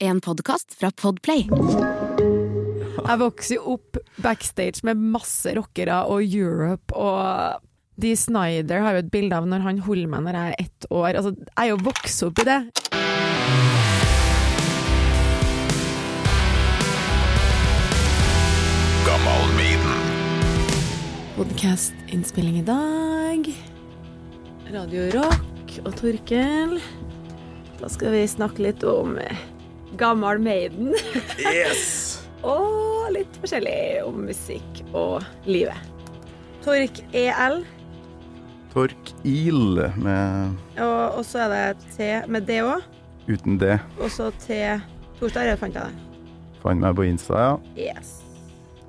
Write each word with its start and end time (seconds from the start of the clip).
En 0.00 0.16
podkast 0.24 0.72
fra 0.80 0.88
Podplay. 0.96 1.42
Jeg 3.04 3.16
vokste 3.20 3.58
jo 3.58 3.74
opp 3.74 3.98
backstage 4.24 4.80
med 4.88 4.96
masse 5.12 5.52
rockere 5.52 5.98
og 6.08 6.24
Europe 6.24 6.96
og 6.96 7.60
Dee 8.00 8.16
Snyder 8.16 8.80
har 8.80 8.96
jo 8.96 9.02
et 9.02 9.10
bilde 9.12 9.36
av 9.36 9.44
når 9.50 9.66
han 9.66 9.82
holder 9.84 10.08
meg 10.08 10.24
når 10.24 10.38
jeg 10.38 10.54
er 10.54 10.64
ett 10.64 10.88
år. 10.88 11.10
Altså, 11.20 11.34
jeg 11.36 11.52
er 11.66 11.68
jo 11.74 11.82
vokst 11.84 12.24
opp 12.24 12.40
i 12.40 12.48
det. 12.48 12.60
Podkast-innspilling 21.36 22.58
i 22.62 22.66
dag. 22.72 23.52
Radio 24.72 25.06
Rock 25.20 25.78
og 25.84 25.94
Torkel. 26.00 26.76
Da 27.84 27.88
skal 27.92 28.16
vi 28.16 28.26
snakke 28.28 28.64
litt 28.64 28.84
om 28.84 29.18
Gammal 29.98 30.38
Maiden. 30.38 30.94
Yes! 31.40 32.20
og 32.46 33.10
litt 33.14 33.40
forskjellig 33.42 34.04
om 34.06 34.22
musikk 34.28 34.82
og 34.92 35.24
livet. 35.48 35.76
Tork 36.64 37.02
EL, 37.16 37.62
Tork 38.70 39.12
Il 39.26 39.80
med 39.98 40.54
og, 40.78 41.18
og 41.18 41.24
så 41.26 41.46
er 41.46 41.50
det 41.50 41.92
T 41.96 42.08
med 42.30 42.46
D 42.46 42.60
òg. 42.62 42.84
uten 43.26 43.58
D. 43.58 43.74
Og 43.98 44.10
så 44.12 44.30
T 44.44 44.62
Torsdag, 45.20 45.50
jeg 45.50 45.58
fant 45.60 45.74
jeg 45.76 45.84
det. 45.84 46.08
Fant 46.62 46.80
meg 46.80 46.94
på 46.96 47.04
Insta, 47.04 47.40
ja. 47.40 47.56
Yes. 47.76 48.20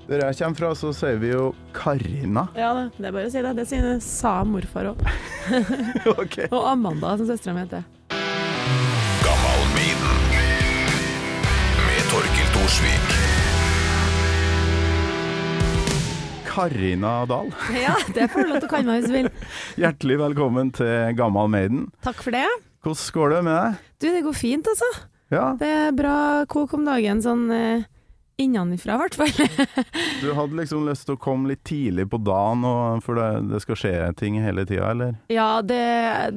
Der 0.08 0.22
jeg 0.26 0.38
kommer 0.40 0.60
fra, 0.60 0.70
så 0.76 0.92
sier 0.96 1.20
vi 1.20 1.32
jo 1.34 1.50
Karina. 1.76 2.46
Ja, 2.56 2.72
det, 2.78 2.86
det 2.98 3.10
er 3.10 3.16
bare 3.16 3.28
å 3.28 3.34
si 3.34 3.44
det. 3.44 3.52
Det 3.58 3.66
sier, 3.68 3.90
sa 4.04 4.32
morfar 4.48 4.94
òg. 4.94 5.04
okay. 6.22 6.48
Og 6.56 6.70
Amanda, 6.72 7.18
som 7.20 7.28
søstera 7.28 7.56
mi 7.58 7.66
heter. 7.66 7.84
Torkil 12.72 13.04
Karina 16.48 17.26
Dahl, 17.26 17.52
Ja, 17.76 17.96
det 18.14 18.28
får 18.32 18.44
du 18.44 18.52
lov 18.52 18.60
til 18.62 18.68
å 18.68 18.72
kalle 18.72 18.88
meg 18.88 19.02
hvis 19.02 19.10
du 19.10 19.16
vil. 19.16 19.30
hjertelig 19.84 20.18
velkommen 20.22 20.72
til 20.76 21.12
Gammal 21.20 21.52
Maiden. 21.52 21.86
Takk 22.06 22.24
for 22.24 22.36
det. 22.36 22.46
Hvordan 22.84 23.16
går 23.18 23.34
det 23.36 23.42
med 23.48 23.56
deg? 23.58 23.82
Du, 24.04 24.08
det 24.16 24.24
går 24.28 24.38
fint, 24.40 24.72
altså. 24.72 24.90
Ja, 25.32 25.46
Det 25.60 25.68
er 25.68 25.96
bra 25.96 26.16
kok 26.52 26.76
om 26.78 26.88
dagen, 26.88 27.20
sånn 27.24 27.46
eh, 27.56 27.84
innenfra 28.42 28.96
i 28.98 29.02
hvert 29.04 29.20
fall. 29.20 29.32
du 30.24 30.32
hadde 30.38 30.60
liksom 30.60 30.88
lyst 30.88 31.08
til 31.08 31.16
å 31.16 31.22
komme 31.24 31.52
litt 31.54 31.64
tidlig 31.68 32.08
på 32.12 32.20
dagen, 32.24 32.64
og, 32.68 33.04
for 33.06 33.20
det, 33.20 33.30
det 33.52 33.64
skal 33.64 33.80
skje 33.80 33.96
ting 34.20 34.40
hele 34.44 34.68
tida, 34.68 34.92
eller? 34.96 35.16
Ja, 35.32 35.54
det, 35.64 35.82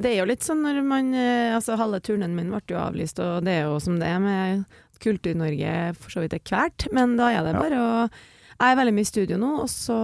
det 0.03 0.13
er 0.13 0.21
jo 0.23 0.31
litt 0.31 0.47
sånn 0.47 0.63
når 0.67 0.83
man 0.87 1.13
eh, 1.15 1.55
Altså, 1.55 1.79
halve 1.79 1.99
turnen 2.03 2.35
min 2.35 2.51
ble 2.51 2.63
jo 2.71 2.81
avlyst, 2.83 3.23
og 3.23 3.43
det 3.47 3.59
er 3.61 3.69
jo 3.69 3.79
som 3.83 3.99
det 4.03 4.11
er 4.11 4.23
med 4.23 4.81
Kultur-Norge 5.03 5.73
for 5.99 6.13
så 6.13 6.23
vidt 6.23 6.35
er 6.37 6.43
kvært, 6.45 6.87
men 6.95 7.17
da 7.19 7.31
er 7.33 7.45
det 7.47 7.55
bare 7.59 7.81
å 7.81 7.91
Jeg 8.55 8.71
er 8.71 8.77
veldig 8.79 8.93
mye 8.95 9.03
i 9.03 9.09
studio 9.09 9.37
nå, 9.37 9.47
og 9.65 9.67
så 9.67 9.95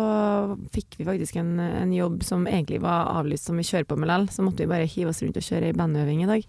fikk 0.75 0.97
vi 0.99 1.05
faktisk 1.07 1.37
en, 1.39 1.53
en 1.59 1.91
jobb 1.95 2.23
som 2.27 2.43
egentlig 2.49 2.81
var 2.83 3.07
avlyst, 3.15 3.47
som 3.47 3.55
vi 3.55 3.63
kjører 3.63 3.87
på 3.87 3.95
med 3.95 4.09
lell, 4.11 4.25
så 4.27 4.43
måtte 4.43 4.65
vi 4.65 4.71
bare 4.73 4.89
hive 4.91 5.13
oss 5.13 5.21
rundt 5.23 5.39
og 5.39 5.45
kjøre 5.45 5.69
ei 5.69 5.77
bandøving 5.77 6.25
i 6.25 6.27
dag. 6.27 6.47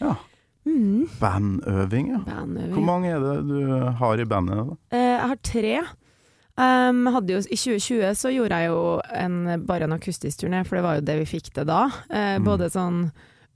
Ja. 0.00 0.16
Mm, 0.64 1.04
Bandøving, 1.20 2.08
ja. 2.10 2.22
bandøving. 2.26 2.72
Hvor 2.74 2.86
mange 2.88 3.12
er 3.12 3.20
det 3.22 3.36
du 3.46 3.58
har 4.00 4.18
i 4.18 4.24
bandet? 4.26 4.64
da? 4.72 4.76
Eh, 4.96 5.10
jeg 5.12 5.28
har 5.30 5.40
tre. 5.46 5.74
Um, 6.54 7.06
jo, 7.26 7.38
I 7.50 7.56
2020 7.58 8.14
så 8.14 8.30
gjorde 8.30 8.58
jeg 8.62 8.70
jo 8.70 8.82
en, 9.10 9.38
bare 9.66 9.88
en 9.88 9.96
akustisk 9.96 10.40
turné, 10.42 10.62
for 10.66 10.78
det 10.78 10.84
var 10.86 10.98
jo 10.98 11.06
det 11.06 11.16
vi 11.22 11.30
fikk 11.36 11.52
til 11.54 11.66
da. 11.70 11.84
Uh, 12.10 12.38
Mm. 12.38 12.44
Både 12.46 12.70
sånn 12.70 13.00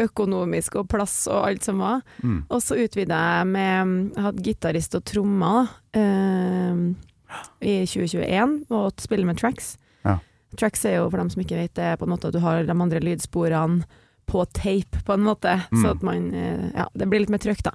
økonomisk 0.03 0.79
og 0.81 0.89
plass 0.93 1.17
og 1.31 1.43
alt 1.49 1.67
som 1.67 1.83
var. 1.83 2.03
Mm. 2.23 2.41
Og 2.47 2.63
så 2.63 2.79
utvida 2.79 3.19
jeg 3.19 3.51
med 3.51 3.93
Jeg 4.15 4.25
hadde 4.25 4.47
gitarist 4.47 4.97
og 4.99 5.05
trommer 5.09 5.71
eh, 5.97 6.83
i 7.61 7.75
2021, 7.85 8.59
og 8.71 9.03
spille 9.03 9.29
med 9.29 9.41
tracks. 9.41 9.77
Ja. 10.07 10.19
Tracks 10.57 10.85
er 10.89 10.99
jo, 10.99 11.09
for 11.11 11.21
dem 11.21 11.31
som 11.33 11.43
ikke 11.43 11.59
vet, 11.61 11.75
det 11.77 11.97
på 12.01 12.07
en 12.07 12.15
måte 12.15 12.31
at 12.31 12.37
du 12.37 12.43
har 12.45 12.63
de 12.65 12.77
andre 12.77 13.03
lydsporene 13.05 13.85
på 14.29 14.45
tape, 14.53 15.01
på 15.05 15.17
en 15.17 15.25
måte. 15.25 15.55
Mm. 15.73 15.81
Så 15.83 15.95
at 15.95 16.05
man 16.05 16.29
eh, 16.35 16.69
Ja, 16.75 16.89
det 16.95 17.09
blir 17.09 17.25
litt 17.25 17.33
mer 17.33 17.43
trøkk, 17.43 17.65
da. 17.71 17.75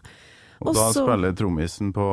Og 0.63 0.69
Og 0.71 0.75
da 0.77 0.83
så- 0.95 1.03
spiller 1.03 1.33
trommisen 1.35 1.89
på, 1.91 2.03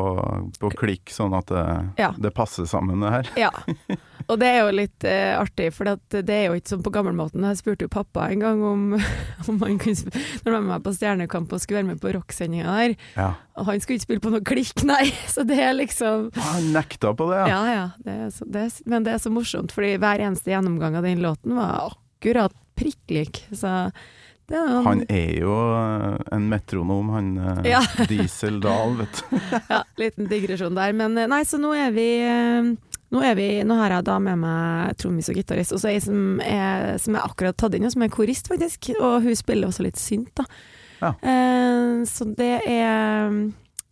på 0.58 0.70
klikk, 0.74 1.06
sånn 1.14 1.32
at 1.38 1.46
det, 1.46 1.64
Ja. 2.02 2.08
det 2.18 2.32
passer 2.34 2.66
sammen, 2.66 2.98
det 3.00 3.10
her. 3.14 3.28
Ja, 3.38 3.50
og 4.28 4.40
det 4.42 4.48
er 4.50 4.58
jo 4.64 4.72
litt 4.74 5.04
eh, 5.06 5.38
artig, 5.38 5.68
for 5.72 5.84
det 6.10 6.28
er 6.34 6.48
jo 6.48 6.56
ikke 6.58 6.72
sånn 6.72 6.82
på 6.82 6.90
gammelmåten. 6.90 7.46
Jeg 7.46 7.60
spurte 7.60 7.86
jo 7.86 7.92
pappa 7.94 8.26
en 8.32 8.42
gang 8.42 8.62
om, 8.66 8.82
om 9.48 9.60
han 9.62 9.78
kunne 9.78 9.94
spille 9.94 10.18
Når 10.42 10.50
han 10.50 10.54
var 10.56 10.60
med 10.66 10.72
meg 10.74 10.82
på 10.88 10.94
Stjernekamp 10.98 11.52
og 11.54 11.60
skulle 11.62 11.78
være 11.84 11.90
med 11.92 12.00
på 12.02 12.12
rocksendinga 12.18 12.74
der, 12.74 12.96
Ja. 13.14 13.28
og 13.56 13.66
han 13.70 13.78
skulle 13.80 14.00
ikke 14.00 14.08
spille 14.08 14.24
på 14.26 14.34
noe 14.34 14.42
klikk, 14.42 14.82
nei. 14.90 15.06
Så 15.30 15.46
det 15.46 15.58
er 15.62 15.72
liksom 15.78 16.30
Ah, 16.34 16.52
Han 16.58 16.72
nekta 16.74 17.14
på 17.14 17.30
det, 17.30 17.38
ja. 17.46 17.46
Ja 17.54 17.62
ja, 17.78 17.86
det 18.02 18.18
er 18.26 18.30
så, 18.34 18.50
det 18.50 18.66
er, 18.66 18.70
men 18.90 19.06
det 19.06 19.14
er 19.14 19.22
så 19.22 19.30
morsomt, 19.30 19.70
fordi 19.70 19.94
hver 20.02 20.18
eneste 20.26 20.50
gjennomgang 20.50 20.96
av 20.98 21.06
den 21.06 21.22
låten 21.22 21.54
var 21.54 21.92
akkurat 21.94 22.52
prikk 22.76 23.14
lik. 23.14 23.44
Så 23.54 23.92
er 24.58 24.82
Han 24.86 25.02
er 25.08 25.32
jo 25.38 25.54
eh, 25.76 26.16
en 26.36 26.48
metronom, 26.50 27.10
han 27.14 27.30
eh, 27.38 27.70
Ja. 27.72 27.82
Diesel 28.10 28.60
Dahl, 28.62 28.96
vet 29.00 29.20
du. 29.20 29.36
Ja, 29.72 29.82
liten 30.00 30.30
digresjon 30.30 30.78
der. 30.78 30.94
Men 30.96 31.18
eh, 31.18 31.28
nei, 31.30 31.42
så 31.48 31.60
nå 31.60 31.72
er 31.76 31.94
vi 31.94 32.08
nå, 33.10 33.22
er 33.26 33.34
vi, 33.38 33.48
nå 33.66 33.76
har 33.80 33.96
jeg 33.96 34.06
da 34.06 34.18
med 34.22 34.38
meg 34.42 34.98
trommis 35.00 35.30
og 35.32 35.38
gitarist, 35.38 35.74
og 35.74 35.82
så 35.82 35.90
ei 35.90 36.02
som 36.02 36.38
er, 36.44 36.94
som 37.02 37.16
er 37.18 37.26
akkurat 37.26 37.58
tatt 37.58 37.74
inn, 37.74 37.88
og 37.88 37.94
som 37.94 38.04
er 38.06 38.12
korist, 38.14 38.50
faktisk. 38.50 38.92
Og 39.00 39.24
hun 39.26 39.38
spiller 39.38 39.70
også 39.70 39.86
litt 39.86 39.98
synt, 39.98 40.30
da. 40.38 40.46
Ja. 41.00 41.14
Eh, 41.24 42.04
så 42.06 42.26
det 42.36 42.52
er 42.68 43.30
mm, 43.32 43.40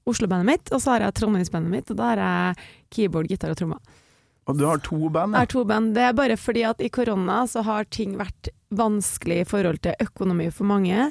Oslo-bandet 0.08 0.48
mitt, 0.48 0.70
og 0.72 0.80
så 0.82 0.94
har 0.94 1.06
jeg 1.06 1.16
Trondheimsbandet 1.18 1.72
mitt, 1.72 1.90
og 1.92 1.98
da 1.98 2.12
har 2.12 2.22
jeg 2.22 2.68
keyboard, 2.94 3.28
gitar 3.30 3.52
og 3.52 3.58
trommer. 3.60 3.98
Og 4.48 4.56
du 4.56 4.64
har 4.64 4.78
to 4.80 5.08
band, 5.12 5.34
Jeg 5.34 5.36
ja. 5.36 5.44
har 5.44 5.50
to 5.52 5.64
band. 5.68 5.94
Det 5.94 6.02
er 6.08 6.12
bare 6.16 6.36
fordi 6.40 6.62
at 6.64 6.80
i 6.80 6.88
korona 6.88 7.42
så 7.46 7.62
har 7.66 7.84
ting 7.92 8.16
vært 8.16 8.48
vanskelig 8.72 9.42
i 9.42 9.44
forhold 9.48 9.80
til 9.84 9.94
økonomi 10.00 10.48
for 10.52 10.64
mange. 10.64 11.10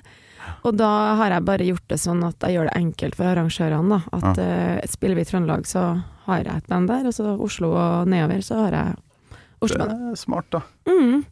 Og 0.66 0.76
da 0.80 0.90
har 1.20 1.30
jeg 1.36 1.46
bare 1.46 1.66
gjort 1.68 1.88
det 1.92 2.00
sånn 2.02 2.24
at 2.26 2.40
jeg 2.42 2.56
gjør 2.58 2.70
det 2.72 2.76
enkelt 2.82 3.16
for 3.20 3.30
arrangørene. 3.30 3.90
Da. 4.12 4.20
At 4.32 4.38
eh, 4.42 4.82
Spiller 4.90 5.16
vi 5.20 5.22
i 5.22 5.30
Trøndelag, 5.30 5.66
så 5.70 5.84
har 6.26 6.44
jeg 6.44 6.56
et 6.64 6.68
band 6.72 6.88
der, 6.90 7.06
og 7.10 7.14
så 7.14 7.36
Oslo 7.38 7.72
og 7.78 8.08
nedover 8.10 8.42
så 8.42 8.62
har 8.66 8.72
jeg 8.78 8.96
Oslo-bandet. 9.62 10.12
er 10.12 10.16
smart, 10.22 10.50
da. 10.54 10.62
Mm. 10.88 11.26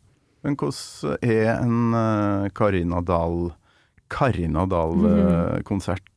Men 0.45 0.55
hvordan 0.57 1.17
er 1.25 1.49
en 1.61 1.93
eh, 1.93 2.49
Karina 2.53 3.01
Dahl 3.01 3.51
Karina 4.09 4.65
Mhm. 4.65 5.63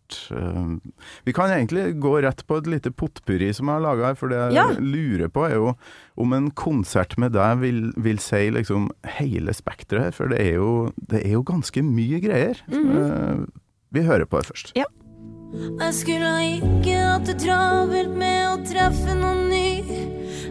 Dahl-konsert? 0.09 0.93
vi 1.25 1.33
kan 1.33 1.51
egentlig 1.51 2.01
gå 2.01 2.13
rett 2.23 2.47
på 2.47 2.59
et 2.59 2.67
lite 2.67 2.91
potpurri 2.91 3.53
som 3.55 3.69
jeg 3.69 3.75
har 3.79 3.85
laga 3.85 4.07
her, 4.07 4.15
for 4.15 4.29
det 4.29 4.39
jeg 4.39 4.55
Ja. 4.55 4.67
lurer 4.79 5.29
på 5.29 5.45
er 5.49 5.55
jo 5.55 5.75
om 6.17 6.33
en 6.33 6.51
konsert 6.51 7.17
med 7.19 7.33
deg 7.33 7.59
vil, 7.61 7.93
vil 7.97 8.19
si 8.19 8.51
liksom 8.51 8.91
hele 9.19 9.53
spekteret 9.53 10.03
her, 10.05 10.11
for 10.13 10.29
det 10.29 10.41
er 10.41 10.55
jo, 10.55 10.93
det 11.09 11.25
er 11.25 11.33
jo 11.33 11.43
ganske 11.43 11.83
mye 11.83 12.21
greier. 12.21 12.57
Mhm. 12.69 12.97
Eh, 12.97 13.47
vi 13.93 14.01
hører 14.03 14.27
på 14.27 14.39
det 14.41 14.47
først. 14.47 14.73
Jeg 14.75 15.95
skulle 15.95 16.61
ikke 16.61 16.97
hatt 16.97 17.25
det 17.25 17.39
travelt 17.41 18.15
med 18.17 18.49
å 18.53 18.57
treffe 18.69 19.15
noen 19.17 19.49
ny. 19.49 19.83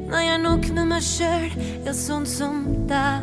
Nei, 0.07 0.23
jeg 0.23 0.39
er 0.39 0.41
nok 0.41 0.69
med 0.73 0.87
meg 0.87 1.01
sjøl, 1.01 1.51
ja, 1.85 1.91
sånn 1.91 2.25
som 2.25 2.63
deg. 2.87 3.21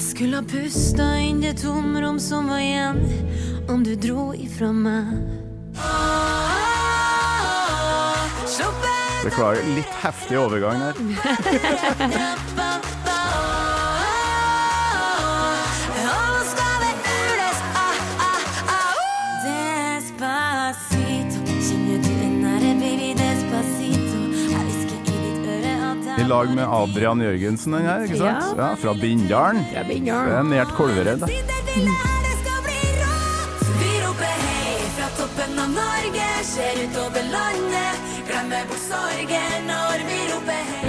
Jeg 0.00 0.08
skulle 0.14 0.38
ha 0.38 0.44
pusta 0.48 1.06
inn 1.20 1.42
det 1.42 1.58
tomrom 1.60 2.16
som 2.24 2.46
var 2.48 2.62
igjen, 2.64 3.02
om 3.68 3.82
du 3.84 3.90
dro 4.00 4.30
ifra 4.32 4.70
meg. 4.72 5.10
Beklager, 9.20 9.60
litt 9.76 9.98
heftig 10.00 10.40
overgang 10.40 10.86
her. 10.86 12.46
lag 26.30 26.54
med 26.54 26.64
Adrian 26.64 27.20
Jørgensen, 27.24 27.74
den 27.76 27.88
her, 27.88 28.06
ikke 28.06 28.20
sant? 28.22 28.54
Ja. 28.56 28.70
Ja, 28.70 28.74
fra 28.78 28.94
Bindalen. 29.00 29.64
Jeg 29.74 29.86
Det 29.90 30.38
er 30.38 30.42
nært 30.54 30.74
Kolvereid. 30.78 31.26
fra 31.26 31.40
ser 36.50 36.74
utover 36.84 37.24
landet. 37.34 37.94
Glemmer 38.28 38.64
bort 38.68 38.82
sorgen 38.88 39.66
når 39.70 40.06
vi 40.08 40.20
roper 40.32 40.64
hei. 40.70 40.80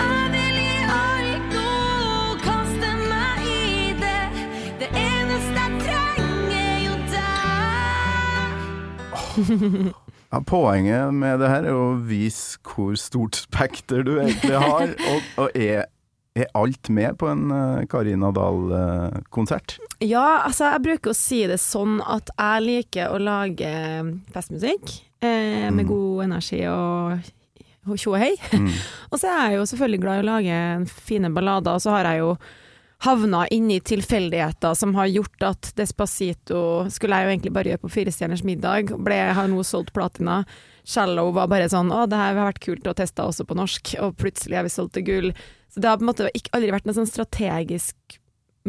Ja, 10.31 10.39
poenget 10.47 11.11
med 11.13 11.41
det 11.43 11.49
her 11.51 11.65
er 11.67 11.75
å 11.75 11.89
vise 12.07 12.57
hvor 12.63 12.95
stort 12.99 13.35
spekter 13.35 14.05
du 14.07 14.13
egentlig 14.21 14.55
har, 14.63 14.93
og, 15.11 15.33
og 15.45 15.57
er 15.59 15.89
er 16.31 16.47
alt 16.55 16.87
med 16.87 17.17
på 17.19 17.27
en 17.27 17.49
eh, 17.51 17.81
Karina 17.91 18.29
Dahl-konsert? 18.31 19.73
Ja, 19.99 20.45
altså 20.45 20.69
jeg 20.71 20.83
bruker 20.85 21.11
å 21.11 21.17
si 21.17 21.41
det 21.49 21.57
sånn 21.59 21.97
at 22.07 22.31
jeg 22.37 22.63
liker 22.63 23.11
å 23.11 23.19
lage 23.19 23.71
festmusikk 24.31 24.93
eh, 25.19 25.67
med 25.67 25.83
Mm. 25.83 25.89
god 25.89 26.23
energi 26.29 26.61
og 26.71 27.97
tjo 27.99 28.13
og 28.15 28.21
hei. 28.23 28.31
Mm. 28.55 28.69
Og 29.11 29.19
så 29.19 29.27
er 29.27 29.51
jeg 29.51 29.59
jo 29.59 29.67
selvfølgelig 29.73 30.01
glad 30.05 30.21
i 30.21 30.23
å 30.23 30.29
lage 30.29 30.57
fine 31.03 31.33
ballader, 31.35 31.75
og 31.75 31.83
så 31.83 31.97
har 31.97 32.07
jeg 32.13 32.21
jo 32.23 32.31
havna 33.01 33.47
inni 33.47 33.79
tilfeldigheter 33.81 34.75
som 34.77 34.93
har 34.95 35.09
gjort 35.09 35.45
at 35.47 35.71
Despacito 35.77 36.61
skulle 36.93 37.17
jeg 37.17 37.25
jo 37.25 37.31
egentlig 37.33 37.53
bare 37.55 37.71
gjøre 37.71 37.83
på 37.85 37.93
Fire 37.95 38.13
stjerners 38.13 38.43
middag, 38.45 38.93
ble, 39.01 39.17
har 39.33 39.49
nå 39.49 39.63
solgt 39.65 39.93
platina. 39.95 40.43
Shallow 40.85 41.31
var 41.33 41.49
bare 41.49 41.69
sånn 41.71 41.89
å, 41.93 42.03
det 42.09 42.19
her 42.19 42.35
har 42.37 42.51
vært 42.51 42.61
kult 42.61 42.89
å 42.89 42.95
teste 42.97 43.25
også 43.25 43.47
på 43.49 43.57
norsk, 43.57 43.95
og 44.05 44.17
plutselig 44.21 44.59
har 44.59 44.67
vi 44.67 44.73
solgt 44.73 44.95
til 44.97 45.07
gull. 45.07 45.29
Så 45.73 45.81
det 45.81 45.89
har 45.89 45.97
på 45.97 46.05
en 46.05 46.11
måte 46.11 46.29
ikke, 46.37 46.53
aldri 46.57 46.73
vært 46.75 46.89
noe 46.89 46.97
sånn 46.99 47.09
strategisk 47.09 48.19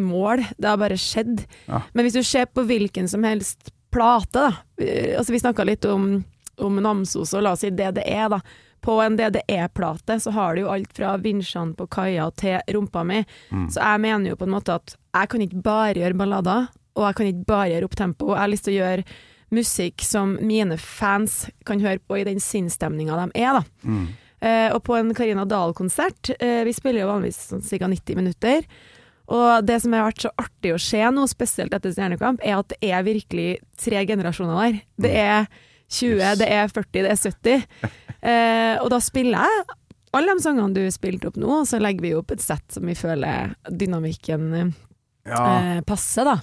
mål, 0.00 0.44
det 0.56 0.70
har 0.70 0.80
bare 0.80 1.00
skjedd. 1.00 1.44
Ja. 1.68 1.82
Men 1.92 2.06
hvis 2.06 2.16
du 2.16 2.24
ser 2.24 2.48
på 2.48 2.64
hvilken 2.68 3.10
som 3.12 3.24
helst 3.28 3.72
plate, 3.92 4.32
da, 4.32 4.52
eh, 4.80 5.12
altså 5.18 5.34
vi 5.34 5.42
snakka 5.42 5.66
litt 5.68 5.84
om, 5.84 6.22
om 6.56 6.80
Namsos 6.80 7.34
og 7.36 7.44
la 7.44 7.52
oss 7.52 7.66
si 7.66 7.72
DDE, 7.72 8.28
da. 8.32 8.40
På 8.82 8.98
en 9.02 9.16
DDE-plate 9.18 10.18
så 10.20 10.32
har 10.34 10.54
du 10.54 10.64
jo 10.64 10.70
alt 10.74 10.92
fra 10.96 11.14
vinsjene 11.22 11.76
på 11.78 11.86
kaia 11.92 12.28
til 12.38 12.58
rumpa 12.74 13.04
mi. 13.06 13.20
Mm. 13.50 13.68
Så 13.70 13.78
jeg 13.78 14.02
mener 14.02 14.32
jo 14.32 14.38
på 14.40 14.48
en 14.48 14.56
måte 14.56 14.78
at 14.80 14.96
jeg 14.96 15.30
kan 15.30 15.44
ikke 15.44 15.62
bare 15.62 16.00
gjøre 16.00 16.18
ballader, 16.18 16.70
og 16.98 17.06
jeg 17.06 17.18
kan 17.18 17.30
ikke 17.30 17.46
bare 17.48 17.68
gjøre 17.72 17.88
opp 17.88 18.00
tempo. 18.00 18.32
Jeg 18.32 18.42
har 18.42 18.50
lyst 18.52 18.66
til 18.66 18.74
å 18.74 18.80
gjøre 18.80 19.06
musikk 19.52 20.02
som 20.04 20.34
mine 20.40 20.78
fans 20.80 21.44
kan 21.68 21.82
høre 21.84 22.00
på 22.00 22.18
i 22.18 22.26
den 22.26 22.40
sinnsstemninga 22.42 23.20
de 23.20 23.44
er, 23.44 23.60
da. 23.60 23.62
Mm. 23.84 24.06
Eh, 24.42 24.68
og 24.74 24.80
på 24.88 24.96
en 24.98 25.12
Karina 25.14 25.44
Dahl-konsert, 25.46 26.32
eh, 26.40 26.62
vi 26.66 26.74
spiller 26.74 27.04
jo 27.04 27.12
vanligvis 27.12 27.38
sånn 27.52 27.62
ca. 27.62 27.86
90 27.92 28.18
minutter. 28.18 28.66
Og 29.32 29.64
det 29.64 29.78
som 29.82 29.94
har 29.94 30.08
vært 30.08 30.24
så 30.24 30.32
artig 30.40 30.72
å 30.74 30.80
se 30.82 31.02
nå, 31.14 31.26
spesielt 31.30 31.74
etter 31.76 31.94
Stjernekamp, 31.94 32.42
er 32.42 32.58
at 32.58 32.72
det 32.72 32.90
er 32.90 33.06
virkelig 33.06 33.60
tre 33.78 34.02
generasjoner 34.08 34.58
der. 34.58 34.80
Det 35.04 35.12
er 35.14 35.46
20, 35.92 36.36
det 36.40 36.48
er 36.48 36.72
40, 36.72 37.02
det 37.02 37.10
er 37.12 37.20
70. 37.20 37.66
Eh, 38.22 38.76
og 38.78 38.86
da 38.92 39.00
spiller 39.02 39.42
jeg 39.42 39.62
alle 40.14 40.34
de 40.38 40.42
sangene 40.44 40.76
du 40.76 40.84
spilte 40.94 41.26
opp 41.26 41.34
nå, 41.42 41.48
og 41.62 41.64
så 41.66 41.80
legger 41.82 42.04
vi 42.04 42.12
opp 42.14 42.30
et 42.30 42.38
sett 42.44 42.62
som 42.70 42.84
vi 42.86 42.94
føler 42.94 43.56
dynamikken 43.66 44.44
Ja. 45.26 45.40
eh, 45.58 45.80
passer, 45.82 46.28
da. 46.30 46.36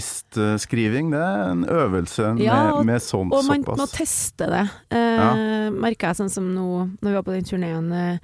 Settlist-skriving, 0.00 1.10
det 1.14 1.20
er 1.20 1.50
en 1.54 1.64
øvelse 1.64 2.34
med, 2.34 2.44
Ja, 2.44 2.72
og- 2.74 2.84
med 2.84 3.00
sånn 3.00 3.32
Og 3.32 3.44
man 3.48 3.62
må 3.64 3.86
teste 3.88 4.46
det. 4.48 4.70
Eh, 4.90 5.70
Merka 5.70 6.08
jeg 6.12 6.16
sånn 6.16 6.30
som 6.30 6.54
nå, 6.54 6.90
når 7.00 7.08
vi 7.10 7.14
var 7.14 7.22
på 7.22 7.32
den 7.32 7.44
turneen 7.44 7.92
eh, 7.92 8.18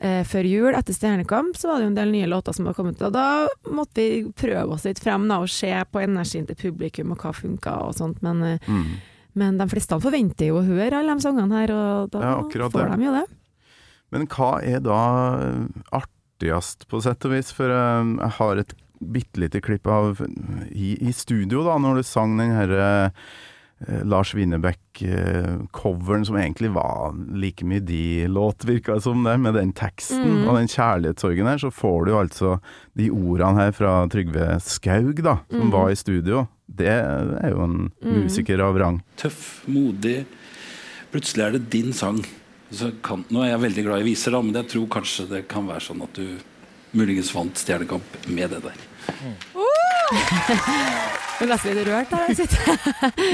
eh, 0.00 0.22
før 0.24 0.44
jul, 0.48 0.74
etter 0.74 0.92
Stjernekamp, 0.94 1.56
så 1.56 1.68
var 1.68 1.76
det 1.78 1.84
jo 1.84 1.88
en 1.88 1.94
del 1.94 2.10
nye 2.12 2.26
låter 2.26 2.52
som 2.54 2.64
var 2.66 2.74
kommet. 2.74 3.00
Og 3.02 3.12
da 3.12 3.46
måtte 3.70 3.94
vi 3.96 4.24
prøve 4.32 4.72
oss 4.74 4.84
litt 4.84 4.98
frem 5.00 5.26
da, 5.28 5.38
og 5.40 5.48
se 5.48 5.72
på 5.92 6.02
energien 6.02 6.46
til 6.46 6.56
publikum 6.56 7.12
og 7.12 7.18
hva 7.18 7.32
funka 7.34 7.82
og 7.88 7.94
sånt. 7.94 8.22
Men, 8.22 8.42
eh, 8.42 8.58
Mm. 8.68 8.86
Men 9.38 9.56
de 9.60 9.66
fleste 9.70 9.96
forventer 10.02 10.50
jo 10.50 10.58
å 10.60 10.64
høre 10.66 10.98
alle 10.98 11.14
de 11.16 11.24
sangene 11.24 11.56
her, 11.62 11.72
og 11.74 12.10
da 12.12 12.20
Ja, 12.20 12.34
får 12.42 12.90
det. 12.90 12.96
de 12.98 13.06
jo 13.08 13.12
det. 13.16 13.24
Men 14.12 14.26
hva 14.28 14.50
er 14.62 14.80
da 14.84 14.98
eh, 15.40 15.66
artigst, 16.02 16.86
på 16.90 17.00
sett 17.04 17.24
og 17.24 17.32
vis? 17.32 17.52
For 17.56 17.70
eh, 17.72 18.10
jeg 18.20 18.34
har 18.38 18.60
et 18.60 18.74
bitte 19.02 19.40
lite 19.42 19.60
klipp 19.64 19.86
av 19.90 20.20
i, 20.70 20.92
i 21.00 21.12
studio, 21.16 21.64
da, 21.66 21.78
når 21.80 21.96
du 21.96 22.02
sang 22.06 22.36
den 22.38 22.52
herre 22.54 22.84
eh, 23.06 23.10
Lars 24.04 24.34
Winnerbäck-coveren, 24.34 26.24
som 26.26 26.36
egentlig 26.36 26.70
var 26.74 27.14
like 27.34 27.64
mye 27.64 27.80
de-låt, 27.80 28.64
virka 28.68 28.94
det 28.94 29.02
som 29.04 29.24
det, 29.24 29.36
med 29.40 29.54
den 29.54 29.72
teksten 29.72 30.22
Mm. 30.22 30.48
og 30.48 30.56
den 30.56 30.68
kjærlighetssorgen 30.68 31.46
her, 31.48 31.58
så 31.58 31.70
får 31.72 32.04
du 32.06 32.12
altså 32.18 32.60
de 32.96 33.10
ordene 33.10 33.56
her 33.60 33.72
fra 33.72 34.06
Trygve 34.08 34.60
Skaug, 34.60 35.22
da, 35.22 35.38
som 35.50 35.60
Mm. 35.68 35.72
var 35.72 35.90
i 35.90 35.94
studio. 35.96 36.48
Det 36.68 36.86
er 36.88 37.50
jo 37.50 37.62
en 37.64 37.92
Mm. 38.02 38.22
musiker 38.24 38.60
av 38.60 38.76
rang. 38.78 39.02
tøff, 39.16 39.64
modig. 39.66 40.24
Plutselig 41.12 41.44
er 41.46 41.50
det 41.52 41.70
din 41.70 41.92
sang. 41.92 42.24
Så 42.72 42.90
kan, 43.02 43.24
nå 43.30 43.42
er 43.44 43.50
jeg 43.58 43.60
veldig 43.60 43.84
glad 43.84 44.00
i 44.00 44.04
viser, 44.14 44.30
da, 44.32 44.40
men 44.42 44.54
jeg 44.54 44.68
tror 44.68 44.86
kanskje 44.88 45.28
det 45.28 45.48
kan 45.48 45.66
være 45.66 45.80
sånn 45.80 46.02
at 46.02 46.12
du 46.14 46.38
muligens 46.94 47.32
vant 47.34 47.54
Stjernekamp 47.54 48.02
med 48.28 48.50
det 48.50 48.62
der. 48.62 48.72
Jeg 50.12 51.48
er 51.48 51.50
nesten 51.50 51.74
litt 51.74 51.88
rørt 51.88 52.12
der 52.12 52.28
jeg 52.28 52.38
sitter. 52.42 52.78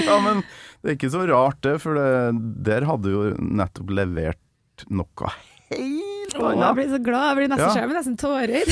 Ja, 0.07 0.17
men 0.25 0.43
det 0.81 0.93
er 0.93 0.97
ikke 0.97 1.13
så 1.13 1.25
rart 1.29 1.61
det, 1.67 1.77
for 1.83 1.99
det, 1.99 2.09
der 2.65 2.87
hadde 2.89 3.05
du 3.09 3.15
jo 3.17 3.25
nettopp 3.39 3.93
levert 3.99 4.87
noe 4.89 5.33
helt 5.69 6.37
Å, 6.39 6.53
jeg 6.55 6.77
blir 6.77 6.91
så 6.93 7.01
glad, 7.03 7.25
jeg 7.27 7.39
blir 7.39 7.51
nesten 7.53 7.67
Ja. 7.67 7.75
skjerm, 7.75 7.95
nesten 7.97 8.19
tårer. 8.21 8.71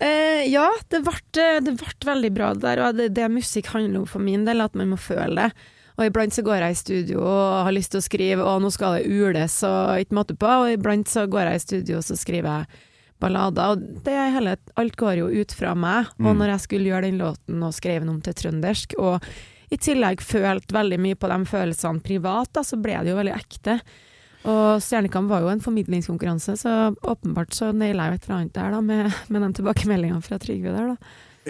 uh, 0.00 0.42
ja, 0.56 0.66
det 0.92 1.02
ble, 1.06 1.46
det 1.64 1.74
ble 1.76 1.92
veldig 2.10 2.32
bra 2.36 2.52
det 2.56 2.64
der, 2.64 2.82
og 2.84 2.98
det, 2.98 3.10
det 3.16 3.28
musikk 3.32 3.70
handler 3.74 4.02
om 4.02 4.08
for 4.08 4.24
min 4.24 4.44
del, 4.48 4.60
at 4.64 4.76
man 4.76 4.92
må 4.92 4.98
føle 5.00 5.46
det. 5.46 5.68
Og 6.00 6.06
iblant 6.08 6.32
så 6.32 6.44
går 6.44 6.64
jeg 6.64 6.72
i 6.72 6.80
studio 6.80 7.20
og 7.20 7.64
har 7.66 7.74
lyst 7.76 7.92
til 7.92 8.00
å 8.00 8.04
skrive, 8.04 8.44
og 8.44 8.62
nå 8.64 8.70
skal 8.72 8.98
det 8.98 9.08
ules 9.10 9.58
og 9.68 10.00
ikke 10.00 10.16
måte 10.16 10.36
på, 10.38 10.48
og 10.48 10.72
iblant 10.72 11.10
så 11.10 11.26
går 11.28 11.50
jeg 11.50 11.60
i 11.60 11.64
studio 11.66 11.98
og 12.00 12.06
så 12.06 12.16
skriver 12.16 12.62
jeg 12.62 12.86
ballader, 13.20 13.74
og 13.76 14.02
det 14.06 14.16
hele, 14.34 14.56
alt 14.80 14.96
går 14.98 15.20
jo 15.20 15.30
ut 15.42 15.52
fra 15.56 15.74
meg. 15.78 16.10
Og 16.18 16.30
Mm. 16.34 16.38
når 16.40 16.52
jeg 16.54 16.60
skulle 16.66 16.90
gjøre 16.90 17.06
den 17.08 17.18
låten 17.20 17.62
og 17.62 17.74
skrev 17.76 18.00
den 18.02 18.08
om 18.14 18.20
til 18.20 18.34
trøndersk, 18.34 18.94
og 18.98 19.22
i 19.70 19.76
tillegg 19.78 20.20
følte 20.20 20.74
veldig 20.74 20.98
mye 20.98 21.14
på 21.14 21.28
de 21.30 21.44
følelsene 21.46 22.02
privat, 22.02 22.52
da, 22.52 22.62
så 22.66 22.80
ble 22.80 22.96
det 23.04 23.12
jo 23.12 23.18
veldig 23.20 23.36
ekte. 23.36 23.80
Og 24.50 24.80
Stjernekamp 24.80 25.28
var 25.28 25.42
jo 25.44 25.50
en 25.52 25.60
formidlingskonkurranse, 25.60 26.56
så 26.56 26.96
åpenbart 27.04 27.52
så 27.52 27.72
naila 27.76 28.08
jeg 28.08 28.14
et 28.14 28.24
eller 28.28 28.38
annet 28.38 28.54
der, 28.56 28.70
da, 28.72 28.80
med, 28.80 29.12
med 29.28 29.42
de 29.42 29.52
tilbakemeldingene 29.60 30.22
fra 30.24 30.38
Trygve 30.40 30.72
der, 30.72 30.94
da. 30.94 30.96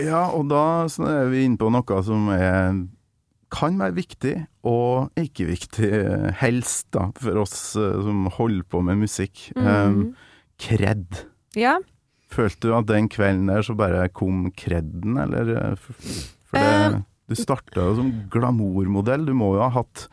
Ja, 0.01 0.25
og 0.35 0.49
da 0.51 0.87
er 0.87 1.31
vi 1.31 1.45
inne 1.47 1.59
på 1.59 1.71
noe 1.71 2.03
som 2.07 2.29
er, 2.35 2.75
kan 3.51 3.79
være 3.79 3.95
viktig 3.97 4.35
og 4.67 5.11
ikke 5.19 5.47
viktig, 5.49 5.91
helst 6.43 6.91
da, 6.95 7.09
for 7.19 7.41
oss 7.43 7.75
eh, 7.79 7.97
som 8.05 8.27
holder 8.37 8.67
på 8.71 8.83
med 8.87 9.01
musikk. 9.03 9.49
Um, 9.57 10.13
kred. 10.61 11.07
Ja. 11.59 11.79
Følte 12.31 12.69
du 12.69 12.75
at 12.77 12.87
den 12.87 13.09
kvelden 13.11 13.49
der 13.51 13.65
så 13.67 13.75
bare 13.79 14.05
kom 14.15 14.51
kredden, 14.55 15.17
eller? 15.19 15.49
eh, 15.57 15.75
For, 15.81 15.95
for 16.53 16.59
Eh, 16.61 16.91
det, 16.93 17.01
du 17.31 17.35
starta 17.39 17.89
jo 17.89 17.97
som 17.99 18.13
glamourmodell, 18.31 19.25
du 19.27 19.35
må 19.35 19.53
jo 19.57 19.63
ha 19.65 19.71
hatt 19.81 20.09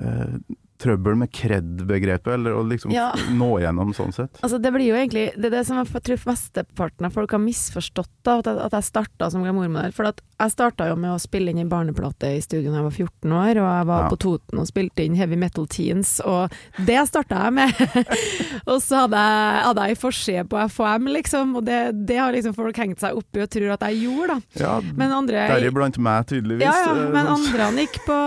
eh, 0.00 0.36
trøbbel 0.82 1.16
med 1.22 1.30
cred-begrepet, 1.34 2.32
eller 2.34 2.56
å 2.58 2.64
liksom 2.66 2.92
Ja. 2.94 3.12
nå 3.40 3.52
gjennom 3.62 3.92
sånn 3.96 4.12
sett. 4.14 4.40
Altså, 4.42 4.58
det 4.62 4.72
blir 4.74 4.88
jo 4.90 4.96
egentlig 4.98 5.28
Det 5.38 5.48
er 5.48 5.56
det 5.58 5.64
som 5.68 5.78
jeg 5.78 6.02
tror 6.02 6.22
mesteparten 6.32 7.06
av 7.08 7.14
folk 7.14 7.30
har 7.36 7.42
misforstått, 7.42 8.10
da, 8.26 8.38
at 8.42 8.50
jeg, 8.50 8.58
at 8.66 8.76
jeg 8.78 8.88
starta 8.90 9.30
som 9.32 9.44
glamourmodell. 9.46 9.94
For 9.94 10.08
jeg 10.10 10.52
starta 10.54 10.88
jo 10.90 10.96
med 10.98 11.14
å 11.14 11.20
spille 11.22 11.52
inn 11.54 11.62
en 11.62 11.70
barneplate 11.70 12.32
i 12.36 12.42
studio 12.42 12.72
da 12.72 12.80
jeg 12.82 12.88
var 12.88 12.96
14 12.98 13.36
år, 13.38 13.60
og 13.62 13.68
jeg 13.70 13.88
var 13.92 14.02
Ja. 14.02 14.08
på 14.10 14.18
Toten 14.26 14.58
og 14.62 14.66
spilte 14.68 15.04
inn 15.06 15.14
Heavy 15.18 15.36
Metal 15.38 15.66
Teens, 15.70 16.16
og 16.26 16.50
det 16.86 16.98
starta 17.08 17.44
jeg 17.46 17.56
med. 17.60 17.82
og 18.70 18.78
så 18.82 19.04
hadde 19.04 19.22
jeg, 19.22 19.62
hadde 19.68 19.86
jeg 19.92 20.00
forside 20.02 20.44
på 20.50 20.60
FHM, 20.72 21.08
liksom, 21.18 21.56
og 21.60 21.66
det, 21.68 21.80
det 22.08 22.18
har 22.18 22.34
liksom 22.34 22.54
folk 22.58 22.76
hengt 22.82 23.00
seg 23.02 23.16
opp 23.18 23.38
i 23.38 23.44
og 23.44 23.50
tror 23.52 23.74
at 23.76 23.86
jeg 23.88 24.02
gjorde, 24.06 24.36
da. 24.36 24.62
Ja, 24.62 24.74
Men 24.98 25.14
andre 25.14 25.46
deriblant 25.52 25.98
meg, 26.02 26.26
tydeligvis. 26.30 26.66
Ja, 26.66 26.74
ja, 26.86 26.92
eh, 27.06 27.10
men 27.14 27.26
sånn. 27.26 27.46
andre 27.46 27.68
han 27.70 27.80
gikk 27.82 28.00
på 28.06 28.18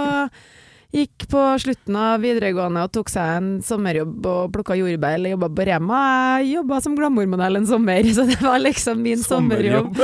Gikk 0.96 1.26
på 1.28 1.40
slutten 1.60 1.96
av 2.00 2.22
videregående 2.24 2.86
og 2.86 2.92
tok 2.96 3.10
seg 3.12 3.32
en 3.36 3.48
sommerjobb 3.66 4.28
og 4.32 4.54
plukka 4.56 4.78
jordbær 4.80 5.18
eller 5.18 5.34
jobba 5.34 5.50
på 5.52 5.66
Rema. 5.68 5.98
Jeg 6.40 6.54
jobba 6.54 6.80
som 6.86 6.96
glamourmodell 6.96 7.60
en 7.60 7.68
sommer, 7.68 8.08
så 8.16 8.24
det 8.30 8.38
var 8.40 8.62
liksom 8.64 9.02
min 9.04 9.20
sommerjobb. 9.20 10.00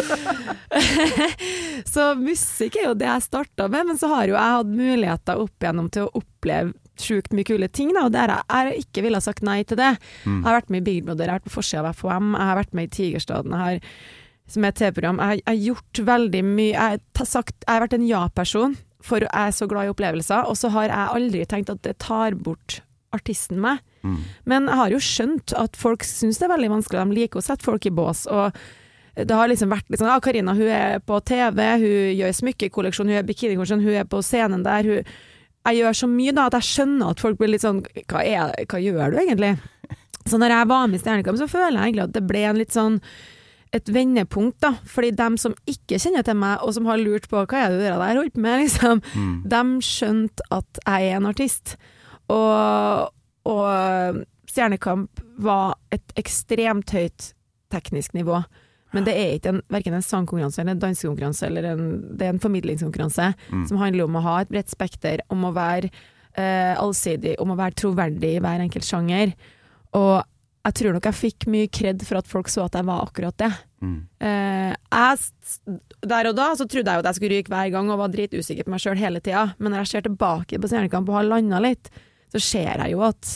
så 1.93 2.12
musikk 2.19 2.81
er 2.81 2.89
jo 2.89 2.98
det 3.00 3.07
jeg 3.07 3.27
starta 3.29 3.69
med, 3.71 3.93
men 3.93 4.01
så 4.01 4.12
har 4.12 4.27
jo 4.27 4.36
jeg 4.36 4.57
hatt 4.57 4.77
muligheter 4.83 5.45
opp 5.45 5.63
igjennom 5.63 5.88
til 5.95 6.10
å 6.10 6.13
oppleve 6.19 6.75
sjukt 7.01 7.31
mye 7.33 7.48
kule 7.48 7.71
ting, 7.71 7.95
da, 7.95 8.10
og 8.10 8.13
der 8.13 8.36
jeg, 8.36 8.43
jeg 8.51 8.83
ikke 8.83 9.07
ville 9.07 9.21
ha 9.21 9.24
sagt 9.24 9.48
nei 9.48 9.62
til 9.63 9.79
det. 9.79 9.93
Mm. 10.25 10.41
Jeg 10.41 10.48
har 10.50 10.60
vært 10.60 10.75
med 10.75 10.83
i 10.83 10.88
Big 10.91 11.05
Brother, 11.07 11.24
jeg 11.24 11.31
har 11.31 11.39
vært 11.39 11.48
på 11.48 11.55
forsida 11.55 11.88
av 11.88 11.95
FHM, 11.95 12.36
jeg 12.36 12.50
har 12.51 12.60
vært 12.60 12.75
med 12.75 12.89
i 12.89 12.95
Tigerstaden, 13.00 13.55
jeg 13.55 13.63
har 13.63 13.95
som 14.51 14.65
er 14.67 14.74
TV-program. 14.75 15.19
Jeg, 15.24 15.39
jeg 15.39 15.48
har 15.48 15.60
gjort 15.69 16.00
veldig 16.07 16.41
mye 16.43 16.71
Jeg 16.71 17.01
har 17.21 17.27
sagt, 17.29 17.55
jeg 17.62 17.71
har 17.71 17.86
vært 17.86 17.93
en 17.95 18.07
ja-person, 18.10 18.74
for 19.05 19.24
jeg 19.25 19.31
er 19.31 19.55
så 19.55 19.67
glad 19.70 19.88
i 19.88 19.93
opplevelser, 19.93 20.48
og 20.50 20.58
så 20.60 20.72
har 20.75 20.89
jeg 20.89 21.15
aldri 21.17 21.46
tenkt 21.50 21.72
at 21.74 21.81
det 21.86 21.98
tar 22.03 22.38
bort 22.38 22.81
artisten 23.15 23.60
meg. 23.62 23.81
Mm. 24.05 24.20
Men 24.50 24.70
jeg 24.70 24.79
har 24.79 24.93
jo 24.93 25.01
skjønt 25.03 25.55
at 25.60 25.75
folk 25.79 26.05
syns 26.08 26.39
det 26.39 26.48
er 26.48 26.53
veldig 26.53 26.72
vanskelig, 26.77 27.03
de 27.03 27.20
liker 27.20 27.41
å 27.41 27.46
sette 27.46 27.65
folk 27.65 27.86
i 27.86 27.93
bås. 27.93 28.27
og 28.31 28.55
det 29.12 29.36
har 29.36 29.50
liksom 29.51 29.74
vært 29.74 29.89
litt 29.91 30.00
sånn 30.00 30.08
Ja, 30.08 30.22
Karina 30.24 30.53
hun 30.55 30.70
er 30.72 31.01
på 31.03 31.17
TV, 31.27 31.60
hun 31.81 32.13
gjør 32.15 32.38
smykkekolleksjon, 32.38 33.12
hun 33.12 33.20
er 33.20 33.27
bikinikolleksjon, 33.27 33.84
hun 33.84 33.98
er 34.00 34.08
på 34.08 34.22
scenen 34.24 34.63
der. 34.63 34.88
Hun, 34.88 35.12
jeg 35.67 35.81
gjør 35.81 35.98
så 36.00 36.10
mye 36.10 36.34
da 36.38 36.48
at 36.48 36.55
jeg 36.58 36.70
skjønner 36.70 37.12
at 37.12 37.22
folk 37.22 37.38
blir 37.38 37.51
litt 37.51 37.65
sånn 37.65 37.84
Hva, 38.10 38.24
er, 38.24 38.55
hva 38.72 38.79
gjør 38.81 39.13
du 39.13 39.20
egentlig? 39.22 39.51
Så 40.29 40.39
når 40.39 40.55
jeg 40.55 40.70
var 40.72 40.88
med 40.88 40.98
i 40.98 41.01
Stjernekamp, 41.01 41.38
så 41.41 41.50
føler 41.50 41.75
jeg 41.75 41.91
egentlig 41.91 42.08
at 42.08 42.15
det 42.15 42.24
ble 42.29 42.41
en 42.48 42.60
litt 42.62 42.74
sånn 42.75 42.98
et 43.73 43.87
vendepunkt, 43.93 44.57
da. 44.61 44.73
Fordi 44.85 45.11
dem 45.15 45.37
som 45.39 45.53
ikke 45.69 45.99
kjenner 46.01 46.25
til 46.27 46.35
meg, 46.35 46.59
og 46.65 46.73
som 46.75 46.85
har 46.89 46.97
lurt 46.99 47.29
på 47.31 47.39
hva 47.45 47.61
er 47.65 47.69
det 47.71 47.79
dere 47.85 47.99
der 48.01 48.19
holdt 48.19 48.33
på 48.35 48.43
med, 48.43 48.59
liksom, 48.65 49.01
Mm. 49.15 49.35
de 49.47 49.61
skjønte 49.87 50.43
at 50.51 50.81
jeg 50.85 51.11
er 51.11 51.15
en 51.21 51.29
artist. 51.29 51.77
Og, 52.31 53.11
og 53.47 54.23
Stjernekamp 54.51 55.21
var 55.39 55.77
et 55.95 56.13
ekstremt 56.19 56.91
høyt 56.91 57.31
teknisk 57.71 58.13
nivå. 58.17 58.41
Men 58.91 59.05
det 59.07 59.13
er 59.15 59.37
ikke 59.37 59.53
en, 59.53 59.61
verken 59.71 59.93
en 59.95 60.03
sangkonkurranse 60.03 60.59
eller 60.59 60.75
en 60.75 60.81
dansekonkurranse, 60.83 61.45
eller 61.47 61.69
en, 61.71 61.85
det 62.19 62.25
er 62.27 62.33
en 62.33 62.41
formidlingskonkurranse 62.43 63.29
Mm. 63.51 63.67
som 63.69 63.77
handler 63.79 64.03
om 64.03 64.17
å 64.19 64.23
ha 64.25 64.33
et 64.41 64.49
bredt 64.51 64.69
spekter, 64.73 65.23
om 65.31 65.45
å 65.47 65.53
være 65.55 65.87
eh, 66.35 66.75
allsidig, 66.79 67.37
om 67.39 67.51
å 67.51 67.57
være 67.59 67.75
troverdig 67.79 68.35
i 68.35 68.41
hver 68.43 68.59
enkelt 68.63 68.83
sjanger. 68.87 69.31
Og 69.95 70.23
jeg 70.61 70.77
tror 70.77 70.95
nok 70.95 71.07
jeg 71.09 71.17
fikk 71.17 71.47
mye 71.49 71.69
kred 71.73 72.03
for 72.05 72.19
at 72.19 72.29
folk 72.29 72.49
så 72.51 72.67
at 72.67 72.75
jeg 72.77 72.85
var 72.85 73.05
akkurat 73.07 73.37
det. 73.41 73.51
Mm. 73.81 73.99
Eh, 74.21 74.73
jeg, 74.75 75.77
der 76.05 76.29
og 76.29 76.37
da 76.37 76.49
så 76.57 76.67
trodde 76.69 76.85
jeg 76.93 76.99
jo 76.99 77.03
at 77.03 77.09
jeg 77.09 77.17
skulle 77.17 77.39
ryke 77.39 77.53
hver 77.53 77.71
gang 77.73 77.89
og 77.89 78.01
var 78.03 78.13
dritusikker 78.13 78.67
på 78.67 78.73
meg 78.73 78.83
sjøl 78.83 78.99
hele 79.01 79.23
tida, 79.23 79.47
men 79.57 79.73
når 79.73 79.83
jeg 79.83 79.93
ser 79.93 80.05
tilbake 80.09 80.61
på 80.61 80.69
Stjernekamp 80.69 81.09
og 81.09 81.17
har 81.17 81.29
landa 81.31 81.61
litt, 81.65 81.89
så 82.31 82.43
ser 82.43 82.69
jeg 82.75 82.93
jo 82.93 83.01
at 83.07 83.31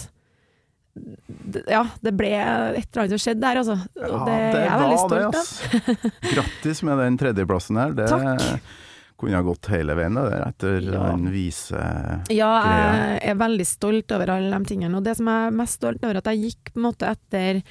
ja, 1.67 1.82
det 2.05 2.13
ble 2.15 2.29
et 2.32 2.86
eller 2.88 3.01
annet 3.01 3.15
som 3.17 3.20
skjedde 3.20 3.41
der, 3.44 3.58
altså. 3.60 3.75
Ja, 4.00 4.12
det, 4.13 4.38
det 4.53 4.62
er 4.62 4.67
jeg 4.70 4.82
veldig 4.84 5.00
stolt 5.01 5.39
av. 5.41 6.08
Grattis 6.29 6.82
med 6.88 7.01
den 7.03 7.17
tredjeplassen 7.20 7.82
her. 7.82 7.98
Det 7.98 8.08
Takk. 8.13 8.72
Kunne 9.18 9.38
ha 9.38 9.42
gått 9.48 9.70
hele 9.72 9.96
veien 9.96 10.14
der, 10.18 10.42
etter 10.50 10.82
Ja. 10.84 11.04
den 11.16 11.30
vise 11.32 11.80
Ja, 12.30 12.50
jeg 12.64 13.20
er 13.32 13.36
veldig 13.36 13.66
stolt 13.66 14.12
over 14.12 14.30
alle 14.30 14.58
de 14.60 14.66
tingene. 14.66 14.98
Og 14.98 15.04
det 15.04 15.16
som 15.18 15.26
jeg 15.32 15.48
er 15.48 15.52
mest 15.56 15.80
stolt 15.80 16.04
over, 16.04 16.18
at 16.18 16.26
jeg 16.26 16.42
gikk 16.52 16.74
på 16.74 16.78
en 16.82 16.88
måte 16.92 17.08
etter 17.12 17.62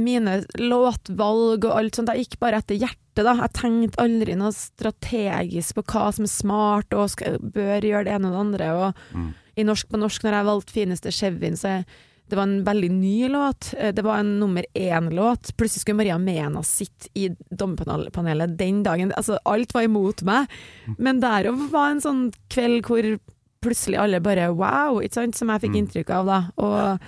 mine 0.00 0.38
låtvalg 0.56 1.66
og 1.68 1.74
alt 1.76 1.98
sånt. 1.98 2.08
Jeg 2.14 2.24
gikk 2.26 2.38
bare 2.40 2.62
etter 2.62 2.78
hjertet, 2.80 3.24
da. 3.26 3.34
Jeg 3.42 3.52
tenkte 3.58 4.00
aldri 4.00 4.36
noe 4.40 4.52
strategisk 4.56 5.74
på 5.76 5.84
hva 5.92 6.06
som 6.16 6.24
er 6.24 6.32
smart 6.32 6.96
og 6.96 7.10
skal, 7.12 7.36
bør 7.42 7.84
gjøre 7.84 8.06
det 8.08 8.14
ene 8.16 8.30
og 8.30 8.32
det 8.32 8.40
andre. 8.46 8.70
Og 8.72 8.94
Mm. 9.12 9.34
i 9.58 9.62
Norsk 9.64 9.88
på 9.90 9.98
norsk, 10.00 10.22
når 10.24 10.32
jeg 10.32 10.46
valgte 10.48 10.72
fineste 10.72 11.12
Chevyen, 11.12 11.58
så 11.60 11.68
er- 11.80 11.84
det 12.28 12.36
var 12.38 12.42
en 12.48 12.64
veldig 12.64 12.90
ny 12.90 13.28
låt. 13.28 13.74
Eh, 13.78 13.92
Det 13.92 14.02
var 14.04 14.18
en 14.22 14.38
nummer 14.40 14.64
én-låt. 14.74 15.52
Plutselig 15.56 15.80
skulle 15.82 15.96
Maria 15.98 16.18
Mena 16.18 16.62
sitte 16.62 17.08
i 17.14 17.28
dommerpanelet 17.50 18.56
den 18.56 18.82
dagen. 18.82 19.12
Altså, 19.16 19.38
alt 19.44 19.74
var 19.74 19.82
imot 19.82 20.22
meg. 20.22 20.48
Men 20.98 21.20
der 21.20 21.44
òg 21.50 21.68
var 21.70 21.90
en 21.90 22.00
sånn 22.00 22.32
kveld 22.48 22.82
hvor 22.86 23.18
plutselig 23.62 23.98
alle 23.98 24.20
bare 24.20 24.48
wow, 24.54 25.00
som 25.10 25.48
jeg 25.48 25.60
fikk 25.60 25.70
Mm. 25.70 25.76
inntrykk 25.86 26.10
av 26.10 26.26
da. 26.26 26.38
Og, 26.56 27.00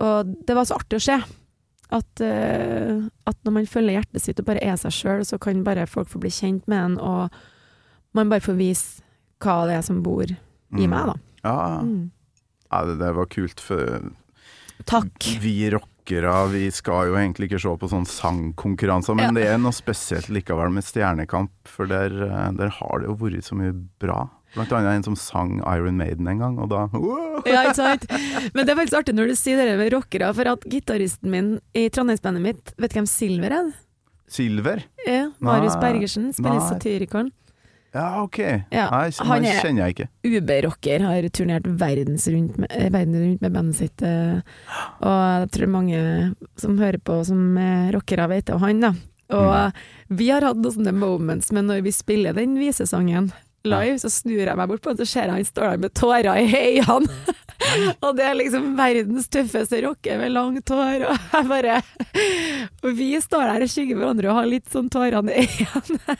og 0.00 0.46
det 0.46 0.54
var 0.56 0.64
så 0.64 0.76
artig 0.78 0.96
å 0.96 1.02
se. 1.02 1.18
At, 1.92 2.20
uh, 2.24 3.08
at 3.26 3.36
når 3.44 3.52
man 3.52 3.66
følger 3.66 3.98
hjertet 4.00 4.22
sitt 4.22 4.38
og 4.40 4.46
bare 4.46 4.62
er 4.64 4.76
seg 4.76 4.90
sjøl, 4.92 5.24
så 5.28 5.38
kan 5.38 5.62
bare 5.62 5.84
folk 5.86 6.08
få 6.08 6.18
bli 6.22 6.30
kjent 6.30 6.66
med 6.66 6.78
en, 6.84 6.98
og 6.98 7.30
man 8.14 8.30
bare 8.30 8.40
får 8.40 8.56
vise 8.56 9.02
hva 9.42 9.66
det 9.66 9.76
er 9.76 9.82
som 9.82 10.02
bor 10.02 10.24
i 10.24 10.36
Mm. 10.72 10.88
meg, 10.88 11.06
da. 11.06 11.14
Ja, 11.44 11.80
Mm. 11.82 12.10
ja 12.72 12.84
det, 12.86 12.98
det 12.98 13.14
var 13.14 13.26
kult. 13.26 13.60
For 13.60 14.00
Takk. 14.86 15.26
vi 15.40 15.70
rockere 15.70 16.48
vi 16.50 16.66
skal 16.74 17.08
jo 17.12 17.14
egentlig 17.14 17.48
ikke 17.50 17.60
se 17.62 17.72
på 17.78 17.88
sånne 17.88 18.10
sangkonkurranser, 18.10 19.14
men 19.16 19.30
Ja. 19.30 19.40
det 19.40 19.46
er 19.52 19.58
noe 19.58 19.72
spesielt 19.72 20.28
likevel 20.28 20.70
med 20.72 20.82
Stjernekamp, 20.84 21.50
for 21.64 21.86
der, 21.86 22.10
eh, 22.10 22.52
der 22.52 22.68
har 22.68 22.98
det 22.98 23.06
jo 23.08 23.16
vært 23.16 23.44
så 23.44 23.54
mye 23.54 23.72
bra. 24.00 24.28
Blant 24.54 24.68
annet 24.72 24.96
en 24.96 25.02
som 25.02 25.16
sang 25.16 25.60
Iron 25.64 25.96
Maiden 25.96 26.28
en 26.28 26.38
gang, 26.38 26.58
og 26.58 26.68
da 26.68 26.86
wow! 26.92 27.40
Ja, 27.46 27.62
ikke 27.70 27.76
sant? 27.76 28.04
Men 28.52 28.66
det 28.66 28.74
er 28.74 28.76
faktisk 28.82 28.98
artig 28.98 29.14
når 29.14 29.28
du 29.28 29.34
sier 29.34 29.56
det 29.56 29.78
med 29.78 29.92
rockere, 29.94 30.34
for 30.34 30.44
at 30.52 30.60
gitaristen 30.68 31.30
min 31.30 31.60
i 31.74 31.88
Trondheimsbandet 31.88 32.42
mitt, 32.42 32.74
vet 32.76 32.92
du 32.92 32.98
hvem 33.00 33.08
Silver 33.08 33.50
er? 33.52 33.72
Silver? 34.28 34.82
Ja, 35.06 35.30
Marius 35.40 35.74
Nei, 35.76 35.80
Bergersen, 35.80 36.32
spiller 36.34 36.60
nei. 36.60 37.30
Ja, 37.94 38.22
ok. 38.22 38.38
Ja, 38.72 38.86
Nei, 38.90 39.10
han 39.28 39.44
er- 39.44 39.60
kjenner 39.60 39.84
jeg 39.86 39.94
ikke. 39.96 40.08
UB-rocker, 40.24 41.02
har 41.04 41.22
turnert 41.28 41.66
verdens 41.78 42.26
rundt 42.32 42.56
med, 42.58 42.70
eh, 42.72 42.88
verden 42.88 43.14
rundt 43.20 43.40
med 43.42 43.52
bandet 43.52 43.74
sitt. 43.76 44.02
eh, 44.02 44.40
Og 45.02 45.42
jeg 45.42 45.50
tror 45.52 45.68
mange 45.68 46.34
som 46.56 46.78
hører 46.78 46.98
på 47.04 47.24
som 47.26 47.58
er 47.58 47.92
rockere, 47.92 48.28
vet 48.28 48.50
om 48.50 48.60
han, 48.60 48.80
da. 48.80 48.92
Og 49.30 49.52
Mm. 49.52 49.72
vi 50.16 50.28
har 50.30 50.40
hatt 50.40 50.56
noen 50.56 50.72
sånne 50.72 50.94
moments, 50.94 51.52
men 51.52 51.66
når 51.66 51.82
vi 51.82 51.90
spiller 51.90 52.32
den 52.34 52.56
visesangen 52.56 53.30
live, 53.64 53.94
så 53.96 54.08
snur 54.10 54.44
jeg 54.46 54.56
meg 54.56 54.68
bort 54.68 54.80
på 54.82 54.88
han, 54.90 54.96
så 54.96 55.06
ser 55.06 55.22
jeg 55.26 55.30
han 55.30 55.44
står 55.44 55.70
der 55.70 55.78
med 55.78 55.94
tårer 55.94 56.36
i 56.36 56.80
øynene. 56.80 57.08
og 58.04 58.16
det 58.18 58.24
er 58.26 58.36
liksom 58.38 58.72
verdens 58.78 59.28
tøffeste 59.32 59.80
rocker 59.84 60.18
med 60.20 60.32
langt 60.34 60.72
hår, 60.72 61.04
og 61.08 61.34
jeg 61.34 61.48
bare 61.50 61.78
Og 62.82 62.88
vi 62.98 63.08
står 63.22 63.44
der 63.50 63.64
og 63.66 63.72
skygger 63.72 63.98
hverandre 63.98 64.30
og 64.32 64.38
har 64.40 64.48
litt 64.50 64.70
sånn 64.72 64.90
tårene 64.92 65.44
i 65.44 65.66
øynene. 65.66 66.16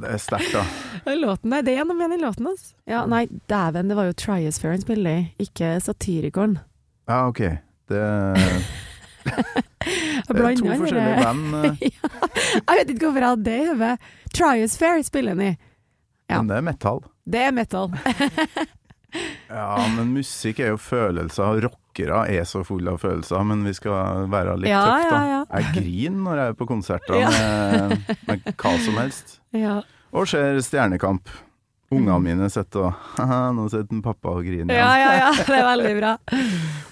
Det 0.00 0.12
er 0.14 0.20
sterkt, 0.22 0.54
da. 0.54 1.14
Låten, 1.16 1.50
nei, 1.52 1.62
det 1.66 1.76
er 1.76 1.88
noe 1.88 1.98
med 1.98 2.14
den 2.14 2.24
låten, 2.24 2.50
altså. 2.50 2.74
Ja, 2.90 3.04
nei, 3.10 3.26
dæven, 3.50 3.90
det 3.90 3.98
var 3.98 4.10
jo 4.10 4.16
Triosphere 4.20 4.76
han 4.76 4.84
spiller 4.84 5.18
i, 5.22 5.24
ikke 5.46 5.74
Satyricon. 5.84 6.58
Ja, 7.10 7.24
ok. 7.28 7.42
Det, 7.90 8.00
det 10.30 10.44
er 10.44 10.60
to 10.60 10.68
forskjellige 10.70 11.22
band, 11.24 11.56
ja, 11.90 12.10
Jeg 12.60 12.80
vet 12.80 12.92
ikke 12.94 13.08
hvorfor 13.08 13.24
jeg 13.24 13.32
hadde 13.34 13.48
det 13.48 13.56
i 13.58 13.70
hodet. 13.72 14.12
Triosphere 14.36 15.06
spiller 15.06 15.36
han 15.36 15.46
i. 15.48 15.54
Ja. 16.30 16.38
men 16.38 16.52
det 16.52 16.60
er 16.60 16.68
metal. 16.68 17.00
Det 17.26 17.40
er 17.42 17.54
metal. 17.54 17.90
Ja, 19.50 19.74
men 19.96 20.12
musikk 20.14 20.60
er 20.62 20.72
jo 20.74 20.78
følelser, 20.80 21.60
rockere 21.64 22.22
er 22.30 22.44
så 22.46 22.62
fulle 22.66 22.92
av 22.94 23.00
følelser, 23.02 23.42
men 23.48 23.64
vi 23.66 23.72
skal 23.74 24.26
være 24.30 24.56
litt 24.62 24.70
Ja, 24.70 24.82
tøffe, 24.86 25.10
da. 25.10 25.20
ja. 25.26 25.40
Jeg 25.58 25.72
griner 25.80 26.20
når 26.28 26.40
jeg 26.42 26.52
er 26.54 26.58
på 26.60 26.68
konserter 26.70 27.22
med, 27.26 28.16
med 28.30 28.50
hva 28.54 28.74
som 28.84 29.00
helst. 29.02 29.38
Ja, 29.56 29.80
Og 30.14 30.28
ser 30.30 30.60
Stjernekamp. 30.62 31.28
Ungene 31.90 32.20
mine 32.22 32.46
sitter 32.54 32.84
og 32.86 32.98
Haha, 33.16 33.48
nå 33.50 33.64
sitter 33.72 33.98
pappa 34.04 34.30
og 34.38 34.44
griner. 34.46 34.70
Mm. 34.70 34.76
ja, 34.78 34.90
ja, 35.02 35.10
ja. 35.24 35.30
Det 35.42 35.56
er 35.56 35.66
veldig 35.66 35.94
bra. 35.98 36.12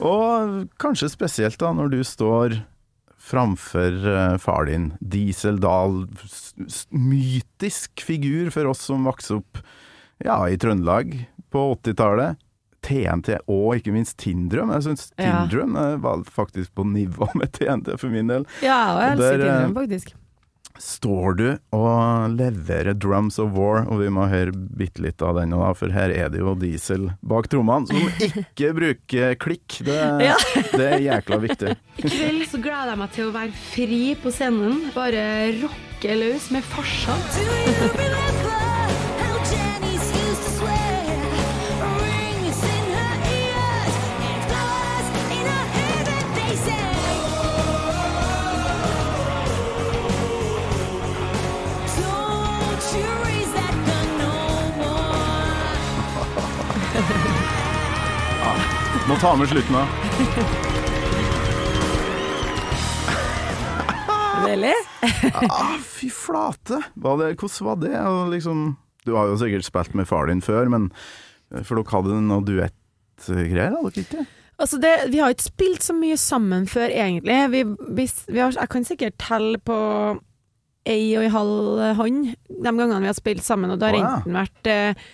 Og 0.02 0.56
kanskje 0.82 1.12
spesielt 1.12 1.58
da 1.62 1.70
når 1.78 1.92
du 1.94 2.00
står 2.02 2.56
framfor 3.28 3.94
eh, 4.10 4.34
far 4.42 4.66
din, 4.66 4.88
Diesel 4.98 5.58
Dahl, 5.62 6.00
mytisk 6.90 8.02
figur 8.06 8.50
for 8.54 8.70
oss 8.70 8.82
som 8.88 9.06
vokste 9.06 9.38
opp 9.40 9.60
ja, 10.24 10.40
i 10.50 10.56
Trøndelag 10.58 11.14
på 11.52 11.64
80-tallet. 11.78 12.36
TNT 12.88 13.34
og 13.50 13.72
ikke 13.74 13.90
minst 13.92 14.16
Tindrum. 14.22 14.70
Jeg 14.76 14.84
syns 14.86 15.08
Ja. 15.18 15.42
Eh, 15.50 15.96
var 15.98 16.22
faktisk 16.30 16.70
på 16.78 16.84
nivå 16.86 17.26
med 17.40 17.50
TNT 17.56 17.96
for 17.98 18.08
min 18.14 18.30
del. 18.30 18.46
Ja, 18.62 18.78
og 18.94 19.02
jeg 19.02 19.16
elsker 19.18 19.44
Tindrum, 19.44 19.74
faktisk. 19.82 20.14
Står 20.78 21.34
du 21.34 21.46
og 21.74 22.36
leverer 22.38 22.94
Drums 22.94 23.40
of 23.42 23.50
War, 23.58 23.80
og 23.90 23.98
vi 23.98 24.12
må 24.14 24.28
høre 24.30 24.52
bitte 24.54 25.02
litt 25.02 25.18
av 25.26 25.34
den 25.40 25.50
nå, 25.50 25.58
for 25.74 25.90
her 25.90 26.12
er 26.14 26.30
det 26.30 26.38
jo 26.38 26.52
Diesel 26.54 27.08
bak 27.26 27.48
trommene, 27.50 27.90
som 27.90 27.98
ikke 28.46 28.70
bruker 28.78 29.34
klikk. 29.42 29.80
Det, 29.82 29.98
Ja. 30.22 30.38
det 30.70 30.86
er 30.92 31.02
jækla 31.02 31.40
viktig. 31.48 31.74
I 31.98 32.06
kveld 32.06 32.46
så 32.54 32.62
gleder 32.62 32.94
jeg 32.94 33.02
meg 33.02 33.10
til 33.18 33.26
å 33.26 33.34
være 33.40 33.58
fri 33.72 34.00
på 34.22 34.30
scenen. 34.38 34.78
Bare 34.94 35.26
rocke 35.64 36.14
løs 36.22 36.46
med 36.54 36.62
farsa. 36.70 37.18
Må 59.08 59.16
ta 59.16 59.30
med 59.40 59.48
slutten 59.48 59.76
av. 59.78 59.88
Deilig. 64.44 64.74
Ah, 65.48 65.78
fy 65.80 66.10
flate! 66.12 66.82
Var 66.94 67.16
det, 67.20 67.30
hvordan 67.40 67.66
var 67.66 67.78
det? 67.80 67.94
Liksom, 68.34 68.66
du 69.08 69.14
har 69.16 69.30
jo 69.30 69.38
sikkert 69.40 69.66
spilt 69.66 69.96
med 69.96 70.08
far 70.08 70.28
din 70.28 70.42
før, 70.44 70.68
men 70.72 70.90
eh, 71.54 71.64
for 71.64 71.80
dere 71.80 71.94
hadde 71.94 72.20
noe 72.26 72.44
duettgreier, 72.46 73.74
hadde 73.78 73.94
dere 73.96 74.04
ikke? 74.04 74.26
Altså 74.58 74.80
det, 74.82 74.92
vi 75.12 75.20
har 75.22 75.32
ikke 75.32 75.46
spilt 75.48 75.84
så 75.86 75.94
mye 75.94 76.16
sammen 76.20 76.66
før, 76.68 76.90
egentlig. 76.90 77.38
Vi, 77.54 77.64
vi, 77.96 78.08
vi 78.28 78.40
har, 78.42 78.56
jeg 78.58 78.72
kan 78.72 78.86
sikkert 78.88 79.16
telle 79.22 79.60
på 79.62 79.78
ei 80.88 81.14
og 81.16 81.24
ei 81.24 81.30
halv 81.32 81.82
hånd 81.98 82.28
de 82.48 82.64
gangene 82.66 83.00
vi 83.04 83.10
har 83.10 83.16
spilt 83.16 83.44
sammen, 83.46 83.72
og 83.72 83.80
det 83.80 83.88
har 83.88 83.96
Å, 83.96 84.02
ja. 84.02 84.12
enten 84.18 84.36
vært 84.42 84.70
eh, 84.72 85.08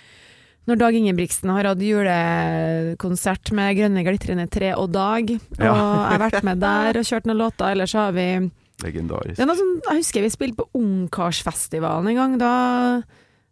når 0.69 0.79
Dag 0.81 0.95
Ingebrigtsen 0.97 1.51
har 1.53 1.65
hatt 1.69 1.83
julekonsert 1.85 3.51
med 3.57 3.77
Grønne 3.79 4.05
glitrende 4.07 4.47
tre 4.51 4.71
og 4.79 4.91
Dag, 4.95 5.31
og 5.31 5.59
Ja. 5.61 5.75
jeg 5.75 6.19
har 6.19 6.31
vært 6.31 6.43
med 6.47 6.61
der 6.61 6.99
og 7.01 7.05
kjørt 7.05 7.27
noen 7.29 7.39
låter, 7.43 7.71
eller 7.73 7.87
så 7.87 7.99
har 8.07 8.13
vi 8.13 8.51
Legendarisk. 8.83 9.37
sånn, 9.39 9.81
Jeg 9.89 9.97
husker 10.01 10.23
vi 10.23 10.31
spilte 10.31 10.57
på 10.57 10.69
Ungkarsfestivalen 10.75 12.09
en 12.11 12.17
gang. 12.17 12.39
Da, 12.39 13.03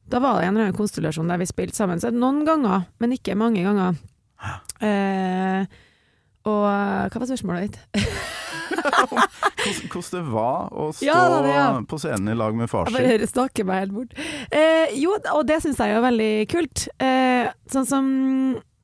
da 0.09 0.19
var 0.19 0.41
det 0.41 0.49
en 0.49 0.57
eller 0.57 0.67
annen 0.69 0.77
konstellasjon 0.77 1.29
der 1.29 1.39
vi 1.39 1.47
spilte 1.47 1.75
sammen. 1.77 2.01
Så 2.01 2.11
noen 2.13 2.45
ganger, 2.45 2.87
men 2.99 3.13
ikke 3.13 3.37
mange 3.37 3.63
ganger. 3.63 3.95
Eh, 4.83 5.67
og 6.49 6.65
hva 6.65 7.23
var 7.23 7.29
spørsmålet 7.31 7.71
ditt? 7.71 8.03
Hvordan, 8.73 10.09
det 10.11 10.23
var 10.33 10.73
å 10.73 10.89
stå 10.97 11.07
Ja, 11.07 11.21
det, 11.45 11.55
ja. 11.55 11.69
på 11.89 12.01
scenen 12.03 12.33
i 12.33 12.37
lag 12.39 12.57
med 12.59 12.71
far 12.73 12.91
Jeg 12.91 12.97
bare 13.21 13.31
snakker 13.31 13.69
meg 13.69 13.85
helt 13.85 13.97
bort. 13.97 14.19
Eh, 14.51 14.93
jo, 14.99 15.15
og 15.35 15.47
det 15.49 15.61
syns 15.63 15.81
jeg 15.83 15.95
er 15.95 16.05
veldig 16.05 16.33
kult. 16.51 16.87
Eh, 17.03 17.51
sånn 17.73 17.89
som 17.89 18.13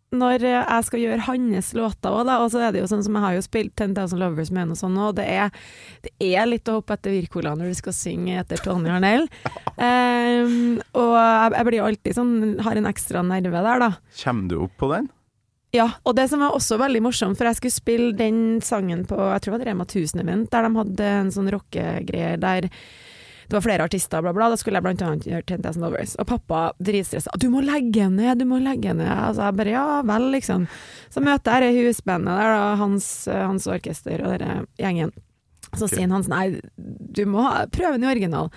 når 0.09 0.41
jeg 0.47 0.85
skal 0.87 1.03
gjøre 1.03 1.25
hans 1.27 1.67
låter 1.77 2.15
òg, 2.17 2.23
da, 2.25 2.39
og 2.41 2.49
så 2.53 2.63
er 2.65 2.73
det 2.73 2.81
jo 2.81 2.89
sånn 2.89 3.03
som 3.05 3.17
jeg 3.19 3.25
har 3.27 3.35
jo 3.37 3.43
spilt 3.45 3.75
10,000 3.77 4.17
Lovers 4.23 4.49
med 4.49 4.63
henne 4.63 4.77
og 4.77 4.81
sånn, 4.81 4.97
òg, 4.97 5.19
det 5.19 5.27
det 6.07 6.13
er 6.33 6.49
litt 6.49 6.69
å 6.73 6.79
hoppe 6.79 6.97
etter 6.97 7.13
Wirkola 7.13 7.53
når 7.59 7.75
du 7.75 7.77
skal 7.77 7.93
synge 7.97 8.39
etter 8.41 8.63
Tony 8.65 8.89
Harnell. 8.93 9.29
Ehm, 9.79 10.81
og 10.97 11.13
jeg, 11.15 11.53
jeg 11.55 11.67
blir 11.69 11.85
alltid 11.85 12.17
sånn, 12.17 12.33
har 12.67 12.81
en 12.81 12.89
ekstra 12.89 13.21
nerve 13.23 13.61
der, 13.69 13.85
da. 13.85 13.91
Kommer 14.25 14.49
du 14.51 14.57
opp 14.65 14.75
på 14.81 14.89
den? 14.91 15.07
Ja, 15.77 15.91
og 16.09 16.17
det 16.17 16.29
som 16.31 16.41
var 16.41 16.55
også 16.57 16.79
veldig 16.81 17.03
morsomt, 17.05 17.37
for 17.37 17.49
jeg 17.49 17.59
skulle 17.59 17.77
spille 17.77 18.15
den 18.17 18.63
sangen 18.65 19.05
på 19.09 19.19
jeg 19.19 19.45
tror 19.45 19.59
det 19.59 19.67
var 19.67 19.71
Rema 19.73 19.85
1000-event, 19.85 20.49
der 20.55 20.65
de 20.65 20.81
hadde 20.81 21.11
en 21.19 21.35
sånn 21.35 21.51
rockegreier 21.53 22.41
der 22.41 22.71
det 23.49 23.57
var 23.57 23.63
flere 23.65 23.85
artister, 23.89 24.21
bla, 24.21 24.33
bla. 24.37 24.51
Da 24.53 24.59
skulle 24.61 24.77
jeg 24.77 24.85
blant 24.85 25.03
annet 25.03 25.25
gjøre 25.25 25.47
10,000 25.57 25.81
Lovers. 25.81 26.11
Og 26.21 26.27
pappa 26.29 26.59
dritstressa. 26.85 27.33
'Du 27.33 27.47
må 27.49 27.63
legge 27.65 28.11
ned, 28.13 28.37
du 28.37 28.45
må 28.45 28.59
legge 28.61 28.93
ned'. 28.93 29.09
Altså 29.09 29.47
jeg 29.47 29.57
bare 29.57 29.73
ja 29.73 29.85
vel, 30.05 30.27
liksom. 30.35 30.67
Så 31.09 31.23
møter 31.25 31.65
jeg 31.65 31.73
det 31.79 31.87
husbandet 31.87 32.29
der, 32.29 32.53
da, 32.53 32.75
hans, 32.77 33.09
hans 33.33 33.65
orkester 33.67 34.21
og 34.21 34.37
denne 34.37 34.67
gjengen. 34.77 35.15
Så 35.73 35.87
okay. 35.87 35.97
sier 35.97 36.13
han 36.13 36.27
sånn 36.27 36.37
nei, 36.37 36.61
du 36.77 37.25
må 37.25 37.47
ha, 37.47 37.65
prøve 37.73 37.97
den 37.97 38.05
i 38.05 38.13
original. 38.13 38.53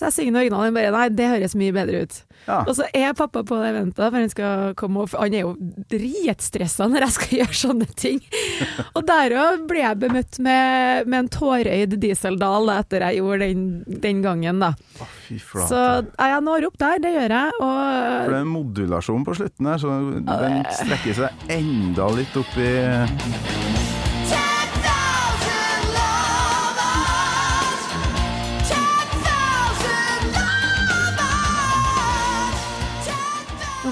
Så 0.00 0.08
jeg 0.08 0.14
synger 0.16 0.46
den 0.48 0.54
og 0.56 0.72
bare 0.72 0.90
nei, 0.94 1.08
det 1.12 1.26
høres 1.28 1.52
mye 1.60 1.74
bedre 1.76 1.98
ut. 2.06 2.14
Ja. 2.46 2.62
Og 2.64 2.72
så 2.78 2.86
er 2.96 3.12
pappa 3.12 3.42
på 3.44 3.58
det 3.60 3.66
eventet, 3.68 4.00
for 4.00 4.16
han 4.16 4.30
skal 4.32 4.70
komme 4.80 5.02
og 5.04 5.12
Han 5.12 5.34
er 5.36 5.42
jo 5.42 5.50
dritstressa 5.92 6.86
når 6.88 7.04
jeg 7.04 7.16
skal 7.18 7.34
gjøre 7.40 7.58
sånne 7.60 7.88
ting. 8.00 8.22
Og 8.96 9.04
der 9.04 9.34
òg 9.36 9.66
ble 9.68 9.82
jeg 9.82 10.00
bemøtt 10.00 10.40
med, 10.40 11.10
med 11.10 11.18
en 11.18 11.30
tårøyd 11.36 11.98
dieseldal 12.00 12.72
etter 12.78 13.04
jeg 13.10 13.20
gjorde 13.20 13.50
den, 13.50 13.66
den 14.06 14.24
gangen, 14.24 14.64
da. 14.64 14.72
Oh. 15.04 15.12
Så 15.68 15.82
jeg 16.00 16.40
når 16.48 16.70
opp 16.70 16.80
der, 16.80 17.04
det 17.04 17.12
gjør 17.18 17.36
jeg. 17.36 17.60
For 17.60 18.32
det 18.32 18.40
er 18.40 18.40
en 18.40 18.54
modulasjon 18.54 19.28
på 19.28 19.36
slutten 19.36 19.68
her, 19.68 19.84
så 19.84 20.00
den 20.24 20.64
strekker 20.80 21.20
seg 21.20 21.46
enda 21.60 22.08
litt 22.16 22.40
opp 22.40 22.56
i 22.56 23.79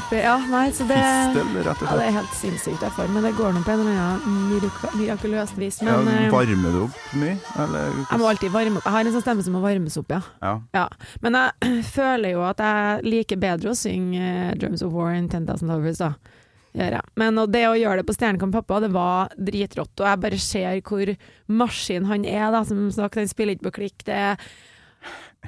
oppi 0.09 0.21
Ja, 0.23 0.37
nei, 0.49 0.71
så 0.73 0.87
det 0.89 0.97
fistel, 0.99 1.51
rett 1.67 1.83
og 1.83 1.89
ja, 1.91 1.97
det 1.99 2.07
er 2.09 2.15
helt 2.17 2.33
sinnssykt 2.39 2.85
jeg 2.87 2.95
får, 2.97 3.11
men 3.13 3.27
det 3.27 3.33
går 3.37 3.53
nå 3.53 3.61
på 3.67 3.73
en 3.75 3.83
eller 3.83 3.99
annen 4.01 4.39
mirak- 4.49 4.95
mirakuløst 4.97 5.59
vis. 5.61 5.81
Men 5.85 6.09
ja, 6.09 6.31
varmer 6.33 6.73
du 6.75 6.81
opp 6.87 6.97
mye? 7.21 7.37
Eller? 7.65 7.93
jeg 8.01 8.21
må 8.23 8.31
alltid 8.31 8.55
varme 8.55 8.81
opp. 8.81 8.89
Jeg 8.89 8.97
har 8.97 9.05
en 9.05 9.15
sånn 9.19 9.27
stemme 9.27 9.45
som 9.45 9.57
må 9.59 9.63
varmes 9.65 9.99
opp, 10.01 10.15
ja. 10.17 10.21
Ja. 10.43 10.55
Ja, 10.79 10.87
men 11.25 11.37
jeg 11.37 11.85
føler 11.99 12.35
jo 12.39 12.45
at 12.49 12.65
jeg 12.65 13.05
liker 13.09 13.41
bedre 13.43 13.75
å 13.75 13.79
synge 13.79 14.23
eh, 14.25 14.55
Drums 14.59 14.85
of 14.87 14.97
War 14.97 15.13
enn 15.13 15.29
10,000 15.29 15.69
Lovers, 15.69 16.01
da. 16.01 16.15
Men 17.19 17.39
det 17.51 17.65
å 17.67 17.75
gjøre 17.77 18.03
det 18.03 18.07
på 18.07 18.15
Stjernekamp 18.15 18.55
pappa, 18.55 18.79
det 18.85 18.93
var 18.95 19.33
dritrått. 19.35 19.97
Og 19.99 20.07
jeg 20.07 20.21
bare 20.23 20.39
ser 20.39 20.81
hvor 20.87 21.11
maskin 21.51 22.07
han 22.07 22.25
er, 22.29 22.49
da. 22.55 22.63
Som 22.69 22.85
sagt, 22.95 23.19
han 23.19 23.29
spiller 23.31 23.57
ikke 23.57 23.69
på 23.71 23.77
klikk. 23.81 24.05
Det, 24.07 24.37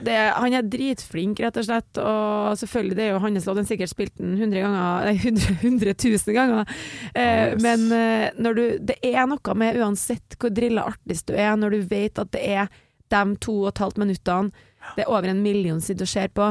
det, 0.04 0.16
han 0.36 0.54
er 0.56 0.66
dritflink, 0.72 1.40
rett 1.44 1.56
og 1.60 1.66
slett. 1.66 2.00
Og 2.02 2.58
selvfølgelig, 2.60 2.96
det 2.98 3.04
er 3.06 3.12
jo 3.14 3.20
hans 3.24 3.46
låt. 3.48 3.60
Han 3.60 3.68
sikkert 3.68 3.92
spilt 3.92 4.14
den 4.20 4.34
100 4.38 4.62
ganger, 4.64 5.06
nei, 5.08 5.14
100, 5.18 5.58
100 5.60 5.94
000 6.04 6.36
ganger. 6.36 6.74
Eh, 7.14 7.28
Yes. 7.50 7.62
Men 7.62 7.86
eh, 7.92 8.54
du, 8.56 8.64
det 8.90 8.98
er 9.06 9.26
noe 9.30 9.54
med, 9.58 9.78
uansett 9.80 10.36
hvor 10.40 10.52
drilla 10.54 10.86
artist 10.90 11.28
du 11.30 11.34
er, 11.36 11.54
når 11.58 11.76
du 11.76 11.86
vet 11.90 12.18
at 12.20 12.32
det 12.34 12.42
er 12.46 12.68
de 13.10 13.22
to 13.42 13.54
og 13.64 13.72
et 13.72 13.80
halvt 13.82 13.98
minuttene 13.98 14.66
det 14.96 15.02
er 15.04 15.10
over 15.12 15.28
en 15.28 15.42
million 15.44 15.80
sitter 15.84 16.06
og 16.06 16.08
ser 16.08 16.28
på. 16.32 16.46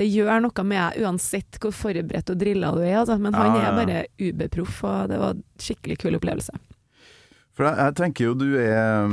Det 0.00 0.06
gjør 0.08 0.40
noe 0.42 0.62
med 0.66 0.80
deg 0.96 1.04
uansett 1.04 1.58
hvor 1.62 1.74
forberedt 1.76 2.30
og 2.32 2.38
drilla 2.40 2.70
du 2.74 2.80
er, 2.82 2.96
altså. 3.02 3.18
Men 3.20 3.34
han 3.36 3.52
Ja, 3.52 3.60
ja, 3.60 3.68
er 3.68 3.76
bare 3.78 3.98
UB-proff, 4.18 4.80
og 4.88 5.10
det 5.12 5.18
var 5.20 5.36
en 5.36 5.42
skikkelig 5.60 5.98
kul 6.02 6.16
opplevelse. 6.18 6.54
For 7.54 7.68
jeg, 7.68 7.76
jeg 7.78 7.94
tenker 8.00 8.24
jo 8.30 8.34
du 8.40 8.48
er 8.58 9.12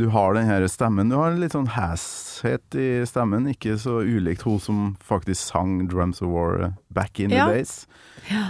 Du 0.00 0.06
har 0.08 0.32
den 0.34 0.46
her 0.48 0.64
stemmen. 0.72 1.10
Du 1.12 1.16
har 1.20 1.28
en 1.34 1.40
litt 1.42 1.52
sånn 1.52 1.66
hæshet 1.74 2.72
i 2.80 2.86
stemmen. 3.04 3.50
Ikke 3.52 3.74
så 3.76 3.98
ulikt 4.00 4.46
hun 4.48 4.56
som 4.62 4.78
faktisk 5.04 5.50
sang 5.50 5.74
'Drums 5.90 6.22
of 6.24 6.30
War' 6.32 6.70
back 6.88 7.20
in 7.20 7.28
Ja. 7.30 7.46
the 7.46 7.58
days. 7.58 7.86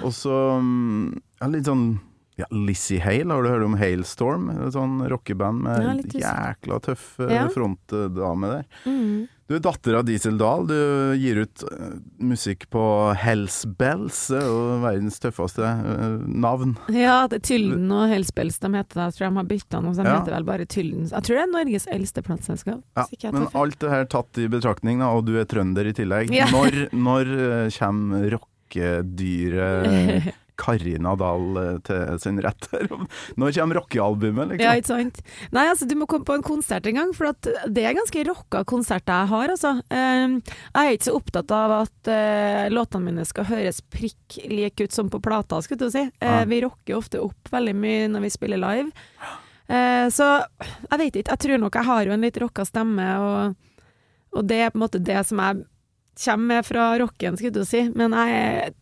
Og 0.04 0.12
så 0.14 0.60
mm, 0.62 1.18
ja, 1.40 1.46
litt 1.50 1.66
sånn 1.66 1.98
ja, 2.38 2.46
Lizzie 2.54 3.00
Hale, 3.02 3.34
har 3.34 3.42
du 3.42 3.48
hørt 3.50 3.64
om 3.66 3.74
Hailstorm? 3.76 4.46
Et 4.50 4.72
sånn 4.72 5.02
rockeband 5.10 5.60
med 5.66 6.14
Ja, 6.14 6.54
jækla 6.54 6.78
tøff 6.80 7.18
eh, 7.18 7.34
Ja. 7.34 7.48
frontdame 7.48 8.46
der. 8.54 8.64
Mm. 8.86 9.28
Du 9.50 9.56
er 9.56 9.62
datter 9.64 9.96
av 9.98 10.04
Diesel 10.06 10.36
Dahl. 10.38 10.62
Du 10.70 10.76
gir 11.18 11.40
ut 11.42 11.62
eh, 11.66 11.96
musikk 12.22 12.68
på 12.70 12.82
Hells 13.18 13.64
Bells. 13.66 14.28
Jo 14.30 14.76
verdens 14.84 15.18
tøffeste 15.18 15.66
eh, 15.66 16.20
navn. 16.22 16.76
Ja, 16.94 17.24
det 17.26 17.40
er 17.40 17.46
Tylden 17.48 17.90
og 17.90 18.04
Hells 18.12 18.30
Bells 18.36 18.60
de 18.62 18.70
heter 18.76 18.94
det. 19.00 19.08
Jeg 19.08 19.16
tror 19.16 19.26
de 19.26 19.40
har 19.40 19.48
bytta 19.50 19.80
noe, 19.82 19.96
så 19.96 20.04
de 20.04 20.12
Ja. 20.12 20.20
heter 20.20 20.36
vel 20.36 20.46
bare 20.52 20.68
Tylden. 20.70 21.08
Jeg 21.10 21.26
tror 21.26 21.34
det 21.40 21.42
er 21.42 21.50
Norges 21.56 21.88
eldste 21.90 22.22
plateselskap. 22.22 22.78
Ja, 22.94 23.32
men 23.34 23.48
alt 23.58 23.78
det 23.82 23.90
her 23.90 24.06
tatt 24.14 24.38
i 24.38 24.46
betraktning, 24.54 25.02
da, 25.02 25.10
og 25.18 25.26
du 25.26 25.34
er 25.42 25.50
trønder 25.50 25.90
i 25.90 25.96
tillegg. 25.98 26.30
Ja. 26.30 26.46
Når, 26.54 26.78
når 26.94 27.34
eh, 27.48 27.74
kommer 27.74 28.30
rockedyret 28.38 30.30
Karina 30.60 31.14
Dahl 31.18 31.56
eh, 31.60 31.78
til 31.88 32.18
sin 32.22 32.38
rett 32.44 32.66
her? 32.74 32.86
Når 33.40 33.54
kommer 33.56 33.78
rockealbumet, 33.80 34.54
Ja, 34.60 34.74
liksom? 34.76 35.00
ikke 35.00 35.16
sant. 35.16 35.20
Nei, 35.56 35.64
altså, 35.72 35.88
du 35.88 35.94
må 35.96 36.06
komme 36.10 36.28
på 36.28 36.36
en 36.36 36.44
konsert 36.46 36.86
en 36.90 36.98
gang, 37.00 37.14
for 37.16 37.30
at 37.32 37.48
det 37.72 37.86
er 37.88 37.96
ganske 37.96 38.24
rocka 38.28 38.62
konserter 38.68 39.22
jeg 39.24 39.30
har, 39.32 39.54
altså. 39.56 39.72
Eh, 39.88 40.36
jeg 40.36 40.82
er 40.84 40.96
ikke 40.98 41.08
så 41.08 41.16
opptatt 41.18 41.54
av 41.56 41.76
at 41.80 42.10
eh, 42.12 42.68
låtene 42.74 43.08
mine 43.08 43.24
skal 43.28 43.48
høres 43.48 43.80
prikk 43.92 44.38
like 44.52 44.84
ut 44.84 44.92
som 44.96 45.08
på 45.12 45.22
plata, 45.24 45.62
skulle 45.64 45.86
du 45.88 45.94
si. 45.96 46.04
Eh, 46.06 46.28
Ja. 46.30 46.44
vi 46.50 46.60
rocker 46.62 46.98
ofte 47.00 47.20
opp 47.24 47.48
veldig 47.52 47.74
mye 47.80 48.08
når 48.12 48.26
vi 48.28 48.30
spiller 48.36 48.60
live. 48.60 48.90
Så 50.10 50.26
jeg 50.26 50.98
vet 50.98 51.16
ikke, 51.20 51.30
jeg 51.30 51.40
tror 51.44 51.60
nok 51.62 51.76
jeg 51.78 51.86
har 51.86 52.08
jo 52.08 52.14
en 52.16 52.24
litt 52.26 52.38
rocka 52.42 52.64
stemme, 52.66 53.04
og, 53.22 53.84
og 54.34 54.48
det 54.50 54.56
er 54.64 54.72
på 54.74 54.80
en 54.80 54.82
måte 54.82 54.98
det 55.06 55.20
som 55.28 55.38
jeg 55.44 55.60
kommer 56.24 56.48
med 56.56 56.66
fra 56.66 56.86
rocken, 56.98 57.36
skulle 57.38 57.54
du 57.54 57.68
si. 57.68 57.84
Men 57.94 58.16
jeg 58.18 58.72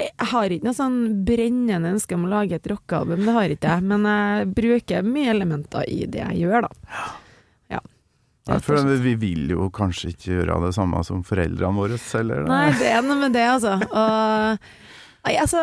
jeg 0.00 0.28
har 0.32 0.52
ikke 0.54 0.68
noe 0.68 0.76
sånn 0.76 1.00
brennende 1.26 1.92
ønske 1.94 2.16
om 2.16 2.26
å 2.26 2.32
lage 2.32 2.56
et 2.56 2.70
rockealbum, 2.70 3.24
det 3.26 3.34
har 3.36 3.54
ikke 3.54 3.74
jeg. 3.74 3.88
Men 3.90 4.06
jeg 4.08 4.46
bruker 4.56 5.06
mye 5.06 5.34
elementer 5.34 5.88
i 5.90 6.06
det 6.10 6.22
jeg 6.22 6.46
gjør, 6.46 6.68
da. 6.68 6.72
Ja. 6.92 7.08
Ja, 8.50 8.56
for 8.58 8.82
vi 8.98 9.12
vil 9.14 9.52
jo 9.52 9.68
kanskje 9.70 10.08
ikke 10.10 10.32
gjøre 10.32 10.56
det 10.64 10.72
samme 10.74 10.98
som 11.06 11.20
foreldrene 11.22 11.78
våre 11.78 11.98
heller. 12.02 12.40
Nei, 12.48 12.72
det 12.74 12.88
er 12.90 13.04
noe 13.06 13.20
med 13.20 13.36
det, 13.36 13.44
altså. 13.46 13.76
Og 13.78 14.64
nei, 15.28 15.36
altså 15.38 15.60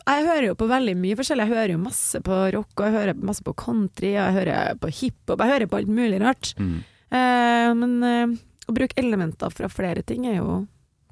jeg 0.00 0.26
hører 0.26 0.46
jo 0.48 0.58
på 0.58 0.68
veldig 0.70 0.94
mye 0.98 1.16
forskjellig. 1.18 1.46
Jeg 1.46 1.56
hører 1.56 1.74
jo 1.74 1.82
masse 1.82 2.20
på 2.24 2.38
rock, 2.54 2.70
og 2.76 2.86
jeg 2.86 2.96
hører 2.96 3.26
masse 3.26 3.44
på 3.46 3.54
country, 3.58 4.12
og 4.14 4.20
jeg 4.20 4.36
hører 4.38 4.78
på 4.80 4.92
hiphop. 5.00 5.42
Jeg 5.42 5.52
hører 5.54 5.70
på 5.70 5.80
alt 5.80 5.92
mulig 5.98 6.20
rart. 6.22 6.52
Mm. 6.58 6.78
Eh, 7.10 7.68
men 7.82 7.96
eh, 8.06 8.38
å 8.70 8.76
bruke 8.76 8.98
elementer 9.00 9.54
fra 9.54 9.70
flere 9.72 10.04
ting 10.06 10.26
er 10.30 10.38
jo 10.38 10.62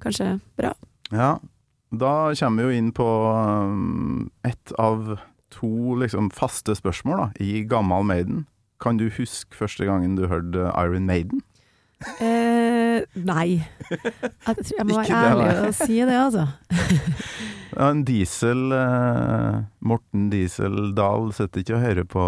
kanskje 0.02 0.36
bra. 0.58 0.72
Ja, 1.10 1.36
da 1.90 2.34
kommer 2.36 2.62
vi 2.62 2.68
jo 2.68 2.78
inn 2.82 2.92
på 2.92 3.08
um, 3.32 4.30
ett 4.44 4.72
av 4.78 5.16
to 5.54 5.96
liksom, 6.02 6.30
faste 6.30 6.76
spørsmål 6.76 7.18
da, 7.18 7.28
i 7.40 7.64
Gammal 7.68 8.04
Maiden. 8.04 8.46
Kan 8.80 8.98
du 9.00 9.08
huske 9.10 9.56
første 9.56 9.88
gangen 9.88 10.16
du 10.16 10.26
hørte 10.28 10.70
Iron 10.76 11.08
Maiden? 11.08 11.42
Eh, 12.20 13.02
nei. 13.14 13.64
Jeg, 13.90 14.56
tror 14.56 14.76
jeg 14.76 14.86
må 14.86 15.00
være 15.00 15.22
ærlig 15.32 15.48
og 15.66 15.74
si 15.74 15.98
det, 15.98 16.14
altså. 16.14 16.46
Ja, 17.78 17.90
en 17.90 18.00
Diesel 18.04 18.72
eh, 18.72 19.58
Morten 19.78 20.30
Diesel 20.32 20.94
Dahl 20.96 21.28
sitter 21.32 21.62
ikke 21.62 21.76
og 21.76 21.82
hører 21.84 22.06
på, 22.10 22.24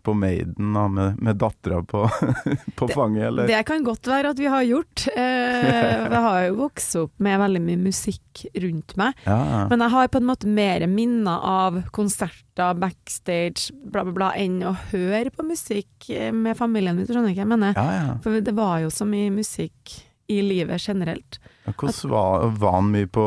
på 0.00 0.14
Maiden 0.16 0.70
da, 0.72 0.86
med, 0.88 1.18
med 1.20 1.36
dattera 1.36 1.82
på, 1.84 2.06
på 2.78 2.88
fanget, 2.88 3.26
eller? 3.28 3.50
Det 3.50 3.60
kan 3.68 3.84
godt 3.84 4.08
være 4.08 4.32
at 4.32 4.40
vi 4.40 4.48
har 4.48 4.64
gjort. 4.64 5.04
Eh, 5.12 5.66
jeg 6.14 6.22
har 6.28 6.38
jo 6.46 6.56
vokst 6.62 6.96
opp 7.02 7.12
med 7.20 7.42
veldig 7.44 7.62
mye 7.66 7.82
musikk 7.82 8.46
rundt 8.64 8.96
meg. 8.96 9.20
Ja, 9.28 9.36
ja. 9.36 9.60
Men 9.68 9.84
jeg 9.84 9.94
har 9.98 10.10
på 10.14 10.22
en 10.22 10.30
måte 10.32 10.56
mer 10.62 10.88
minner 10.88 11.44
av 11.44 11.82
konserter, 11.92 12.80
backstage, 12.80 13.68
bla, 13.84 14.00
bla, 14.00 14.16
bla, 14.16 14.32
enn 14.40 14.62
å 14.64 14.72
høre 14.94 15.28
på 15.28 15.44
musikk 15.44 16.08
eh, 16.08 16.32
med 16.32 16.56
familien, 16.56 16.96
du 16.96 17.04
skjønner 17.04 17.36
hva 17.36 17.44
jeg 17.44 17.52
mener. 17.52 17.76
ja, 17.76 17.88
ja. 18.00 18.18
For 18.24 18.40
det 18.40 18.56
var 18.56 18.80
jo 18.80 18.88
så 18.88 19.04
mye 19.04 19.28
musikk 19.42 19.98
i 20.32 20.40
livet 20.42 20.82
generelt. 20.82 21.38
Hvordan 21.66 22.10
var, 22.10 22.48
var 22.60 22.74
han 22.78 22.90
mye 22.92 23.08
på, 23.10 23.26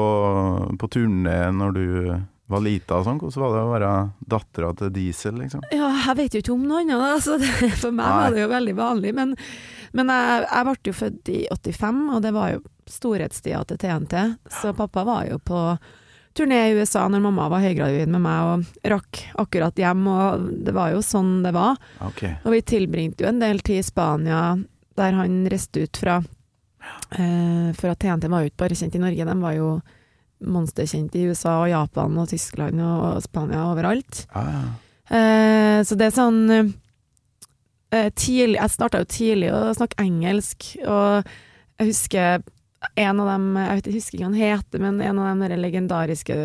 på 0.80 0.92
turné 0.92 1.38
når 1.56 1.76
du 1.76 1.88
var 2.50 2.64
lita 2.66 2.98
og 2.98 3.06
sånn? 3.06 3.20
Hvordan 3.22 3.44
var 3.44 3.54
det 3.54 3.62
å 3.62 3.74
være 3.74 3.92
dattera 4.34 4.72
til 4.78 4.92
Diesel, 4.96 5.38
liksom? 5.38 5.62
Ja, 5.76 5.92
jeg 6.08 6.18
vet 6.18 6.36
jo 6.36 6.42
ikke 6.44 6.56
om 6.56 6.66
noe 6.66 6.82
annet, 6.82 6.98
da, 7.04 7.12
så 7.22 7.38
det, 7.42 7.52
for 7.84 7.94
meg 7.94 8.10
Nei. 8.10 8.18
var 8.18 8.36
det 8.36 8.44
jo 8.44 8.50
veldig 8.56 8.76
vanlig. 8.80 9.14
Men, 9.20 9.36
men 9.98 10.14
jeg, 10.16 10.44
jeg 10.48 10.68
ble 10.70 10.76
jo 10.90 10.98
født 11.04 11.34
i 11.36 11.40
85, 11.54 12.04
og 12.16 12.26
det 12.26 12.34
var 12.36 12.54
jo 12.56 12.64
storhetstida 12.90 13.64
til 13.70 13.82
TNT, 13.84 14.16
så 14.62 14.74
pappa 14.74 15.06
var 15.06 15.28
jo 15.30 15.38
på 15.46 15.62
turné 16.38 16.70
i 16.70 16.74
USA 16.78 17.04
når 17.10 17.22
mamma 17.22 17.50
var 17.52 17.62
høygravid 17.62 18.10
med 18.10 18.24
meg 18.24 18.50
og 18.50 18.90
rakk 18.94 19.22
akkurat 19.44 19.78
hjem, 19.78 20.08
og 20.10 20.50
det 20.66 20.74
var 20.74 20.94
jo 20.96 21.06
sånn 21.06 21.40
det 21.46 21.54
var. 21.54 21.78
Okay. 22.10 22.38
Og 22.46 22.56
vi 22.56 22.66
tilbringte 22.66 23.26
jo 23.26 23.30
en 23.30 23.42
del 23.44 23.62
tid 23.62 23.84
i 23.84 23.86
Spania, 23.86 24.42
der 24.98 25.18
han 25.20 25.42
reiste 25.52 25.86
ut 25.86 26.02
fra. 26.02 26.20
Eh, 27.12 27.70
for 27.78 27.92
at 27.92 28.02
TNT 28.02 28.30
var 28.30 28.44
jo 28.44 28.52
ikke 28.52 28.64
bare 28.66 28.78
kjent 28.78 28.98
i 28.98 29.02
Norge, 29.02 29.26
de 29.26 29.38
var 29.42 29.56
jo 29.58 29.72
monsterkjent 30.50 31.16
i 31.20 31.26
USA 31.28 31.58
og 31.64 31.72
Japan 31.72 32.20
og 32.22 32.30
Tyskland 32.32 32.80
og 32.86 33.24
Spania 33.26 33.66
overalt. 33.72 34.24
Ah. 34.38 34.78
Eh, 35.10 35.80
så 35.84 35.98
det 35.98 36.10
er 36.10 36.16
sånn 36.16 36.44
uh, 36.54 38.10
tidlig, 38.14 38.60
Jeg 38.60 38.72
starta 38.72 39.02
jo 39.02 39.10
tidlig 39.10 39.50
å 39.52 39.74
snakke 39.74 40.04
engelsk, 40.06 40.70
og 40.86 41.26
jeg 41.80 41.90
husker 41.90 42.44
en 42.94 43.20
av 43.20 43.32
dem 43.34 43.48
Jeg 43.58 43.80
vet, 43.80 43.88
jeg 43.90 43.98
husker 43.98 44.16
ikke 44.16 44.24
hva 44.24 44.30
han 44.30 44.40
heter, 44.40 44.84
men 44.86 45.02
en 45.02 45.20
av 45.20 45.26
de 45.42 45.58
legendariske 45.58 45.58
legendariske 45.66 46.38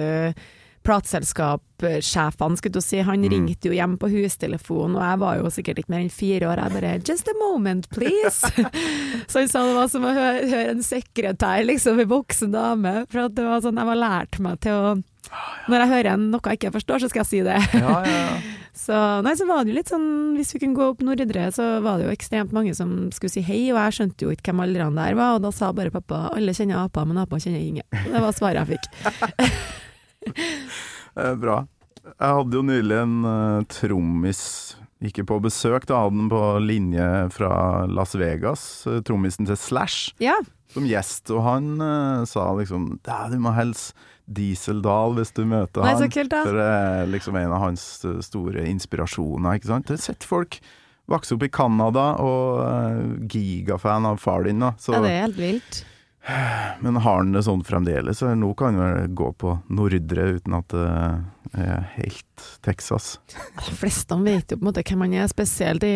plateselskapssjefene, 0.84 2.58
skulle 2.60 2.80
jeg 2.80 2.86
si, 2.86 2.98
han 3.04 3.22
Mm. 3.24 3.30
ringte 3.32 3.68
jo 3.70 3.72
hjem 3.74 3.96
på 3.98 4.10
hustelefonen, 4.12 4.96
og 4.96 5.02
jeg 5.02 5.18
var 5.18 5.36
jo 5.38 5.50
sikkert 5.50 5.78
ikke 5.82 5.90
mer 5.94 6.00
enn 6.04 6.10
fire 6.10 6.48
år. 6.50 6.56
Jeg 6.62 6.72
bare 6.72 6.98
'just 7.00 7.28
a 7.28 7.34
moment, 7.40 7.88
please'. 7.90 8.44
så 9.28 9.38
han 9.40 9.48
sa 9.48 9.64
det 9.66 9.74
var 9.74 9.88
som 9.88 10.02
å 10.04 10.12
høre, 10.14 10.48
høre 10.48 10.70
en 10.70 10.82
sekretær, 10.82 11.64
liksom, 11.64 12.00
en 12.00 12.08
voksen 12.08 12.52
dame. 12.52 13.06
For 13.10 13.28
det 13.28 13.44
var 13.44 13.60
sånn, 13.60 13.76
jeg 13.76 13.86
var 13.86 13.96
lært 13.96 14.38
meg 14.40 14.60
til 14.60 14.72
å 14.72 15.02
Når 15.68 15.78
jeg 15.80 15.88
hører 15.88 16.16
noe 16.20 16.40
jeg 16.44 16.58
ikke 16.58 16.72
forstår, 16.76 17.00
så 17.00 17.08
skal 17.08 17.20
jeg 17.24 17.26
si 17.26 17.40
det. 17.40 17.56
ja, 17.80 18.02
ja, 18.04 18.04
ja. 18.04 18.36
Så, 18.74 18.92
nei, 19.22 19.32
så 19.34 19.46
var 19.46 19.62
det 19.64 19.70
jo 19.70 19.76
litt 19.78 19.88
sånn, 19.88 20.34
hvis 20.36 20.52
vi 20.52 20.58
kunne 20.58 20.74
gå 20.74 20.82
opp 20.90 20.98
Nordre, 21.00 21.46
så 21.54 21.80
var 21.80 21.96
det 21.96 22.06
jo 22.08 22.12
ekstremt 22.12 22.52
mange 22.52 22.74
som 22.74 23.08
skulle 23.14 23.30
si 23.30 23.40
hei, 23.40 23.70
og 23.72 23.78
jeg 23.78 23.94
skjønte 23.94 24.26
jo 24.26 24.30
ikke 24.34 24.50
hvem 24.50 24.60
alle 24.64 24.82
de 24.82 24.96
der 24.98 25.14
var, 25.14 25.36
og 25.36 25.42
da 25.42 25.50
sa 25.54 25.70
bare 25.72 25.90
pappa 25.94 26.28
alle 26.34 26.52
kjenner 26.52 26.82
aper, 26.84 27.06
men 27.06 27.16
aper 27.22 27.38
kjenner 27.38 27.62
ingen. 27.62 27.86
Det 27.92 28.20
var 28.20 28.32
svaret 28.34 28.66
jeg 28.66 28.76
fikk. 28.76 28.84
Eh, 31.14 31.34
Bra. 31.38 31.60
Jeg 32.04 32.36
hadde 32.36 32.58
jo 32.58 32.62
nylig 32.66 32.96
en 32.98 33.12
uh, 33.22 33.60
trommis 33.70 34.40
ikke 35.04 35.22
på 35.28 35.36
besøk, 35.44 35.86
da 35.86 36.00
hadde 36.02 36.16
den 36.18 36.30
på 36.32 36.40
linje 36.64 37.06
fra 37.34 37.84
Las 37.86 38.16
Vegas, 38.18 38.64
uh, 38.88 38.98
trommisen 39.06 39.46
til 39.46 39.58
Slash, 39.60 40.10
Ja, 40.22 40.34
som 40.74 40.88
gjest, 40.88 41.30
og 41.30 41.44
han 41.46 41.70
uh, 41.78 42.24
sa 42.26 42.48
liksom 42.58 42.96
«Ja, 43.06 43.28
du 43.30 43.38
må 43.38 43.54
helst 43.54 43.94
Dieseldal 44.24 45.14
hvis 45.18 45.34
du 45.36 45.44
møter 45.46 45.84
Nei, 45.84 45.94
han. 46.00 46.10
kult. 46.10 46.34
For 46.34 46.56
det 46.56 46.68
er 46.72 47.10
liksom 47.12 47.36
en 47.38 47.52
av 47.52 47.62
hans 47.68 47.84
store 48.24 48.64
inspirasjoner, 48.70 49.58
ikke 49.58 49.70
sant. 49.70 49.92
Jeg 49.92 50.00
har 50.00 50.06
sett 50.08 50.26
folk 50.28 50.58
vokse 51.12 51.36
opp 51.36 51.44
i 51.44 51.52
Canada 51.52 52.14
og 52.24 52.62
uh, 52.64 53.26
gigafan 53.28 54.08
av 54.08 54.22
far 54.22 54.48
din, 54.48 54.62
da. 54.64 54.72
Så, 54.80 54.96
ja, 54.96 55.04
det 55.04 55.12
er 55.12 55.26
helt 55.26 55.40
vilt. 55.40 55.84
Men 56.80 56.96
har 57.04 57.18
han 57.20 57.32
det 57.34 57.42
sånn 57.44 57.62
fremdeles? 57.66 58.22
Eller 58.24 58.38
nå 58.40 58.50
kan 58.56 58.78
han 58.78 58.94
vel 58.96 59.10
gå 59.16 59.26
på 59.40 59.54
Nordre 59.76 60.24
uten 60.38 60.54
at 60.56 60.72
det 60.72 60.84
er 61.60 61.82
helt 61.98 62.44
Texas. 62.64 63.18
De 63.60 63.74
fleste 63.76 64.16
vet 64.24 64.50
jo 64.50 64.56
på 64.58 64.64
en 64.64 64.68
måte 64.70 64.84
hvem 64.88 65.04
han 65.04 65.16
er, 65.20 65.28
spesielt 65.30 65.84
i, 65.86 65.92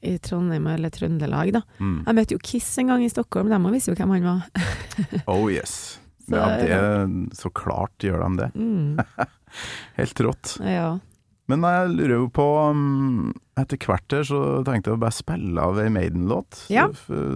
i 0.00 0.14
Trondheim 0.24 0.66
eller 0.72 0.90
Trøndelag, 0.94 1.52
da. 1.58 1.62
Mm. 1.78 1.98
Jeg 2.08 2.16
møtte 2.18 2.36
jo 2.38 2.42
Kiss 2.50 2.70
en 2.80 2.90
gang 2.94 3.04
i 3.04 3.10
Stockholm, 3.12 3.52
de 3.52 3.74
visste 3.76 3.92
jo 3.92 3.98
hvem 4.00 4.16
han 4.16 4.30
var. 4.30 4.64
Oh 5.30 5.46
yes. 5.52 5.98
Så- 6.26 6.36
ja, 6.36 6.48
det, 6.62 7.36
så 7.36 7.50
klart 7.50 8.04
gjør 8.06 8.24
de 8.24 8.42
det. 8.44 8.50
Mm, 8.54 8.98
Helt 10.00 10.20
rått. 10.26 10.56
ja. 10.64 10.98
Men 11.50 11.66
jeg 11.66 11.92
lurer 11.98 12.14
jo 12.16 12.28
på 12.36 12.46
um, 12.70 13.30
Etter 13.60 13.80
hvert 13.84 14.14
her 14.16 14.24
så 14.28 14.40
tenkte 14.66 14.92
jeg 14.92 14.96
å 14.98 15.02
bare 15.02 15.16
spille 15.18 15.60
av 15.66 15.78
ei 15.82 15.90
Maiden-låt 15.92 16.64
Ja. 16.72 16.86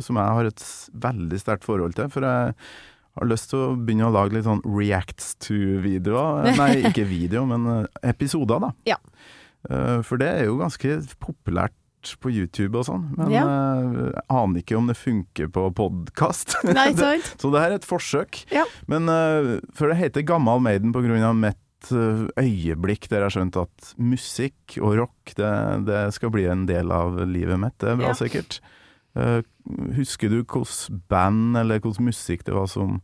som 0.01 0.17
jeg 0.21 0.37
har 0.39 0.49
et 0.49 0.65
veldig 1.05 1.41
sterkt 1.43 1.67
forhold 1.69 1.97
til. 1.99 2.09
For 2.15 2.25
jeg 2.25 2.55
har 3.19 3.29
lyst 3.31 3.51
til 3.53 3.61
å 3.61 3.75
begynne 3.77 4.09
å 4.09 4.15
lage 4.15 4.35
litt 4.39 4.47
sånn 4.49 4.63
reacts 4.65 5.35
to-videoer. 5.45 6.49
Nei, 6.61 6.73
ikke 6.89 7.05
video, 7.07 7.45
men 7.51 7.67
eh, 7.71 8.11
episoder, 8.15 8.63
da. 8.65 8.73
Ja. 8.89 8.97
Eh, 9.71 10.01
For 10.07 10.19
det 10.21 10.31
er 10.33 10.49
jo 10.49 10.57
ganske 10.63 10.97
populært 11.23 11.77
på 12.21 12.29
YouTube 12.29 12.77
og 12.83 12.85
sånn, 12.89 13.05
men 13.17 13.31
Ja. 13.33 13.45
eh, 13.49 14.11
jeg 14.13 14.25
aner 14.29 14.61
ikke 14.61 14.77
om 14.77 14.89
det 14.91 14.97
funker 15.01 15.49
på 15.55 15.69
podkast. 15.79 16.57
Så 17.41 17.49
det 17.53 17.61
her 17.63 17.71
er 17.71 17.79
et 17.79 17.87
forsøk. 17.89 18.43
Ja. 18.53 18.65
Men 18.91 19.09
eh, 19.09 19.55
for 19.77 19.89
det 19.93 20.01
heter 20.03 20.27
Gammal 20.27 20.61
Maiden 20.61 20.93
mitt 20.93 21.57
eh, 21.57 21.64
øyeblikk 21.93 23.09
dere 23.11 23.27
har 23.29 23.35
skjønt 23.35 23.57
at 23.61 23.95
musikk 23.99 24.79
og 24.81 24.97
rock, 24.99 25.35
det, 25.37 25.51
det 25.87 26.01
skal 26.17 26.31
bli 26.35 26.47
en 26.51 26.67
del 26.67 26.91
av 26.95 27.19
livet 27.29 27.59
mitt. 27.61 27.77
Det 27.79 27.91
er 27.93 27.97
bra 28.01 28.13
Ja. 28.13 28.19
sikkert. 28.19 28.61
Eh, 29.17 29.43
husker 29.95 30.29
du 30.29 30.41
hvilket 30.43 30.89
band 31.09 31.57
eller 31.57 31.79
hvilken 31.81 32.05
musikk 32.09 32.45
det 32.45 32.55
var 32.55 32.67
som 32.67 33.01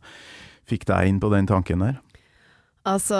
fikk 0.67 0.85
deg 0.85 1.07
inn 1.07 1.19
på 1.23 1.29
den 1.31 1.47
tanken 1.47 1.79
der? 1.79 1.99
Altså, 2.87 3.17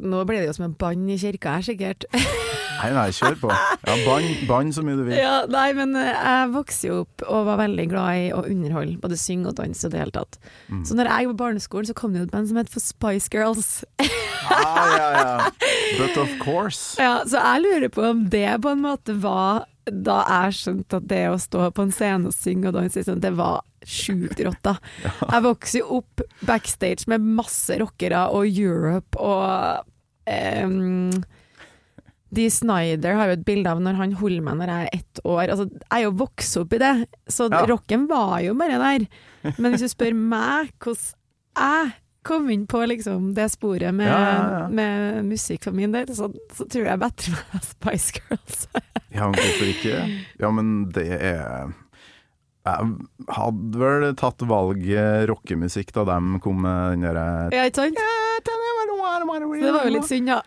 nå 0.00 0.22
blir 0.24 0.40
det 0.40 0.48
jo 0.48 0.54
som 0.56 0.68
en 0.70 0.76
bann 0.80 1.08
i 1.12 1.18
kirka 1.20 1.58
her, 1.58 1.66
sikkert. 1.66 2.06
Nei, 2.78 2.92
nei, 2.94 3.08
kjør 3.10 3.34
på. 3.40 3.48
Ja, 3.50 3.94
Bann 4.06 4.26
bann 4.46 4.68
så 4.70 4.84
mye 4.86 4.94
du 4.94 5.00
vil. 5.02 5.16
Ja, 5.18 5.40
nei, 5.50 5.72
men 5.74 5.96
eh, 5.98 6.12
jeg 6.14 6.50
vokste 6.54 6.86
jo 6.86 6.98
opp 7.02 7.24
og 7.26 7.48
var 7.48 7.58
veldig 7.58 7.86
glad 7.90 8.20
i 8.20 8.28
å 8.30 8.44
underholde, 8.46 9.00
både 9.02 9.18
synge 9.18 9.50
og 9.50 9.56
danse 9.58 9.82
og 9.88 9.96
det 9.96 9.98
hele 10.04 10.14
tatt. 10.14 10.38
Mm. 10.70 10.84
Så 10.86 10.94
når 10.94 11.10
jeg 11.10 11.26
var 11.26 11.34
på 11.34 11.40
barneskolen, 11.40 11.88
så 11.90 11.96
kom 11.98 12.14
det 12.14 12.22
jo 12.22 12.28
et 12.28 12.34
band 12.36 12.46
som 12.52 12.60
het 12.60 12.70
for 12.70 12.84
Spice 12.84 13.32
Girls. 13.34 13.72
Ah, 13.98 14.94
ja, 14.94 15.08
ja. 15.16 15.50
But 15.98 16.22
of 16.22 16.38
course. 16.44 16.94
Ja, 17.02 17.24
så 17.26 17.42
jeg 17.42 17.64
lurer 17.66 17.90
på 17.98 18.06
om 18.12 18.22
det 18.30 18.46
på 18.62 18.70
en 18.70 18.86
måte 18.86 19.18
var 19.26 19.66
da 19.88 20.20
jeg 20.28 20.58
skjønte 20.60 21.00
at 21.02 21.10
det 21.10 21.24
å 21.32 21.38
stå 21.40 21.72
på 21.74 21.88
en 21.88 21.94
scene 21.96 22.30
og 22.30 22.36
synge 22.36 22.70
og 22.70 22.78
danse, 22.78 23.02
det 23.08 23.34
var 23.38 23.64
sjukt 23.86 24.40
rått, 24.46 24.62
da. 24.64 24.76
Jeg 25.04 25.42
vokste 25.44 25.78
jo 25.82 25.98
opp 26.00 26.22
backstage 26.48 27.06
med 27.10 27.20
masse 27.38 27.76
rockere 27.80 28.26
og 28.34 28.46
Europe 28.50 29.18
og 29.20 29.84
um, 30.64 31.12
Dee 32.28 32.50
Snyder 32.52 33.14
har 33.16 33.30
jo 33.30 33.36
et 33.38 33.44
bilde 33.46 33.70
av 33.72 33.78
når 33.80 33.96
han 34.02 34.10
holder 34.20 34.42
meg 34.44 34.58
når 34.60 34.68
jeg 34.74 34.88
er 34.90 34.98
ett 34.98 35.20
år. 35.24 35.44
Altså, 35.54 35.64
jeg 35.78 35.94
er 35.96 36.02
jo 36.04 36.10
vokst 36.20 36.58
opp 36.60 36.74
i 36.76 36.80
det, 36.82 36.90
så 37.32 37.46
Ja. 37.50 37.62
rocken 37.70 38.04
var 38.10 38.40
jo 38.44 38.52
bare 38.58 38.76
der. 38.82 39.06
Men 39.56 39.72
hvis 39.72 39.86
du 39.86 39.88
spør 39.94 40.12
meg 40.14 40.74
hvordan 40.76 41.14
jeg 41.56 41.94
kom 42.28 42.50
inn 42.52 42.66
på 42.68 42.82
liksom 42.84 43.30
det 43.34 43.46
sporet 43.50 43.94
med, 43.96 44.06
Ja, 44.06 44.18
ja, 44.20 44.68
med 44.68 45.24
musikk 45.24 45.64
for 45.64 45.72
min 45.72 45.90
del, 45.96 46.04
så, 46.12 46.28
så 46.52 46.66
tror 46.68 46.84
jeg 46.90 47.00
bedre 47.00 47.32
meg 47.54 47.64
Spice 47.64 48.12
Girls. 48.20 48.66
Ja, 49.14 49.24
men 49.30 49.38
hvorfor 49.40 49.70
ikke? 49.72 50.02
Ja, 50.38 50.50
men 50.52 50.90
det 50.92 51.06
er 51.16 51.72
Jeg 52.68 53.32
hadde 53.36 53.80
vel 53.80 54.06
tatt 54.18 54.44
valget 54.48 55.28
rockemusikk 55.30 55.92
da 55.96 56.04
de 56.10 56.40
kom 56.44 56.60
med 56.64 56.98
den 56.98 57.06
derre 57.08 57.26
ja, 57.54 57.64
ikke 57.68 57.86
sant? 57.86 58.02
Så 58.38 59.64
det 59.64 59.72
var 59.74 59.86
jo 59.88 59.92
litt 59.92 60.08
synd, 60.08 60.30
ja. 60.30 60.38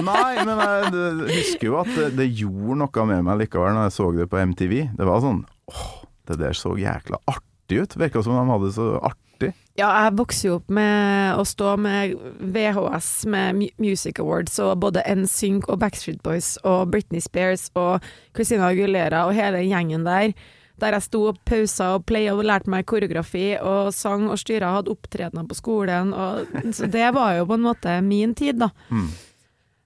Nei, 0.00 0.44
men 0.46 0.62
jeg 0.62 1.40
husker 1.40 1.68
jo 1.68 1.76
at 1.82 1.90
det, 1.96 2.06
det 2.18 2.28
gjorde 2.30 2.78
noe 2.80 3.04
med 3.10 3.26
meg 3.26 3.42
likevel 3.42 3.76
når 3.76 3.88
jeg 3.88 3.96
så 3.96 4.06
det 4.16 4.28
på 4.32 4.40
MTV. 4.52 4.74
Det 4.96 5.08
var 5.08 5.20
sånn 5.24 5.42
åh, 5.70 5.84
det 6.30 6.38
der 6.40 6.56
så 6.56 6.72
jækla 6.80 7.20
artig 7.30 7.82
ut. 7.84 7.98
Virka 8.00 8.24
som 8.24 8.38
de 8.38 8.46
hadde 8.48 8.70
det 8.70 8.76
så 8.78 8.88
artig. 9.02 9.52
Ja, 9.74 9.88
jeg 10.04 10.14
vokste 10.20 10.48
jo 10.48 10.56
opp 10.60 10.68
med 10.72 11.38
å 11.40 11.44
stå 11.48 11.74
med 11.82 12.14
VHS 12.54 13.08
med 13.30 13.64
Music 13.82 14.20
Awards 14.22 14.56
og 14.62 14.76
både 14.84 15.02
NSYNC 15.10 15.66
og 15.66 15.80
Backstreet 15.82 16.22
Boys 16.24 16.54
og 16.62 16.92
Britney 16.94 17.22
Spears 17.24 17.66
og 17.74 18.04
Christina 18.36 18.70
Aguilera 18.70 19.24
og 19.26 19.34
hele 19.36 19.64
gjengen 19.66 20.06
der. 20.06 20.30
Der 20.82 20.96
jeg 20.96 21.06
sto 21.06 21.20
og 21.30 21.36
pausa 21.46 21.92
og 21.94 22.06
playa 22.08 22.32
og 22.34 22.42
lærte 22.48 22.70
meg 22.72 22.86
koreografi 22.90 23.52
og 23.62 23.92
sang 23.94 24.26
og 24.26 24.40
styra 24.40 24.72
hadde 24.74 24.90
opptredener 24.90 25.46
på 25.46 25.58
skolen. 25.58 26.10
Og, 26.10 26.48
så 26.74 26.88
det 26.90 27.12
var 27.14 27.36
jo 27.38 27.46
på 27.46 27.58
en 27.58 27.68
måte 27.68 27.94
min 28.02 28.34
tid, 28.34 28.58
da. 28.64 28.72
Mm. 28.90 29.06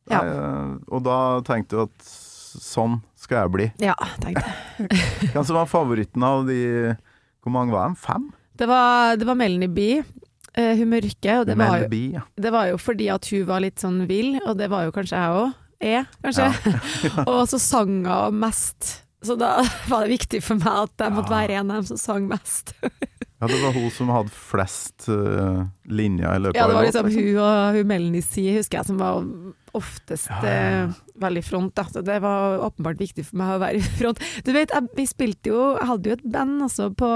Ja. 0.09 0.23
Eh, 0.25 0.73
og 0.89 1.05
da 1.05 1.19
tenkte 1.47 1.77
du 1.77 1.83
at 1.85 2.09
sånn 2.09 3.01
skal 3.19 3.45
jeg 3.45 3.55
bli. 3.55 3.67
Ja, 3.85 3.97
tenkte 4.23 4.47
jeg. 4.49 4.89
Hvem 5.35 5.45
som 5.45 5.59
var 5.59 5.69
favoritten 5.69 6.25
av 6.25 6.47
de 6.49 6.61
Hvor 7.45 7.53
mange 7.53 7.75
var 7.75 7.93
de? 7.93 8.01
Fem? 8.01 8.31
Det 8.59 8.67
var, 8.71 9.19
det 9.21 9.29
var 9.29 9.37
Melanie 9.39 9.69
B. 9.71 9.89
eh, 10.59 10.75
hun 10.79 10.91
mørke, 10.91 11.35
og 11.39 11.47
det 11.47 11.55
var, 11.59 11.85
jo, 11.85 12.01
ja. 12.17 12.25
det 12.35 12.51
var 12.51 12.71
jo 12.73 12.79
fordi 12.81 13.11
at 13.15 13.29
hun 13.31 13.45
var 13.47 13.63
litt 13.63 13.79
sånn 13.85 14.07
vill, 14.09 14.39
og 14.43 14.57
det 14.59 14.71
var 14.73 14.89
jo 14.89 14.95
kanskje 14.97 15.21
jeg 15.21 15.43
òg. 15.43 15.53
Er, 15.79 16.09
kanskje. 16.25 16.49
og 17.31 17.45
så 17.53 17.61
sang 17.63 18.01
hun 18.09 18.41
mest. 18.41 19.05
Så 19.25 19.35
da 19.39 19.57
var 19.91 20.07
det 20.07 20.15
viktig 20.15 20.43
for 20.47 20.61
meg 20.61 20.85
at 20.87 21.07
jeg 21.07 21.17
måtte 21.17 21.35
være 21.35 21.61
en 21.61 21.73
av 21.73 21.81
dem 21.81 21.89
som 21.91 22.01
sang 22.01 22.29
mest. 22.31 22.75
Ja, 23.39 23.47
det 23.47 23.59
var 23.63 23.75
hun 23.75 23.91
som 23.95 24.11
hadde 24.11 24.35
flest 24.35 25.07
uh, 25.07 25.63
linjer 25.87 26.27
i 26.27 26.43
løpet 26.43 26.59
av 26.59 26.59
Ja, 26.59 26.67
det 26.67 26.75
var 26.75 26.87
liksom 26.89 27.11
hun 27.15 27.37
og 27.39 27.77
hun 27.77 27.87
Melanie 27.87 28.55
husker 28.57 28.81
jeg, 28.81 28.89
som 28.89 28.99
var 28.99 29.21
oftest 29.79 30.31
Ja, 30.33 30.39
ja, 30.43 30.57
eh, 30.89 30.97
veldig 31.23 31.43
i 31.45 31.47
front. 31.47 31.75
Da. 31.77 31.85
Så 31.93 32.03
det 32.03 32.17
var 32.25 32.59
åpenbart 32.67 32.99
viktig 32.99 33.23
for 33.29 33.39
meg 33.39 33.53
å 33.55 33.61
være 33.63 33.79
i 33.79 33.85
front. 34.01 34.23
Du 34.43 34.51
vet, 34.57 34.75
jeg, 34.75 34.91
vi 34.97 35.07
spilte 35.07 35.53
jo 35.53 35.63
Jeg 35.77 35.91
hadde 35.93 36.11
jo 36.11 36.19
et 36.19 36.27
band 36.35 36.67
også 36.67 36.91
på 36.99 37.13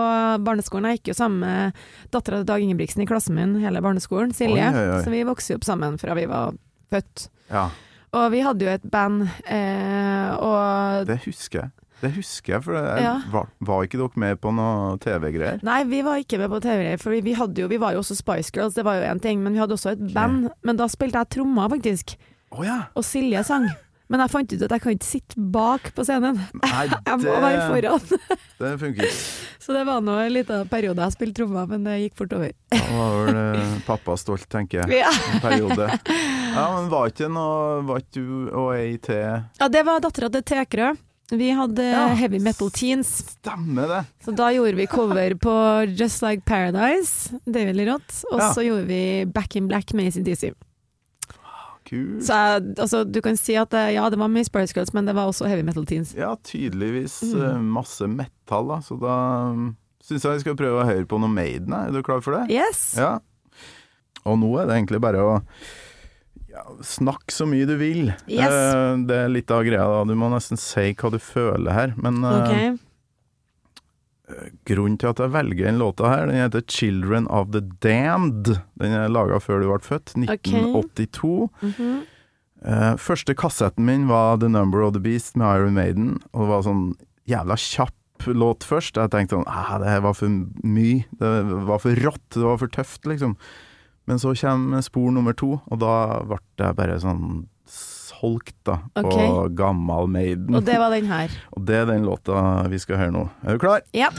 barneskolen. 0.47 0.91
Jeg 0.93 1.01
gikk 1.01 1.11
jo 1.11 1.19
sammen 1.25 1.43
med 1.43 1.85
dattera 2.15 2.43
til 2.43 2.51
Dag 2.53 2.67
Ingebrigtsen 2.67 3.03
i 3.03 3.09
klassen 3.11 3.38
min 3.38 3.57
hele 3.65 3.83
barneskolen, 3.83 4.35
Silje. 4.37 4.69
Oi, 4.71 4.79
oi, 4.79 4.88
oi. 4.99 5.03
Så 5.03 5.15
vi 5.15 5.27
vokste 5.27 5.57
jo 5.57 5.62
opp 5.62 5.67
sammen 5.67 5.99
fra 5.99 6.15
vi 6.19 6.29
var 6.31 6.55
født. 6.93 7.29
Ja, 7.51 7.67
Og 8.12 8.31
vi 8.31 8.47
hadde 8.47 8.69
jo 8.69 8.71
et 8.71 8.91
band, 8.93 9.25
eh, 9.49 10.29
og 10.38 11.09
det 11.09 11.23
husker 11.27 11.65
jeg. 11.65 11.73
Det 12.03 12.11
husker 12.17 12.57
jeg, 12.57 12.65
for 12.67 12.75
jeg, 12.75 13.05
Ja. 13.05 13.12
var, 13.31 13.47
var 13.62 13.85
ikke 13.87 14.01
dere 14.01 14.19
med 14.19 14.41
på 14.43 14.51
noe 14.55 14.97
TV-greier? 15.03 15.61
Nei, 15.62 15.79
vi 15.87 16.01
var 16.03 16.19
ikke 16.19 16.41
med 16.41 16.51
på 16.51 16.59
TV-greier, 16.65 16.99
for 16.99 17.15
vi, 17.15 17.37
jo, 17.62 17.69
vi 17.71 17.79
var 17.79 17.95
jo 17.95 18.03
også 18.03 18.17
Spice 18.19 18.51
Girls, 18.55 18.75
det 18.75 18.83
var 18.85 18.99
jo 18.99 19.07
én 19.07 19.23
ting, 19.23 19.43
men 19.45 19.55
vi 19.55 19.62
hadde 19.62 19.77
også 19.79 19.95
et 19.95 20.03
band. 20.15 20.51
Men 20.67 20.77
da 20.81 20.88
spilte 20.91 21.23
jeg 21.23 21.31
trommer, 21.38 21.71
faktisk. 21.71 22.17
Oh, 22.51 22.67
ja! 22.67 22.83
Og 22.99 23.07
Silje 23.07 23.45
sang. 23.47 23.71
Men 24.12 24.21
jeg 24.21 24.29
fant 24.29 24.51
ut 24.53 24.62
at 24.67 24.73
jeg 24.75 24.83
kan 24.85 24.93
ikke 24.93 25.09
sitte 25.09 25.41
bak 25.55 25.87
på 25.97 26.05
scenen. 26.05 26.37
Nei, 26.61 26.83
Jeg 27.07 27.21
må 27.23 27.37
være 27.41 27.62
foran. 27.71 28.03
det 28.61 28.73
funker 28.83 29.07
ikke. 29.07 29.23
Så 29.62 29.73
det 29.73 29.85
var 29.88 30.03
nå 30.05 30.19
en 30.21 30.35
liten 30.35 30.67
periode 30.69 31.07
jeg 31.07 31.15
spilte 31.15 31.38
trommer, 31.38 31.71
men 31.71 31.87
det 31.87 31.95
gikk 32.03 32.19
fort 32.19 32.35
over. 32.37 32.51
Da 32.75 32.83
var 32.93 33.15
vel 33.23 33.41
eh, 33.41 33.73
pappa 33.88 34.19
stolt, 34.21 34.45
tenker 34.53 34.83
jeg. 34.83 35.01
Ja. 35.07 35.15
En 35.33 35.41
periode. 35.47 35.87
Ja, 36.53 36.67
men 36.75 36.91
var 36.93 37.09
ikke 37.09 37.31
noe 37.33 37.79
Var 37.88 38.03
ikke 38.03 38.19
du 38.19 38.51
og 38.51 38.75
ei 38.77 38.99
til 39.01 39.23
Ja, 39.62 39.71
det 39.73 39.87
var 39.88 40.03
dattera 40.05 40.29
til 40.35 40.45
Tekrø. 40.51 40.91
Vi 41.31 41.51
hadde 41.57 41.83
Ja. 41.91 42.07
Heavy 42.15 42.39
Metal 42.41 42.69
Teens, 42.71 43.09
Stemmer 43.39 43.89
det! 43.89 44.01
så 44.25 44.35
da 44.37 44.51
gjorde 44.53 44.77
vi 44.77 44.87
cover 44.87 45.35
på 45.41 45.55
Just 45.97 46.21
Like 46.23 46.43
Paradise, 46.45 47.31
det 47.47 47.57
er 47.63 47.73
veldig 47.73 47.87
rått. 47.89 48.25
og 48.33 48.39
Ja. 48.41 48.53
så 48.53 48.61
gjorde 48.67 48.87
vi 48.87 49.25
Back 49.25 49.57
in 49.57 49.67
Black 49.69 49.95
med 49.95 50.07
ACDC. 50.09 50.53
Kult. 51.89 52.23
Så 52.23 52.33
jeg, 52.33 52.75
altså, 52.79 53.05
du 53.11 53.21
kan 53.21 53.37
si 53.37 53.55
at 53.59 53.73
eh, 53.75 53.95
ja, 53.97 54.09
det 54.09 54.19
var 54.21 54.29
mye 54.29 54.45
Spice 54.47 54.73
Girls, 54.77 54.93
men 54.95 55.05
det 55.09 55.15
var 55.17 55.27
også 55.29 55.49
Heavy 55.49 55.63
Metal 55.67 55.85
Teens. 55.85 56.15
Ja, 56.15 56.35
tydeligvis 56.37 57.21
Mm. 57.23 57.43
eh, 57.43 57.59
masse 57.61 58.07
metal, 58.09 58.69
da. 58.69 58.77
Så 58.81 58.99
da 59.01 59.17
syns 60.03 60.23
jeg 60.23 60.33
vi 60.33 60.41
skal 60.41 60.55
prøve 60.57 60.83
å 60.83 60.87
høre 60.87 61.07
på 61.07 61.19
noe 61.19 61.29
Maiden. 61.33 61.73
Er 61.73 61.91
du 61.91 62.03
klar 62.03 62.21
for 62.23 62.33
det? 62.39 62.51
Yes! 62.55 62.95
Ja. 62.97 63.19
Og 64.25 64.39
nå 64.39 64.53
er 64.61 64.67
det 64.67 64.77
egentlig 64.79 65.01
bare 65.01 65.19
å 65.19 65.43
ja, 66.53 66.62
snakk 66.85 67.33
så 67.33 67.47
mye 67.49 67.67
du 67.69 67.75
vil. 67.81 68.11
Yes. 68.29 68.53
Eh, 68.53 68.97
det 69.09 69.17
er 69.25 69.33
litt 69.33 69.51
av 69.55 69.65
greia, 69.65 69.87
da. 69.88 70.03
Du 70.09 70.15
må 70.19 70.29
nesten 70.33 70.61
si 70.61 70.91
hva 70.95 71.11
du 71.15 71.19
føler 71.23 71.73
her. 71.73 71.95
Men 71.97 72.21
eh, 72.29 72.41
Ok. 72.73 72.81
grunnen 74.69 74.97
til 75.01 75.11
at 75.11 75.21
jeg 75.21 75.33
velger 75.35 75.67
den 75.69 75.81
låta 75.81 76.09
her, 76.09 76.27
den 76.31 76.38
heter 76.41 76.62
'Children 76.65 77.27
of 77.29 77.51
the 77.53 77.61
Damned'. 77.85 78.61
Den 78.79 78.93
er 78.97 79.09
laga 79.12 79.41
før 79.41 79.61
du 79.61 79.69
ble 79.69 79.81
født, 79.85 80.15
1982. 80.17 81.51
Mhm. 81.62 82.03
Eh, 82.65 82.95
første 82.97 83.35
kassetten 83.35 83.85
min 83.85 84.07
var 84.09 84.37
'The 84.38 84.49
Number 84.49 84.83
of 84.83 84.93
the 84.95 85.01
Beast' 85.01 85.37
med 85.37 85.47
Iron 85.59 85.75
Maiden, 85.75 86.21
og 86.33 86.41
det 86.47 86.49
var 86.49 86.62
sånn 86.62 86.95
jævla 87.29 87.57
kjapp 87.59 87.93
låt 88.27 88.61
først. 88.62 88.95
Jeg 88.95 89.11
tenkte 89.11 89.35
sånn 89.37 89.49
ah, 89.49 89.79
det 89.79 89.88
her 89.88 90.01
var 90.01 90.15
for 90.15 90.29
mye, 90.29 91.05
det 91.19 91.67
var 91.67 91.79
for 91.83 91.91
rått, 91.95 92.29
det 92.31 92.43
var 92.45 92.57
for 92.59 92.69
tøft, 92.69 93.03
liksom. 93.05 93.37
Men 94.05 94.19
så 94.19 94.35
kommer 94.35 94.83
spor 94.83 95.11
nummer 95.15 95.33
to, 95.33 95.57
og 95.71 95.79
da 95.79 96.23
ble 96.27 96.38
jeg 96.59 96.79
bare 96.79 96.99
sånn 97.03 97.45
solgt, 97.71 98.57
da, 98.67 98.79
på 98.95 99.07
okay. 99.07 99.55
gammal 99.59 100.11
Maiden. 100.11 100.55
Og 100.55 100.65
det 100.67 100.79
var 100.79 100.91
den 100.95 101.07
her. 101.11 101.31
Og 101.55 101.67
det 101.67 101.83
er 101.83 101.87
den 101.91 102.07
låta 102.07 102.65
vi 102.71 102.79
skal 102.83 102.99
høre 102.99 103.15
nå. 103.15 103.27
Er 103.47 103.59
du 103.59 103.62
klar? 103.62 103.83
Ja. 103.95 104.11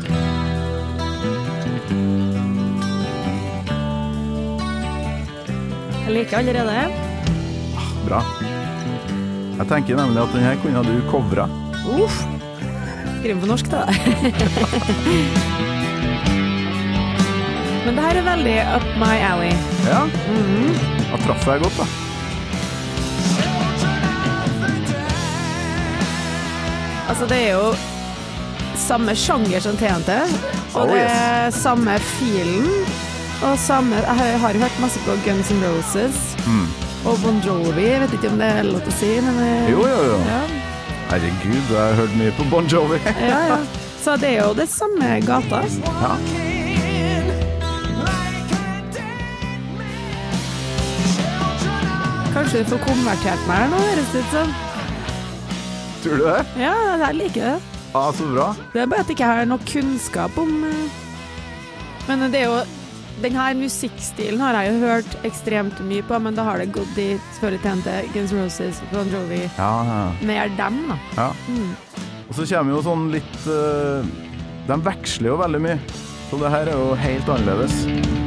Jeg 6.04 6.16
liker 6.18 6.40
allerede. 6.42 6.88
Bra. 8.04 8.24
Jeg 9.54 9.68
tenker 9.70 10.00
nemlig 10.00 10.24
at 10.24 10.36
den 10.36 10.44
her 10.44 10.60
kunne 10.64 10.84
du 10.88 10.96
covra. 11.12 11.48
Uff. 12.00 12.24
Skriv 13.20 13.40
på 13.40 13.52
norsk, 13.52 13.72
da. 13.72 13.88
Men 17.86 17.96
det 17.98 18.04
her 18.06 18.20
er 18.22 18.26
veldig 18.28 18.58
up 18.78 18.86
my 19.02 19.16
alley. 19.32 19.54
Ja, 19.88 20.04
Mhm. 20.06 20.76
da 21.12 21.18
traff 21.26 21.48
jeg 21.48 21.60
godt, 21.64 21.78
da. 21.78 21.86
Altså, 27.10 27.26
det 27.30 27.38
er 27.38 27.52
jo 27.54 27.74
samme 28.80 29.14
sjanger 29.16 29.60
som 29.62 29.78
TNT, 29.78 30.10
og 30.74 30.82
Oh, 30.82 30.90
det 30.90 31.02
er 31.06 31.50
samme 31.54 31.98
filen. 32.00 32.70
Og 33.44 33.58
samme 33.60 33.96
Jeg 33.96 34.40
har, 34.40 34.54
hørt 34.58 34.80
masse 34.82 35.00
på 35.06 35.12
Guns 35.26 35.52
N' 35.52 35.62
Roses 35.66 36.16
Mm. 36.48 36.68
og 37.06 37.18
Bon 37.24 37.42
Jovi. 37.46 37.84
Jeg 37.92 38.02
vet 38.02 38.14
ikke 38.14 38.30
om 38.32 38.38
det 38.40 38.48
er 38.48 38.64
lov 38.64 38.80
til 38.82 38.92
å 38.94 38.98
si, 39.00 39.12
men 39.22 39.40
eh, 39.44 39.70
Jo, 39.72 39.84
jo, 39.88 40.04
jo. 40.12 40.18
Ja, 40.32 40.42
Herregud, 41.12 41.70
jeg 41.70 41.78
har 41.80 41.94
hørt 41.94 42.16
mye 42.18 42.32
på 42.32 42.50
Bon 42.50 42.66
Jovi. 42.68 42.98
ja, 43.06 43.40
ja. 43.48 43.58
Så 44.04 44.18
det 44.20 44.30
er 44.38 44.42
jo 44.48 44.54
det 44.54 44.70
samme 44.70 45.20
gata. 45.26 45.62
Ja. 46.02 46.16
Kanskje 52.54 52.70
får 52.70 52.84
konvertert 52.86 53.46
meg 53.50 53.64
her 53.64 53.70
nå, 53.72 53.78
høres 53.82 54.10
det 54.14 54.20
ut 54.22 54.28
som. 54.30 54.50
Tror 56.04 56.20
du 56.20 56.24
det? 56.28 56.42
Ja, 56.62 56.74
jeg 57.02 57.16
liker 57.18 57.48
det. 57.48 57.80
Ah, 57.98 58.12
så 58.14 58.28
bra. 58.30 58.44
Det 58.76 58.84
er 58.84 58.92
bare 58.92 59.02
at 59.02 59.10
jeg 59.10 59.16
ikke 59.18 59.30
har 59.32 59.48
noe 59.50 59.66
kunnskap 59.66 60.38
om 60.38 60.52
eh, 60.68 61.00
Men 62.06 62.28
det 62.30 62.44
er 62.44 62.52
jo 62.52 62.60
den 63.26 63.40
her 63.40 63.58
musikkstilen 63.58 64.44
har 64.46 64.60
jeg 64.60 64.70
jo 64.70 64.84
hørt 64.84 65.18
ekstremt 65.26 65.82
mye 65.88 66.06
på, 66.06 66.20
men 66.22 66.38
da 66.38 66.46
har 66.46 66.62
det 66.62 66.70
gått 66.78 66.94
i 67.02 67.16
selvfølgelig 67.40 68.06
Guns 68.14 68.36
Roses, 68.38 68.84
Bon 68.92 69.10
Jovi 69.10 69.48
Ja, 69.58 69.72
ja. 69.90 70.00
Mer 70.22 70.54
dem, 70.54 70.78
da. 70.92 71.00
ja. 71.18 71.30
Mm. 71.50 71.72
Og 72.28 72.38
så 72.38 72.46
kommer 72.54 72.78
jo 72.78 72.84
sånn 72.86 73.10
litt 73.16 73.48
eh, 73.50 74.14
De 74.70 74.78
veksler 74.92 75.34
jo 75.34 75.42
veldig 75.42 75.64
mye. 75.72 75.82
Så 76.30 76.38
det 76.38 76.54
her 76.54 76.70
er 76.70 76.78
jo 76.78 76.94
helt 77.02 77.34
annerledes. 77.34 78.23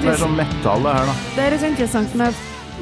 Litt 0.00 0.08
mer 0.08 0.20
sånn 0.22 0.36
metal, 0.38 0.86
det 0.86 0.92
her, 0.96 1.08
da. 1.10 1.14
det 1.36 1.42
er 1.44 1.54
litt 1.54 1.64
interessant 1.68 2.14
med 2.16 2.36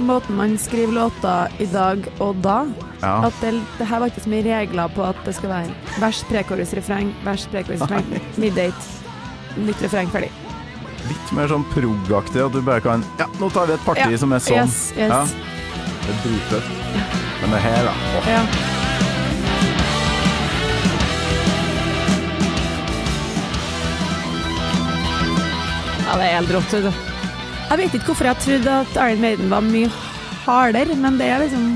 måten 0.06 0.36
man 0.38 0.52
skriver 0.62 0.92
låter 0.94 1.56
i 1.58 1.66
dag 1.72 2.04
og 2.22 2.38
da. 2.44 2.60
Ja. 3.02 3.16
At 3.26 3.34
det, 3.42 3.56
det 3.80 3.88
her 3.90 3.98
var 3.98 4.12
ikke 4.12 4.22
så 4.22 4.30
mye 4.30 4.44
regler 4.46 4.92
på 4.94 5.02
at 5.02 5.18
det 5.26 5.34
skal 5.34 5.50
være 5.50 5.98
vers, 5.98 6.20
prekorus, 6.30 6.76
refreng, 6.78 7.10
vers, 7.26 7.48
prekorus, 7.50 7.82
refreng, 7.82 8.22
middate, 8.44 9.18
nytt 9.58 9.82
refreng, 9.82 10.14
ferdig. 10.14 10.30
Litt 11.08 11.34
mer 11.34 11.50
sånn 11.50 11.66
prog-aktig, 11.74 12.46
at 12.46 12.54
du 12.54 12.62
bare 12.62 12.84
kan 12.84 13.02
Ja, 13.18 13.26
nå 13.42 13.50
tar 13.50 13.66
vi 13.70 13.74
et 13.78 13.86
parti 13.86 14.06
Ja, 14.06 14.22
som 14.22 14.38
er 14.38 14.46
sånn. 14.46 14.62
Yes, 14.62 14.80
yes. 14.94 15.10
Ja. 15.10 15.22
Det 16.06 16.14
er 16.14 16.24
dritfett. 16.24 16.74
Men 17.42 17.54
det 17.58 17.66
her, 17.66 17.86
da. 17.90 18.00
Åh. 18.22 18.34
Ja. 18.38 18.67
Ja, 26.08 26.16
det 26.16 26.24
er 26.24 26.38
helt 26.38 26.52
rått. 26.56 26.72
Jeg 27.68 27.78
vet 27.82 27.94
ikke 27.98 28.06
hvorfor 28.14 28.30
jeg 28.30 28.40
trodde 28.40 28.76
at 28.80 28.94
Iron 28.96 29.20
Maiden 29.20 29.50
var 29.52 29.60
mye 29.60 29.90
hardere, 30.46 30.96
men 30.96 31.18
det 31.20 31.28
er 31.28 31.42
liksom 31.44 31.66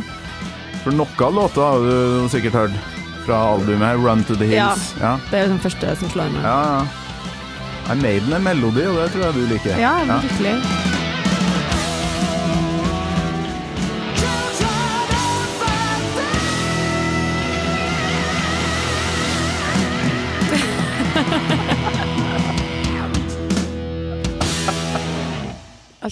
For 0.82 0.96
noe 0.96 1.26
av 1.26 1.34
låta 1.36 1.66
har 1.74 1.84
du 1.84 2.28
sikkert 2.32 2.56
hørt 2.56 2.78
fra 3.26 3.36
albumet 3.52 3.86
her, 3.86 4.00
'Run 4.00 4.24
to 4.24 4.34
the 4.34 4.48
Hills'. 4.48 4.88
Ja. 5.00 5.18
Det 5.30 5.38
er 5.38 5.52
den 5.52 5.60
første 5.60 5.96
som 6.00 6.10
slår 6.10 6.32
meg. 6.32 6.42
Ja, 6.42 6.80
ja. 6.80 7.94
Maiden 7.94 8.32
er 8.32 8.38
melodi, 8.40 8.86
og 8.88 8.96
det 8.96 9.12
tror 9.12 9.24
jeg 9.28 9.34
du 9.34 9.46
liker. 9.52 9.76
Ja, 9.78 9.92
virkelig. 10.08 10.56
Jeg 10.56 10.81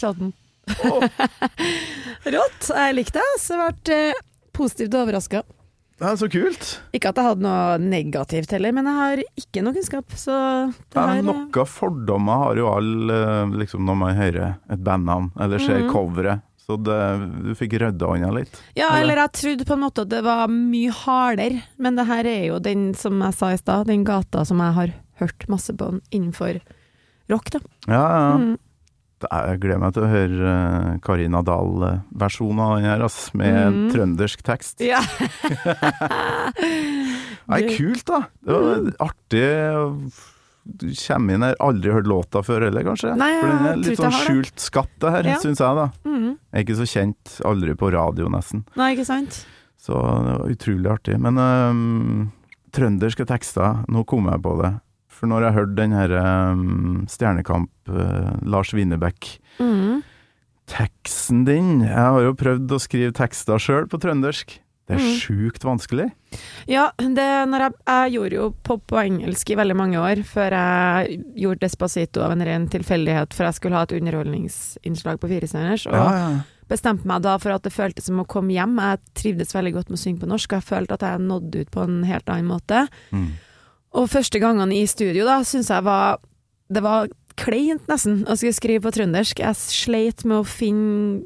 satt 0.01 0.21
oh. 0.87 1.07
Rått. 2.35 2.69
Jeg 2.75 2.97
likte 2.99 3.23
det. 3.23 3.31
Ble 3.49 3.97
eh, 4.11 4.21
positivt 4.57 4.95
overraska. 4.99 5.43
Det 6.01 6.09
er 6.09 6.17
så 6.17 6.29
kult. 6.33 6.69
Ikke 6.97 7.11
at 7.13 7.19
jeg 7.21 7.27
hadde 7.29 7.45
noe 7.45 7.77
negativt 7.83 8.53
heller, 8.57 8.73
men 8.73 8.87
jeg 8.89 8.97
har 8.97 9.21
ikke 9.43 9.63
noe 9.67 9.77
kunnskap, 9.77 10.15
så 10.17 10.37
det 10.73 10.97
Ja, 10.97 11.03
her 11.11 11.27
noe 11.27 11.65
fordommer 11.69 12.47
har 12.47 12.57
jo 12.57 12.71
alle 12.73 13.19
liksom, 13.61 13.83
når 13.85 13.99
man 14.01 14.17
hører 14.17 14.55
et 14.73 14.81
bandnavn 14.87 15.29
eller 15.39 15.61
ser 15.61 15.83
Mhm. 15.85 15.91
coveret. 15.93 16.41
Så 16.65 16.77
det, 16.81 16.97
du 17.45 17.53
fikk 17.59 17.73
rydda 17.83 18.07
unna 18.15 18.31
litt. 18.31 18.55
Ja, 18.79 18.93
Eller? 18.95 19.03
eller 19.13 19.17
jeg 19.27 19.33
trodde 19.33 19.67
på 19.67 19.73
en 19.75 19.81
måte 19.83 20.03
at 20.07 20.09
det 20.09 20.23
var 20.25 20.47
mye 20.49 20.91
hardere, 20.95 21.63
men 21.77 21.97
det 21.97 22.07
her 22.07 22.25
er 22.25 22.45
jo 22.47 22.59
den, 22.61 22.95
som 22.95 23.21
jeg 23.21 23.35
sa 23.35 23.51
i 23.53 23.57
stad, 23.59 23.87
den 23.89 24.05
gata 24.05 24.45
som 24.47 24.59
jeg 24.63 24.73
har 24.77 24.93
hørt 25.19 25.49
masse 25.49 25.75
på 25.77 26.01
innenfor 26.13 26.61
rock, 27.29 27.51
da. 27.51 27.59
Ja, 27.89 28.05
ja. 28.09 28.37
Mm. 28.39 28.59
Jeg 29.27 29.61
gleder 29.61 29.83
meg 29.83 29.95
til 29.97 30.07
å 30.07 30.11
høre 30.11 30.51
eh, 30.55 30.99
Karina 31.05 31.43
Dahl-versjonen 31.45 32.63
av 32.65 32.75
den 32.79 32.89
her, 32.89 33.05
ass, 33.05 33.19
med 33.37 33.59
mm. 33.77 33.87
trøndersk 33.93 34.45
tekst. 34.47 34.81
Ja. 34.85 35.03
Nei, 37.51 37.63
kult, 37.77 38.05
da. 38.09 38.25
Det 38.47 38.61
var 38.65 38.91
artig. 39.11 39.47
Du 40.71 40.87
kommer 40.93 41.35
inn 41.35 41.45
her, 41.45 41.57
aldri 41.63 41.93
hørt 41.95 42.09
låta 42.11 42.43
før 42.47 42.67
heller, 42.69 42.85
kanskje? 42.87 43.15
Nei, 43.19 43.31
For 43.41 43.51
den 43.51 43.71
er 43.71 43.81
litt 43.81 44.01
sånn 44.01 44.19
skjult 44.23 44.61
skatt, 44.63 44.93
det 45.03 45.15
her, 45.15 45.31
Ja. 45.33 45.39
syns 45.43 45.63
jeg, 45.63 45.79
da. 45.79 45.89
Mm. 46.05 46.37
Er 46.53 46.65
ikke 46.65 46.79
så 46.79 46.87
kjent, 46.87 47.41
aldri 47.49 47.75
på 47.75 47.91
radio, 47.93 48.29
nesten. 48.29 48.65
Nei, 48.77 48.93
ikke 48.95 49.09
sant? 49.09 49.43
Så 49.81 49.97
det 49.97 50.37
var 50.37 50.53
utrolig 50.53 50.93
artig. 50.93 51.17
Men 51.19 51.41
øhm, 51.41 52.31
trønderske 52.77 53.27
tekster, 53.27 53.85
nå 53.89 54.05
kom 54.07 54.29
jeg 54.31 54.43
på 54.45 54.55
det. 54.61 54.75
For 55.21 55.29
når 55.29 55.45
jeg 55.51 55.57
hørte 55.59 55.77
den 55.77 55.93
herre 55.93 56.23
um, 56.57 57.03
Stjernekamp, 57.13 57.69
uh, 57.93 58.31
Lars 58.49 58.73
Winnerbäck 58.73 59.37
Mm. 59.61 60.01
Teksten 60.71 61.43
din 61.45 61.81
Jeg 61.83 61.93
har 61.99 62.23
jo 62.25 62.33
prøvd 62.39 62.73
å 62.73 62.79
skrive 62.81 63.13
tekster 63.17 63.61
sjøl 63.61 63.89
på 63.91 63.99
trøndersk. 64.01 64.59
Det 64.91 64.97
er 64.97 65.03
Mm. 65.05 65.19
sjukt 65.21 65.63
vanskelig. 65.63 66.09
Ja, 66.67 66.91
det, 66.99 67.23
jeg, 67.23 67.73
jeg 67.87 68.13
gjorde 68.17 68.35
jo 68.35 68.47
pop 68.67 68.83
på 68.91 68.97
engelsk 68.99 69.51
i 69.51 69.55
veldig 69.61 69.77
mange 69.77 69.99
år, 70.03 70.23
før 70.27 70.51
jeg 70.57 71.21
gjorde 71.39 71.61
Despacito 71.63 72.23
av 72.25 72.33
en 72.33 72.43
ren 72.43 72.67
tilfeldighet, 72.69 73.33
for 73.37 73.45
jeg 73.47 73.55
skulle 73.55 73.77
ha 73.79 73.83
et 73.87 73.93
underholdningsinnslag 74.01 75.21
på 75.23 75.29
Firestjerners. 75.31 75.87
Og 75.87 75.95
Ja, 75.95 76.09
ja. 76.19 76.41
bestemte 76.69 77.07
meg 77.07 77.23
da 77.23 77.37
for 77.39 77.53
at 77.55 77.63
det 77.63 77.73
føltes 77.73 78.05
som 78.11 78.19
å 78.19 78.27
komme 78.27 78.51
hjem. 78.57 78.75
Jeg 78.83 78.99
trivdes 79.15 79.55
veldig 79.55 79.75
godt 79.75 79.91
med 79.91 79.99
å 79.99 80.03
synge 80.03 80.21
på 80.25 80.31
norsk, 80.33 80.53
og 80.53 80.59
jeg 80.63 80.71
følte 80.73 80.95
at 80.99 81.01
jeg 81.07 81.21
nådde 81.29 81.61
ut 81.61 81.71
på 81.71 81.83
en 81.87 82.03
helt 82.11 82.27
annen 82.29 82.51
måte. 82.51 82.89
Mm. 83.13 83.29
Og 83.97 84.11
første 84.11 84.39
gangene 84.43 84.77
i 84.79 84.87
studio 84.91 85.27
da, 85.27 85.41
syns 85.47 85.71
jeg 85.73 85.83
var 85.87 86.21
Det 86.71 86.83
var 86.85 87.09
kleint, 87.41 87.87
nesten, 87.91 88.23
å 88.29 88.37
skulle 88.37 88.55
skrive 88.55 88.85
på 88.85 88.93
trøndersk. 88.95 89.41
Jeg 89.43 89.59
sleit 89.59 90.27
med 90.29 90.43
å 90.43 90.47
finne 90.47 91.25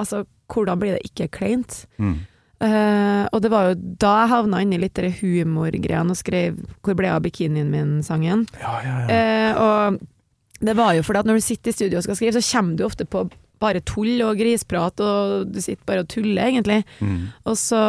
Altså, 0.00 0.24
hvordan 0.50 0.80
blir 0.80 0.96
det 0.96 1.10
ikke 1.10 1.28
kleint? 1.34 1.84
Mm. 2.00 2.18
Uh, 2.60 3.24
og 3.32 3.40
det 3.40 3.50
var 3.52 3.70
jo 3.70 3.76
da 4.00 4.12
jeg 4.18 4.30
havna 4.34 4.60
inni 4.60 4.78
litt 4.80 4.98
det 5.00 5.14
humorgreiene 5.22 6.12
og 6.12 6.18
skrev 6.18 6.58
'Hvor 6.60 6.96
ble 6.96 7.08
jeg 7.08 7.16
av 7.16 7.22
bikinien 7.24 7.70
min?'-sangen. 7.72 8.46
Ja, 8.60 8.74
ja, 8.84 8.96
ja. 9.00 9.06
uh, 9.08 9.52
og 9.64 10.00
det 10.60 10.76
var 10.76 10.92
jo 10.92 11.02
fordi 11.02 11.22
at 11.22 11.28
når 11.28 11.40
du 11.40 11.44
sitter 11.44 11.72
i 11.72 11.76
studio 11.76 11.98
og 11.98 12.04
skal 12.04 12.16
skrive, 12.16 12.36
så 12.36 12.58
kommer 12.58 12.76
du 12.76 12.84
ofte 12.84 13.06
på 13.08 13.24
bare 13.60 13.80
tull 13.84 14.20
og 14.24 14.38
grisprat, 14.40 15.00
og 15.00 15.48
du 15.52 15.60
sitter 15.60 15.84
bare 15.88 16.04
og 16.04 16.08
tuller, 16.08 16.42
egentlig. 16.46 16.84
Mm. 17.00 17.32
Og 17.44 17.56
så 17.60 17.80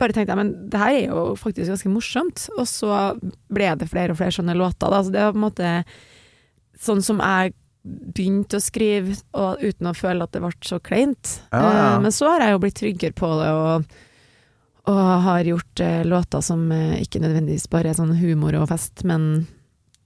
bare 0.00 0.12
tenkte 0.12 0.34
jeg, 0.34 0.40
men 0.40 0.54
det 0.72 0.80
her 0.80 0.94
er 0.94 1.06
jo 1.10 1.22
faktisk 1.40 1.72
ganske 1.72 1.92
morsomt. 1.92 2.48
Og 2.56 2.66
så 2.68 2.96
ble 3.52 3.70
det 3.80 3.88
flere 3.90 4.14
og 4.14 4.20
flere 4.20 4.34
sånne 4.36 4.56
låter, 4.58 4.92
da. 4.92 5.02
Så 5.02 5.14
det 5.14 5.22
var 5.24 5.34
på 5.34 5.40
en 5.40 5.46
måte 5.46 5.70
sånn 6.86 7.02
som 7.04 7.22
jeg 7.22 7.54
begynte 7.86 8.58
å 8.58 8.62
skrive 8.62 9.14
og, 9.38 9.62
uten 9.62 9.90
å 9.90 9.94
føle 9.96 10.26
at 10.26 10.34
det 10.34 10.42
ble 10.42 10.52
så 10.66 10.80
kleint. 10.82 11.38
Ja, 11.52 11.62
ja. 11.62 11.86
Eh, 11.94 11.98
men 12.02 12.14
så 12.14 12.32
har 12.32 12.44
jeg 12.44 12.56
jo 12.56 12.62
blitt 12.64 12.78
tryggere 12.80 13.16
på 13.16 13.30
det, 13.40 13.50
og, 13.54 13.98
og 14.90 15.02
har 15.26 15.50
gjort 15.52 15.82
uh, 15.84 16.00
låter 16.06 16.42
som 16.44 16.66
uh, 16.72 16.96
ikke 16.98 17.22
nødvendigvis 17.22 17.68
bare 17.72 17.92
er 17.92 17.98
sånn 17.98 18.16
humor 18.18 18.58
og 18.58 18.70
fest, 18.72 19.04
men 19.06 19.46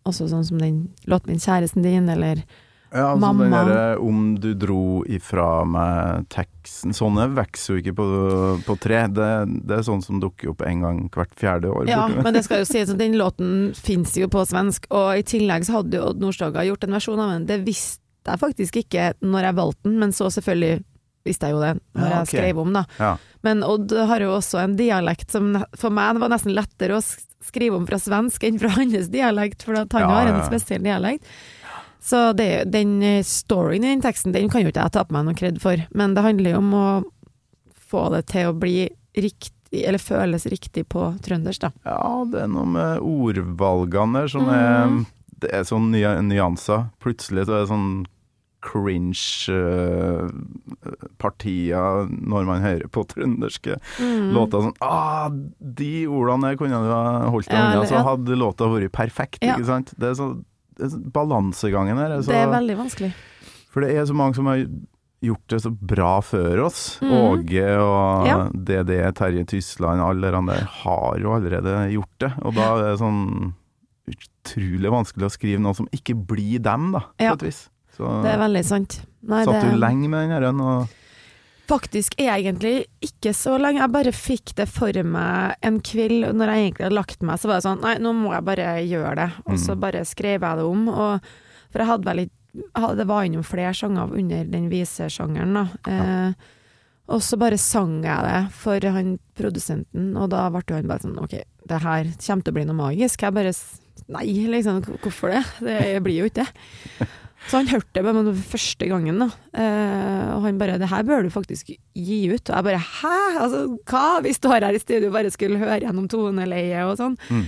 også 0.09 0.29
sånn 0.31 0.47
som 0.47 0.61
den 0.61 0.83
låten 1.09 1.33
min 1.33 1.41
'Kjæresten 1.41 1.85
din', 1.85 2.09
eller 2.13 2.45
Ja, 2.93 3.13
altså 3.13 3.21
Mamma. 3.23 3.45
den 3.45 3.53
derre 3.55 3.99
'Om 4.03 4.23
du 4.43 4.49
dro 4.59 5.05
ifra 5.07 5.65
meg'-teksten 5.65 6.93
Sånne 6.97 7.29
vokser 7.37 7.77
jo 7.77 7.81
ikke 7.83 7.95
på, 7.99 8.07
på 8.67 8.77
tre. 8.83 9.05
Det, 9.15 9.29
det 9.69 9.79
er 9.79 9.87
sånn 9.87 10.03
som 10.03 10.21
dukker 10.23 10.51
opp 10.53 10.63
en 10.67 10.83
gang 10.85 11.01
hvert 11.15 11.33
fjerde 11.39 11.71
år. 11.71 11.89
Ja, 11.91 12.09
men 12.09 12.35
det 12.35 12.45
skal 12.47 12.63
jo 12.65 12.69
sies 12.73 12.91
at 12.91 12.99
den 13.01 13.17
låten 13.21 13.73
fins 13.79 14.17
jo 14.19 14.29
på 14.33 14.43
svensk, 14.49 14.87
og 14.91 15.15
i 15.19 15.23
tillegg 15.27 15.65
så 15.69 15.79
hadde 15.81 15.97
jo 16.01 16.09
Odd 16.11 16.21
Nordstoga 16.23 16.67
gjort 16.67 16.85
en 16.85 16.97
versjon 16.99 17.23
av 17.23 17.31
den. 17.37 17.47
Det 17.47 17.61
visste 17.67 18.01
jeg 18.27 18.43
faktisk 18.43 18.77
ikke 18.83 19.13
når 19.25 19.49
jeg 19.49 19.59
valgte 19.63 19.87
den, 19.89 19.99
men 20.03 20.13
så 20.13 20.29
selvfølgelig 20.35 20.83
visste 21.25 21.47
jeg 21.49 21.53
jo 21.57 21.61
det 21.63 21.73
når 21.97 22.11
Ja, 22.11 22.19
jeg 22.25 22.31
skrev 22.35 22.59
om, 22.63 22.73
da. 22.77 22.85
Ja. 22.99 23.15
Men 23.45 23.63
Odd 23.65 23.93
har 24.11 24.21
jo 24.25 24.35
også 24.37 24.61
en 24.65 24.77
dialekt 24.77 25.31
som 25.33 25.53
for 25.79 25.93
meg 25.95 26.17
det 26.17 26.23
var 26.27 26.33
nesten 26.33 26.55
lettere 26.57 26.99
å 26.99 27.05
skrive 27.41 27.77
om 27.81 27.87
fra 27.89 27.97
svensk 28.01 28.45
enn 28.45 28.59
fra 28.61 28.69
hans 28.77 29.09
dialekt, 29.13 29.65
for 29.65 29.75
han 29.81 29.89
Ja, 29.97 30.11
har 30.13 30.29
en 30.35 30.45
spesiell 30.49 30.83
dialekt. 30.85 31.25
Så 32.01 32.33
det, 32.37 32.65
den 32.73 33.03
eh, 33.03 33.23
storyen 33.23 33.85
i 33.85 33.91
den 33.95 34.01
teksten, 34.03 34.33
den 34.33 34.49
kan 34.49 34.63
jo 34.63 34.69
ikke 34.73 34.83
jeg 34.87 34.93
ta 34.93 35.05
på 35.05 35.13
meg 35.13 35.25
noe 35.27 35.35
kred 35.37 35.61
for, 35.61 35.77
men 35.95 36.15
det 36.17 36.23
handler 36.25 36.51
jo 36.55 36.59
om 36.63 36.71
å 36.75 36.87
få 37.91 38.07
det 38.15 38.27
til 38.33 38.49
å 38.49 38.55
bli 38.59 38.89
riktig, 39.19 39.85
eller 39.85 39.99
føles 40.03 40.47
riktig 40.51 40.87
på 40.89 41.13
trøndersk, 41.23 41.61
da. 41.61 41.71
ja, 41.85 42.25
det 42.31 42.41
er 42.43 42.49
noe 42.49 42.67
med 42.67 42.99
ordvalgene 43.05 44.13
der 44.23 44.29
som 44.33 44.47
Mm. 44.49 44.55
er 44.55 45.07
Det 45.41 45.51
er 45.57 45.63
sånn 45.65 45.91
ny 45.91 46.03
nyanser. 46.29 46.91
Plutselig 47.01 47.47
så 47.47 47.53
er 47.55 47.61
det 47.65 47.69
sånn 47.71 48.07
cringe-partier 50.91 52.11
når 52.13 52.45
man 52.49 52.61
hører 52.65 52.89
på 52.93 53.05
trønderske 53.09 53.79
Mm. 54.01 54.33
låter. 54.35 54.61
Sånn 54.67 54.77
ah, 54.83 55.31
de 55.31 56.07
ordene 56.07 56.57
kunne 56.59 56.81
du 56.83 56.91
ha 56.93 57.31
holdt 57.31 57.49
deg 57.49 57.59
unna, 57.59 57.87
så 57.87 58.03
hadde 58.05 58.37
låta 58.37 58.69
vært 58.69 58.93
perfekt. 58.93 59.39
Ja. 59.43 59.57
Ikke 59.57 59.67
sant? 59.67 59.95
Det 59.99 60.09
er 60.11 60.15
sånn, 60.15 60.37
det 60.37 60.41
er 60.41 60.45
så- 60.45 60.45
Balansegangen 61.15 61.97
her 62.01 62.17
Altså, 62.19 62.33
Det 62.33 62.41
er 62.41 62.55
veldig 62.55 62.77
vanskelig. 62.79 63.13
For 63.71 63.81
det 63.85 63.93
er 63.97 64.05
så 64.09 64.15
mange 64.19 64.35
som 64.35 64.47
har 64.51 64.65
gjort 65.23 65.47
det 65.53 65.61
så 65.63 65.71
bra 65.71 66.21
før 66.25 66.65
oss. 66.67 66.99
Mm. 67.05 67.11
Åge 67.13 67.67
og 67.79 68.27
Ja. 68.27 68.37
DD, 68.55 69.13
Terje 69.15 69.45
Tysland, 69.47 70.01
alle 70.01 70.31
de 70.33 70.41
der 70.49 70.65
har 70.65 71.19
jo 71.21 71.35
allerede 71.37 71.75
gjort 71.93 72.19
det. 72.25 72.33
Og 72.43 72.55
da 72.57 72.71
er 72.79 72.83
det 72.91 72.99
sånn 73.03 73.53
utrolig 74.11 74.91
vanskelig 74.91 75.29
å 75.29 75.35
skrive 75.35 75.61
noe 75.63 75.77
som 75.77 75.89
ikke 75.95 76.17
blir 76.27 76.59
dem, 76.65 76.93
da, 76.97 77.01
på 77.19 77.27
Ja. 77.29 77.33
et 77.35 77.43
vis. 77.43 77.69
Så 77.97 78.23
Det 78.23 78.33
er 78.33 78.39
veldig 78.39 78.65
sant. 78.65 79.01
Nei, 79.23 79.45
satt 79.45 79.61
det- 79.63 79.73
du 79.73 79.77
lenge 79.79 80.09
med 80.09 80.29
den 80.29 80.31
her 80.31 80.45
og 80.49 80.89
Faktisk 81.71 82.17
egentlig 82.19 82.75
ikke 83.07 83.31
så 83.37 83.55
lenge. 83.63 83.79
Jeg 83.85 83.95
bare 83.95 84.13
fikk 84.17 84.55
det 84.59 84.67
for 84.71 84.97
meg 85.07 85.55
en 85.67 85.79
kveld 85.87 86.27
når 86.35 86.51
jeg 86.51 86.65
egentlig 86.67 86.87
hadde 86.89 86.99
lagt 86.99 87.23
meg. 87.23 87.39
Så 87.39 87.47
var 87.51 87.61
det 87.61 87.67
sånn 87.69 87.81
Nei, 87.85 87.95
nå 88.03 88.13
må 88.17 88.33
jeg 88.35 88.47
bare 88.49 88.69
gjøre 88.83 89.15
det. 89.21 89.29
Og 89.47 89.55
så 89.63 89.77
Mm. 89.77 89.81
bare 89.87 90.05
skrev 90.09 90.41
jeg 90.43 90.57
det 90.59 90.65
om. 90.67 90.89
Og, 90.91 91.21
for 91.71 91.79
jeg 91.85 91.87
hadde 91.93 92.05
vel 92.11 92.25
ikke 92.27 92.97
Det 92.97 93.07
var 93.07 93.23
innom 93.25 93.45
flere 93.47 93.73
sanger 93.79 94.11
under 94.19 94.45
den 94.51 94.65
visesjangeren, 94.69 95.55
da. 95.55 95.69
Eh, 95.87 96.33
og 97.09 97.21
så 97.23 97.39
bare 97.39 97.57
sang 97.59 98.03
jeg 98.03 98.25
det 98.27 98.51
for 98.53 98.81
han 98.91 99.21
produsenten, 99.39 100.17
og 100.17 100.31
da 100.31 100.49
ble 100.51 100.63
han 100.75 100.89
bare 100.91 100.99
sånn 101.05 101.19
OK, 101.23 101.37
det 101.69 101.79
her 101.85 102.05
kommer 102.19 102.43
til 102.43 102.51
å 102.51 102.57
bli 102.59 102.65
noe 102.67 102.75
magisk. 102.81 103.23
Jeg 103.23 103.35
bare 103.35 103.55
Nei, 104.11 104.25
liksom, 104.51 104.81
hvorfor 104.99 105.31
det? 105.31 105.45
Det 105.63 106.03
blir 106.03 106.25
jo 106.25 106.25
ikke 106.27 106.43
det. 106.43 107.07
Så 107.49 107.57
han 107.57 107.71
hørte 107.71 107.95
det 107.97 108.05
bare 108.05 108.35
første 108.37 108.87
gangen, 108.91 109.23
da. 109.23 109.31
Eh, 109.57 110.27
og 110.37 110.45
han 110.45 110.59
bare 110.59 110.79
'Det 110.79 110.91
her 110.91 111.03
bør 111.03 111.23
du 111.23 111.31
faktisk 111.31 111.73
gi 111.95 112.29
ut'. 112.29 112.51
Og 112.51 112.57
jeg 112.57 112.65
bare 112.65 112.85
'hæ? 112.85 113.41
Altså, 113.41 113.79
hva? 113.87 114.21
Vi 114.23 114.33
står 114.33 114.61
her 114.61 114.75
i 114.75 114.79
studio 114.79 115.09
og 115.09 115.13
bare 115.15 115.31
skulle 115.31 115.59
høre 115.59 115.81
gjennom 115.81 116.09
toneleiet 116.09 116.85
og 116.85 116.99
sånn. 116.99 117.17
Mm. 117.31 117.47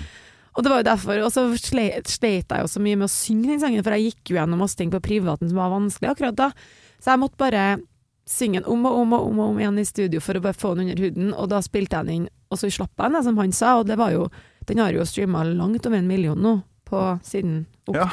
Og 0.57 0.63
det 0.65 0.71
var 0.71 0.79
jo 0.79 0.91
derfor. 0.91 1.25
Og 1.25 1.33
så 1.33 1.45
sleit, 1.57 2.09
sleit 2.09 2.49
jeg 2.49 2.61
jo 2.61 2.69
så 2.69 2.81
mye 2.81 2.97
med 2.97 3.09
å 3.09 3.13
synge 3.13 3.49
den 3.49 3.61
sangen, 3.61 3.83
for 3.83 3.93
jeg 3.93 4.13
gikk 4.13 4.33
jo 4.33 4.37
gjennom 4.37 4.59
masse 4.59 4.77
ting 4.77 4.91
på 4.91 5.01
privaten 5.01 5.49
som 5.49 5.57
var 5.57 5.71
vanskelig 5.73 6.11
akkurat 6.13 6.37
da. 6.37 6.53
Så 7.01 7.13
jeg 7.13 7.21
måtte 7.21 7.41
bare 7.41 7.81
synge 8.29 8.61
den 8.61 8.69
om 8.71 8.87
og 8.87 8.99
om 9.01 9.13
og 9.13 9.27
om, 9.27 9.41
og 9.41 9.51
om 9.51 9.59
igjen 9.59 9.79
i 9.79 9.85
studio 9.85 10.21
for 10.21 10.39
å 10.39 10.43
bare 10.45 10.59
få 10.59 10.75
den 10.77 10.89
under 10.89 11.03
huden, 11.03 11.35
og 11.35 11.49
da 11.51 11.61
spilte 11.65 11.99
jeg 11.99 12.07
den 12.07 12.15
inn, 12.15 12.29
og 12.53 12.61
så 12.61 12.71
slapp 12.71 12.93
jeg 12.99 13.13
den, 13.13 13.25
som 13.27 13.41
han 13.41 13.53
sa, 13.57 13.79
og 13.81 13.87
det 13.91 13.99
var 13.99 14.13
jo 14.15 14.31
Den 14.63 14.79
har 14.79 14.93
jo 14.95 15.03
streama 15.03 15.43
langt 15.43 15.87
over 15.89 15.97
en 15.99 16.07
million 16.07 16.39
nå, 16.39 16.63
på, 16.87 16.99
siden 17.27 17.67
Ja. 17.91 18.07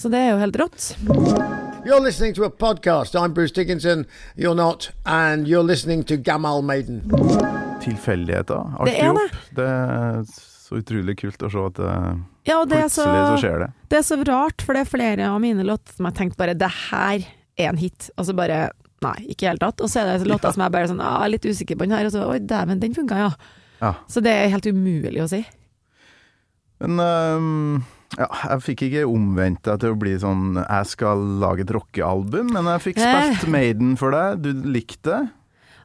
Så 0.00 0.08
det 0.08 0.16
er 0.16 0.30
jo 0.32 0.36
helt 0.40 0.56
rått. 0.56 0.84
You're 1.84 2.00
listening 2.00 2.32
to 2.34 2.44
a 2.44 2.50
podcast. 2.50 3.14
I'm 3.14 3.34
Bruce 3.34 3.52
Dickinson. 3.52 4.06
You're 4.34 4.54
not. 4.54 4.90
And 5.04 5.46
you're 5.46 5.66
listening 5.66 6.04
to 6.04 6.16
Gamal 6.16 6.62
Maiden. 6.62 7.02
Tilfeldigheter. 7.82 8.78
Det 8.88 8.94
er 8.96 9.12
det. 9.18 9.26
Det 9.58 9.66
er 9.66 10.22
så 10.30 10.80
utrolig 10.80 11.18
kult 11.20 11.44
å 11.44 11.50
se 11.52 11.66
at 11.66 11.76
det, 11.82 11.98
Ja, 12.48 12.62
og 12.62 12.70
det 12.70 12.78
er, 12.80 12.88
så, 12.88 13.04
plutselig 13.04 13.28
så 13.28 13.44
skjer 13.44 13.60
det. 13.66 13.68
det 13.92 14.00
er 14.00 14.08
så 14.08 14.18
rart, 14.24 14.64
for 14.64 14.72
det 14.72 14.86
er 14.86 14.90
flere 14.94 15.28
av 15.28 15.36
mine 15.44 15.68
låter 15.68 15.92
som 15.98 16.08
jeg 16.08 16.16
tenkte 16.22 16.40
bare 16.40 16.56
Det 16.56 16.72
her 16.86 17.28
er 17.60 17.68
en 17.74 17.84
hit. 17.84 18.08
Og 18.16 18.30
så 18.30 18.38
bare 18.40 18.70
Nei, 19.04 19.14
ikke 19.32 19.44
i 19.44 19.44
det 19.44 19.52
hele 19.52 19.64
tatt. 19.66 19.84
Og 19.84 19.92
så 19.92 20.00
er 20.00 20.10
det 20.16 20.32
låter 20.32 20.56
som 20.56 20.64
jeg 20.64 20.76
bare 20.80 20.88
sånn 20.88 21.04
ah, 21.04 21.20
er 21.26 21.36
litt 21.36 21.44
usikker 21.44 21.76
på 21.76 21.84
den 21.84 21.96
her, 21.98 22.08
og 22.08 22.16
så 22.16 22.24
Oi, 22.24 22.40
dæven, 22.40 22.80
den 22.80 22.96
funka, 22.96 23.20
ja. 23.20 23.30
Ja. 23.84 23.94
Så 24.08 24.24
det 24.24 24.32
er 24.32 24.52
helt 24.52 24.68
umulig 24.68 25.20
å 25.24 25.28
si. 25.28 25.44
Men 26.80 27.00
øhm, 27.04 27.80
ja, 28.18 28.26
jeg 28.50 28.62
fikk 28.66 28.82
ikke 28.88 29.04
omvendt 29.06 29.62
deg 29.68 29.80
til 29.80 29.92
å 29.94 29.98
bli 29.98 30.16
sånn 30.18 30.56
Jeg 30.58 30.86
skal 30.90 31.20
lage 31.42 31.62
et 31.62 31.70
rockealbum, 31.76 32.50
men 32.52 32.64
jeg 32.74 32.80
fikk 32.88 32.98
spilt 33.02 33.46
Maiden 33.48 33.96
for 34.00 34.10
deg. 34.16 34.42
Du 34.42 34.50
likte 34.66 35.10
det. 35.10 35.20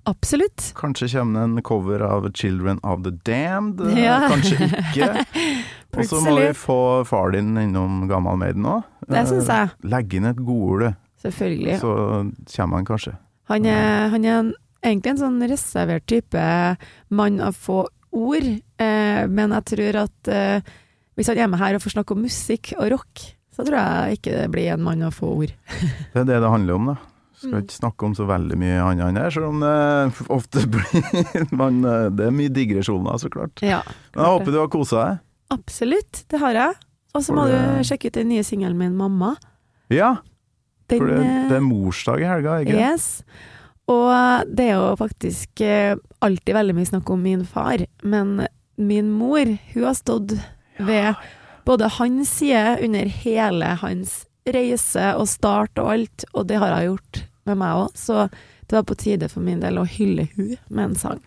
Absolutt. 0.05 0.67
Kanskje 0.77 1.07
kommer 1.15 1.39
det 1.39 1.43
en 1.49 1.61
cover 1.65 2.01
av 2.05 2.27
'Children 2.31 2.79
of 2.83 3.01
the 3.03 3.11
Damned'. 3.25 3.81
eh, 3.89 4.03
Ja. 4.03 4.19
Kanskje 4.29 4.69
ikke. 4.69 5.25
Og 5.97 6.03
så 6.05 6.19
må 6.21 6.35
vi 6.39 6.49
få 6.53 7.05
far 7.07 7.31
din 7.31 7.55
innom 7.57 8.07
Gammal 8.07 8.37
Maiden 8.37 8.65
òg. 8.65 8.83
Det 9.07 9.27
syns 9.27 9.47
jeg. 9.47 9.69
Legge 9.83 10.17
inn 10.17 10.25
et 10.25 10.35
godord, 10.37 10.95
Selvfølgelig. 11.23 11.79
så 11.79 12.31
kommer 12.55 12.77
han 12.77 12.85
kanskje. 12.85 13.15
Han 13.49 13.65
er, 13.65 14.09
han 14.09 14.25
er 14.25 14.39
en, 14.39 14.53
egentlig 14.83 15.11
en 15.15 15.17
sånn 15.23 15.49
reservert 15.49 16.05
type 16.05 16.77
mann 17.09 17.39
av 17.39 17.53
få 17.55 17.87
ord, 18.11 18.43
eh, 18.79 19.25
men 19.27 19.51
jeg 19.51 19.65
tror 19.65 19.95
at 20.03 20.27
eh, 20.27 20.61
hvis 21.15 21.27
han 21.31 21.37
er 21.39 21.47
med 21.51 21.59
her 21.61 21.75
og 21.77 21.81
får 21.83 21.95
snakke 21.97 22.15
om 22.15 22.21
musikk 22.25 22.73
og 22.77 22.89
rock, 22.91 23.25
så 23.55 23.63
tror 23.63 23.77
jeg 23.79 24.17
ikke 24.19 24.31
det 24.41 24.47
blir 24.51 24.71
en 24.73 24.83
mann 24.83 25.03
av 25.07 25.13
få 25.15 25.29
ord. 25.37 25.51
Det 26.13 26.21
er 26.21 26.27
det 26.27 26.39
det 26.43 26.49
handler 26.51 26.75
om, 26.79 26.89
da. 26.93 26.95
Skal 27.35 27.51
Mm. 27.51 27.63
ikke 27.65 27.75
snakke 27.75 28.05
om 28.07 28.13
så 28.15 28.25
veldig 28.25 28.55
mye 28.57 28.77
annet 28.81 29.05
enn 29.09 29.17
det, 29.19 29.25
selv 29.35 29.49
om 29.51 29.59
det 29.59 30.27
ofte 30.33 30.61
blir 30.71 31.51
man, 31.53 31.81
eh, 31.85 32.05
Det 32.15 32.25
er 32.29 32.31
mye 32.33 32.49
digresjoner, 32.55 33.17
så 33.21 33.29
klart. 33.29 33.59
Ja, 33.61 33.81
Men 34.15 34.23
jeg 34.23 34.31
håper 34.37 34.51
du 34.55 34.59
har 34.61 34.69
kosa 34.71 35.01
deg. 35.03 35.19
Absolutt, 35.51 36.23
det 36.31 36.39
har 36.41 36.55
jeg. 36.57 36.77
Og 37.13 37.23
så 37.23 37.35
må 37.35 37.43
du 37.51 37.57
sjekke 37.85 38.07
ut 38.09 38.17
den 38.17 38.31
nye 38.31 38.43
singelen 38.43 38.77
min, 38.79 38.95
'Mamma'. 38.97 39.35
Ja, 39.93 40.15
Den, 40.89 40.99
for 40.99 41.07
det, 41.11 41.19
eh, 41.19 41.43
det 41.51 41.55
er 41.59 41.61
morsdag 41.67 42.21
i 42.23 42.27
helga, 42.31 42.55
ikke 42.63 42.71
det? 42.71 42.81
Yes. 42.81 43.23
Og 43.87 44.55
det 44.55 44.65
er 44.71 44.73
jo 44.79 44.95
faktisk 44.97 45.61
eh, 45.61 45.95
alltid 46.21 46.55
veldig 46.55 46.75
mye 46.75 46.89
snakk 46.89 47.09
om 47.13 47.21
min 47.21 47.45
far, 47.45 47.83
men 48.03 48.47
min 48.77 49.11
mor, 49.11 49.45
hun 49.73 49.83
har 49.83 49.93
stått 49.93 50.33
ved 50.77 51.13
både 51.65 51.89
hans 51.97 52.29
side 52.39 52.77
under 52.85 53.11
hele 53.23 53.65
hans 53.81 54.25
reise 54.45 55.13
og 55.17 55.27
start 55.29 55.79
og 55.81 55.93
alt, 55.95 56.25
og 56.33 56.47
det 56.49 56.59
har 56.61 56.75
hun 56.75 56.91
gjort 56.91 57.23
med 57.45 57.59
meg 57.61 57.85
òg. 57.85 57.95
Så 57.97 58.27
det 58.65 58.77
var 58.77 58.85
på 58.89 58.97
tide 58.99 59.29
for 59.31 59.45
min 59.45 59.63
del 59.63 59.79
å 59.81 59.87
hylle 59.89 60.27
hun 60.35 60.55
med 60.67 60.83
en 60.89 60.99
sang. 60.99 61.23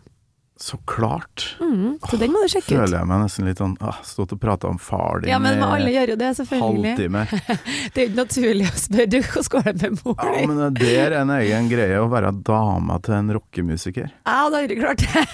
Så 0.61 0.77
klart. 0.91 1.57
Mm, 1.61 1.99
så 2.11 2.17
den 2.19 2.33
må 2.35 2.41
du 2.43 2.49
sjekke 2.51 2.73
ut. 2.75 2.81
Føler 2.81 2.97
jeg 2.99 3.07
meg 3.07 3.21
nesten 3.23 3.47
litt 3.47 3.61
sånn 3.63 3.77
ah, 3.79 4.01
Stått 4.03 4.33
og 4.35 4.41
prata 4.43 4.67
om 4.67 4.81
far 4.83 5.23
din 5.23 5.31
Ja, 5.31 5.39
men 5.39 5.63
alle 5.63 5.93
gjør 5.95 6.13
jo 6.13 6.17
det, 6.19 6.31
selvfølgelig. 6.41 6.95
halvtime. 6.97 7.23
Det 7.95 8.03
er 8.03 8.03
jo 8.03 8.09
ikke 8.09 8.19
naturlig 8.19 8.67
å 8.67 8.81
spørre 8.83 9.07
du, 9.13 9.19
hvordan 9.23 9.53
går 9.55 9.69
det 9.69 9.77
med 9.93 10.03
mor 10.03 10.25
Ja, 10.27 10.43
men 10.51 10.75
det 10.81 10.91
er 11.05 11.17
en 11.21 11.31
egen 11.37 11.71
greie 11.71 12.01
å 12.03 12.09
være 12.11 12.33
dama 12.51 12.99
til 13.07 13.15
en 13.21 13.31
rockemusiker. 13.39 14.11
Ja, 14.27 14.41
da 14.51 14.65
har 14.65 14.67
du 14.73 14.77
klart 14.81 15.05
det. 15.07 15.25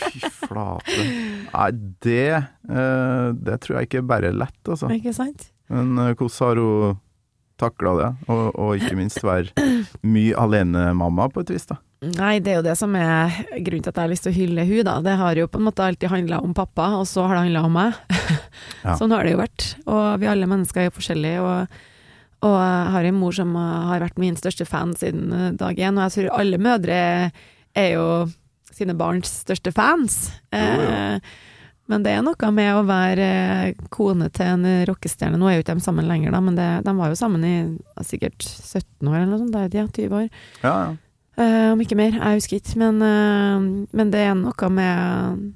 Fy 0.00 0.32
flate. 0.48 1.06
Nei, 1.52 1.70
det 2.02 2.26
eh, 2.34 3.28
Det 3.38 3.60
tror 3.62 3.78
jeg 3.78 3.88
ikke 3.90 4.02
er 4.02 4.10
bare 4.16 4.34
lett, 4.34 4.58
altså. 4.66 4.90
Ikke 4.98 5.14
sant? 5.14 5.46
Men 5.70 5.94
eh, 5.94 6.12
hvordan 6.18 6.36
har 6.42 6.62
hun 6.64 6.98
takla 7.62 7.94
det? 8.00 8.10
Og, 8.28 8.44
og 8.58 8.76
ikke 8.76 8.98
minst 8.98 9.22
være 9.24 9.54
mye 10.02 10.36
alenemamma 10.38 11.30
på 11.32 11.44
et 11.44 11.54
vis, 11.54 11.68
da. 11.70 11.78
Nei, 12.02 12.40
det 12.42 12.50
er 12.50 12.56
jo 12.58 12.64
det 12.66 12.74
som 12.80 12.94
er 12.98 13.30
grunnen 13.62 13.84
til 13.84 13.92
at 13.92 13.98
jeg 13.98 14.02
har 14.02 14.10
lyst 14.10 14.24
til 14.26 14.32
å 14.32 14.34
hylle 14.34 14.64
hun 14.66 14.86
da. 14.88 14.96
Det 15.06 15.14
har 15.20 15.38
jo 15.38 15.46
på 15.46 15.60
en 15.60 15.66
måte 15.68 15.84
alltid 15.86 16.10
handla 16.10 16.40
om 16.42 16.54
pappa, 16.58 16.88
og 16.98 17.06
så 17.06 17.28
har 17.28 17.38
det 17.38 17.44
handla 17.46 17.66
om 17.68 17.78
meg. 17.78 18.00
Ja. 18.82 18.96
Sånn 18.98 19.12
har 19.14 19.22
det 19.22 19.36
jo 19.36 19.38
vært. 19.38 19.64
Og 19.86 20.06
vi 20.18 20.26
alle 20.26 20.46
mennesker 20.50 20.80
er 20.82 20.88
jo 20.88 20.94
forskjellige. 20.96 21.42
Og, 21.46 21.76
og 22.48 22.54
jeg 22.58 22.88
har 22.96 23.06
en 23.06 23.18
mor 23.20 23.34
som 23.36 23.52
har 23.54 24.02
vært 24.02 24.18
min 24.18 24.34
største 24.38 24.66
fan 24.66 24.90
siden 24.98 25.30
eh, 25.30 25.52
dag 25.58 25.78
én, 25.78 25.94
og 25.94 26.08
jeg 26.08 26.14
tror 26.16 26.40
alle 26.40 26.58
mødre 26.58 26.96
er 27.78 27.88
jo 27.94 28.06
sine 28.74 28.96
barns 28.98 29.30
største 29.44 29.70
fans. 29.74 30.18
Jo, 30.50 30.66
jo. 30.82 30.90
Eh, 30.90 31.38
Men 31.90 32.04
det 32.04 32.12
er 32.14 32.22
noe 32.24 32.50
med 32.54 32.70
å 32.76 32.84
være 32.86 33.26
eh, 33.26 33.86
kone 33.92 34.28
til 34.34 34.52
en 34.54 34.66
rockestjerne. 34.88 35.38
Nå 35.40 35.48
er 35.48 35.56
jo 35.58 35.64
ikke 35.64 35.74
de 35.74 35.84
sammen 35.84 36.06
lenger, 36.08 36.34
da, 36.34 36.40
men 36.44 36.58
det, 36.58 36.68
de 36.86 36.94
var 36.98 37.10
jo 37.10 37.18
sammen 37.18 37.46
i 37.46 37.54
sikkert 38.06 38.44
17 38.44 39.10
år 39.10 39.16
eller 39.18 39.32
noe 39.32 39.40
sånt. 39.42 39.56
Da 39.56 39.66
ja, 39.66 39.88
20 39.88 40.20
år. 40.20 40.28
Ja, 40.62 40.76
ja. 40.86 40.92
Uh, 41.32 41.72
om 41.72 41.80
ikke 41.80 41.96
mer, 41.96 42.12
jeg 42.12 42.38
husker 42.38 42.58
ikke. 42.58 42.78
Men, 42.82 42.98
uh, 43.00 43.86
men 43.96 44.10
det 44.12 44.20
er 44.20 44.34
noe 44.36 44.68
med 44.68 45.46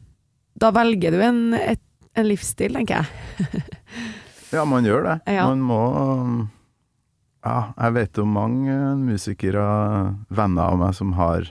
Da 0.56 0.70
velger 0.72 1.12
du 1.12 1.20
en, 1.20 1.40
et, 1.52 1.82
en 2.16 2.28
livsstil, 2.28 2.78
tenker 2.80 3.04
jeg. 3.04 3.66
Ja, 4.54 4.62
man 4.64 4.86
gjør 4.86 5.02
det. 5.02 5.16
Ja. 5.34 5.48
Man 5.50 5.64
må 5.66 5.80
Ja, 7.44 7.72
jeg 7.76 7.94
vet 7.96 8.18
om 8.22 8.30
mange 8.34 8.74
musikere, 8.98 9.64
venner 10.30 10.72
av 10.72 10.78
meg, 10.80 10.94
som 10.96 11.12
har 11.18 11.50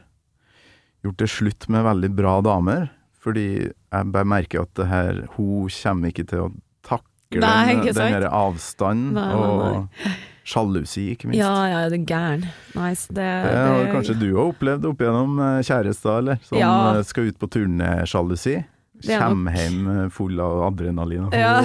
gjort 1.05 1.19
det 1.21 1.29
slutt 1.29 1.67
med 1.71 1.85
veldig 1.85 2.09
bra 2.15 2.37
damer. 2.43 2.87
Fordi 3.21 3.67
jeg 3.97 4.11
bare 4.15 4.29
merker 4.35 4.61
at 4.65 4.71
det 4.79 4.87
her 4.91 5.23
Hun 5.37 5.69
kommer 5.71 6.11
ikke 6.13 6.25
til 6.29 6.45
å 6.45 6.51
takle 6.85 7.41
Nei, 7.41 7.75
den, 7.81 7.95
den 7.97 8.27
avstanden 8.29 9.13
Nei, 9.17 9.27
nei, 9.33 9.73
og 9.73 10.15
sjalusi, 10.45 11.07
ikke 11.15 11.25
minst. 11.31 11.39
Ja, 11.41 11.53
ja, 11.71 11.79
det 11.89 11.97
er 12.03 12.05
gæren. 12.05 12.43
Nice. 12.77 13.07
Det, 13.09 13.25
Det 13.25 13.57
har 13.65 13.87
kanskje 13.89 14.13
du 14.19 14.27
òg 14.35 14.51
opplevd 14.53 14.83
opp 14.91 14.99
igjennom 15.01 15.39
eh, 15.41 15.61
kjærester, 15.65 16.19
eller? 16.21 16.37
Som 16.45 16.59
Ja. 16.61 16.69
eh, 16.93 17.01
skal 17.09 17.31
ut 17.31 17.39
på 17.41 17.49
turné-sjalusi. 17.49 18.59
Det 19.05 19.17
Kommer 19.19 19.51
hjem 19.57 19.87
eh, 19.91 20.03
full 20.13 20.37
av 20.39 20.61
adrenalin 20.69 21.25
og 21.27 21.33
Ja. 21.41 21.57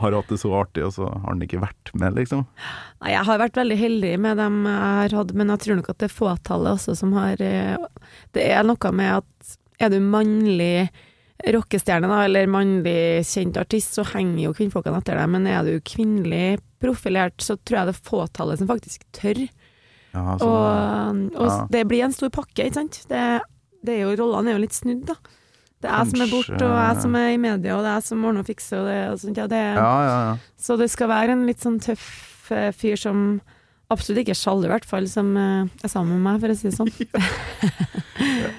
har 0.00 0.16
hatt 0.16 0.32
det 0.32 0.40
så 0.40 0.54
artig, 0.56 0.86
og 0.88 0.94
så 0.96 1.10
har 1.12 1.20
han 1.28 1.44
ikke 1.44 1.60
vært 1.62 1.92
med, 2.00 2.16
liksom. 2.16 2.46
Nei, 3.04 3.12
jeg 3.12 3.28
har 3.28 3.38
vært 3.44 3.60
veldig 3.60 3.76
heldig 3.84 4.14
med 4.24 4.40
dem 4.40 4.56
jeg 4.72 4.80
har 4.80 5.16
hatt, 5.20 5.34
men 5.36 5.52
jeg 5.52 5.62
tror 5.66 5.78
nok 5.82 5.92
at 5.92 6.00
det 6.00 6.08
er 6.08 6.16
fåtallet 6.16 6.78
også 6.80 6.96
som 7.04 7.12
har 7.20 7.36
Det 7.36 8.42
er 8.48 8.64
noe 8.64 8.92
med 8.96 9.18
at 9.20 9.58
er 9.84 9.92
du 9.92 10.00
mannlig 10.00 10.88
rockestjerne, 11.52 12.08
da, 12.08 12.22
eller 12.24 12.48
mannlig 12.50 13.24
kjent 13.28 13.58
artist, 13.60 13.96
så 13.96 14.04
henger 14.14 14.46
jo 14.46 14.54
kvinnfolkene 14.56 15.00
etter 15.02 15.18
deg, 15.20 15.30
men 15.34 15.48
er 15.50 15.66
du 15.66 15.74
kvinnelig 15.84 16.58
profilert, 16.82 17.36
så 17.42 17.56
tror 17.60 17.80
jeg 17.80 17.90
det 17.90 17.94
er 17.94 18.08
fåtallet 18.08 18.60
som 18.60 18.70
faktisk 18.70 19.04
tør. 19.16 19.44
Ja, 20.14 20.36
så, 20.38 20.48
Og, 20.48 21.22
og 21.34 21.48
ja. 21.50 21.56
det 21.74 21.86
blir 21.90 22.04
en 22.06 22.14
stor 22.14 22.30
pakke, 22.32 22.68
ikke 22.68 22.78
sant. 22.78 23.00
Det, 23.10 23.22
det 23.84 23.96
er 23.96 24.04
jo, 24.04 24.14
rollene 24.22 24.52
er 24.52 24.58
jo 24.58 24.64
litt 24.64 24.76
snudd, 24.76 25.04
da. 25.10 25.18
Det 25.84 25.90
er 25.90 25.98
jeg 26.00 26.12
som 26.14 26.22
er 26.24 26.30
borte, 26.32 26.60
og 26.64 26.78
jeg 26.80 27.00
som 27.02 27.16
er 27.20 27.26
i 27.34 27.40
media, 27.40 27.74
og 27.76 27.82
det 27.84 27.90
er 27.90 27.98
jeg 27.98 28.06
som 28.06 28.22
ordner 28.24 28.44
og 28.44 28.48
fikser, 28.48 28.78
og 28.80 28.86
det, 28.88 29.00
og 29.10 29.18
sånt, 29.20 29.40
ja, 29.42 29.48
det 29.50 29.60
ja, 29.60 29.90
ja, 30.08 30.14
ja. 30.30 30.36
Så 30.64 30.78
det 30.80 30.88
skal 30.94 31.10
være 31.12 31.34
en 31.36 31.44
litt 31.44 31.60
sånn 31.60 31.76
tøff 31.84 32.06
eh, 32.54 32.70
fyr 32.72 32.96
som 33.00 33.26
absolutt 33.94 34.22
ikke 34.24 34.36
sjalu, 34.38 34.66
i 34.68 34.72
hvert 34.74 34.86
fall, 34.88 35.06
som 35.10 35.32
eh, 35.40 35.70
er 35.84 35.92
sammen 35.92 36.18
med 36.18 36.26
meg, 36.26 36.42
for 36.42 36.52
å 36.52 36.58
si 36.58 36.68
det 36.68 36.76
sånn. 36.76 36.92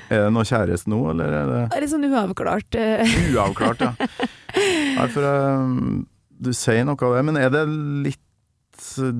Er 0.09 0.25
det 0.27 0.33
noe 0.35 0.45
kjæreste 0.45 0.89
nå, 0.91 0.99
eller 1.11 1.31
er 1.33 1.47
det 1.49 1.61
Det 1.71 1.77
er 1.77 1.83
litt 1.85 1.93
sånn 1.93 2.07
uavklart. 2.09 2.75
eh, 2.79 3.15
uavklart, 3.33 3.81
ja? 3.85 4.09
Nei, 4.99 5.07
for 5.13 5.25
um, 5.25 6.03
du 6.29 6.51
sier 6.55 6.85
noe 6.87 6.99
av 7.07 7.15
det, 7.17 7.23
men 7.29 7.39
er 7.39 7.49
det 7.53 7.63
litt 8.05 8.21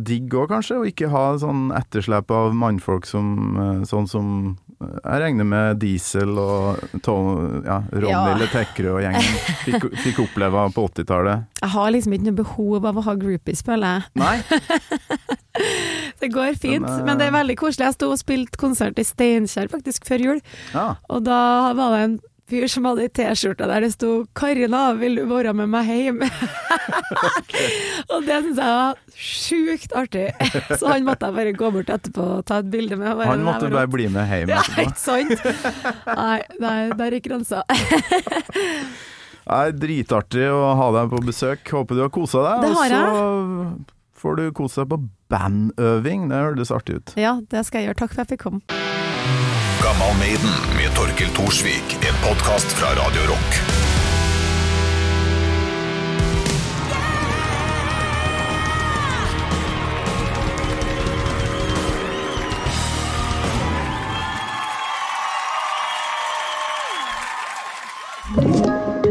digg 0.05 0.34
òg, 0.36 0.49
kanskje, 0.51 0.78
å 0.82 0.86
ikke 0.88 1.09
ha 1.13 1.24
sånn 1.41 1.70
etterslep 1.74 2.30
av 2.36 2.53
mannfolk 2.57 3.07
som 3.07 3.55
sånn 3.88 4.07
som 4.11 4.28
jeg 4.76 5.22
regner 5.24 5.47
med 5.47 5.78
Diesel 5.80 6.36
og 6.39 6.82
Tom, 7.05 7.61
ja, 7.66 7.78
Ronny 7.95 8.11
Ja. 8.11 8.36
Letekre 8.39 8.91
og 8.91 8.99
gjengen 9.03 9.24
fikk, 9.63 9.86
fikk 10.03 10.20
oppleve 10.26 10.66
på 10.76 10.84
80-tallet. 10.89 11.45
Jeg 11.61 11.72
har 11.76 11.93
liksom 11.95 12.16
ikke 12.18 12.28
noe 12.28 12.39
behov 12.41 12.89
av 12.91 12.99
å 12.99 13.05
ha 13.07 13.16
groupies, 13.20 13.63
føler 13.66 13.95
jeg. 13.95 14.01
Nei? 14.20 14.36
Det 16.26 16.34
går 16.34 16.55
fint, 16.57 16.82
Men, 16.86 16.99
eh, 16.99 17.05
men 17.05 17.17
det 17.21 17.28
er 17.30 17.36
veldig 17.39 17.57
koselig. 17.61 17.86
Jeg 17.91 17.97
sto 17.99 18.11
og 18.13 18.17
spilte 18.21 18.57
konsert 18.61 18.97
i 19.01 19.05
Steinkjer 19.05 19.69
faktisk 19.69 20.07
før 20.09 20.23
jul, 20.30 20.39
Ja. 20.73 20.95
og 21.09 21.23
da 21.28 21.73
var 21.78 21.93
det 21.95 22.01
en 22.09 22.15
fyr 22.45 22.67
som 22.69 22.86
hadde 22.86 23.01
ei 23.01 23.09
T-skjorte 23.09 23.65
der 23.65 23.82
det 23.82 23.91
sto 23.95 24.26
'Karina, 24.38 24.93
vil 24.99 25.15
du 25.17 25.23
være 25.26 25.53
med 25.57 25.65
meg 25.69 25.88
hjem?' 25.89 26.21
og 28.13 28.19
det 28.28 28.38
syns 28.43 28.59
jeg 28.61 28.76
var 28.76 28.99
sjukt 29.17 29.95
artig, 29.97 30.28
så 30.80 30.91
han 30.93 31.07
måtte 31.07 31.26
jeg 31.26 31.34
bare 31.39 31.53
gå 31.57 31.71
bort 31.73 31.89
etterpå 31.89 32.28
og 32.38 32.45
ta 32.45 32.59
et 32.61 32.69
bilde 32.69 32.97
med. 33.01 33.17
Han 33.26 33.41
måtte 33.47 33.71
bare 33.73 33.89
bli 33.89 34.05
med 34.13 34.30
hjem 34.30 34.49
Ja, 34.53 34.61
etterpå. 34.61 34.86
ikke 34.86 35.01
sant? 35.01 36.05
Nei, 36.05 36.41
nei 36.61 36.78
der 37.01 37.17
gikk 37.17 37.30
grensa. 37.32 37.63
Nei, 39.45 39.65
dritartig 39.78 40.45
å 40.49 40.71
ha 40.80 40.86
deg 40.95 41.11
på 41.11 41.19
besøk. 41.21 41.61
Håper 41.69 41.93
du 41.99 42.01
har 42.01 42.09
kosa 42.13 42.41
deg. 42.47 42.63
Det 42.65 42.71
har 42.80 42.93
jeg. 42.95 43.76
Får 44.26 44.41
du 44.41 44.45
kose 44.57 44.82
deg 44.82 44.89
på 44.89 45.01
bandøving. 45.30 46.30
Det 46.32 46.41
høres 46.41 46.73
artig 46.73 46.99
ut. 46.99 47.13
Ja, 47.19 47.38
det 47.51 47.65
skal 47.67 47.84
jeg 47.84 47.91
gjøre. 47.91 48.01
Takk 48.01 48.15
for 48.15 48.26
at 48.26 48.34
jeg 48.34 48.39
fikk 48.39 48.47
komme. 48.47 48.65
Gammal 49.86 50.17
Maiden 50.17 50.55
med 50.80 50.93
Torkel 50.97 51.30
Thorsvik. 51.38 51.97
En 52.01 52.21
podkast 52.26 52.73
fra 52.80 52.95
Radio 52.97 53.30
Rock. 53.30 53.63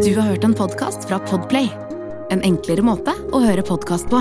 Du 0.04 0.10
har 0.18 0.26
hørt 0.26 0.44
en 0.44 0.54
podkast 0.54 1.06
fra 1.08 1.18
Podplay. 1.22 1.70
En 2.34 2.42
enklere 2.42 2.82
måte 2.84 3.14
å 3.32 3.40
høre 3.44 3.62
podkast 3.64 4.10
på. 4.10 4.20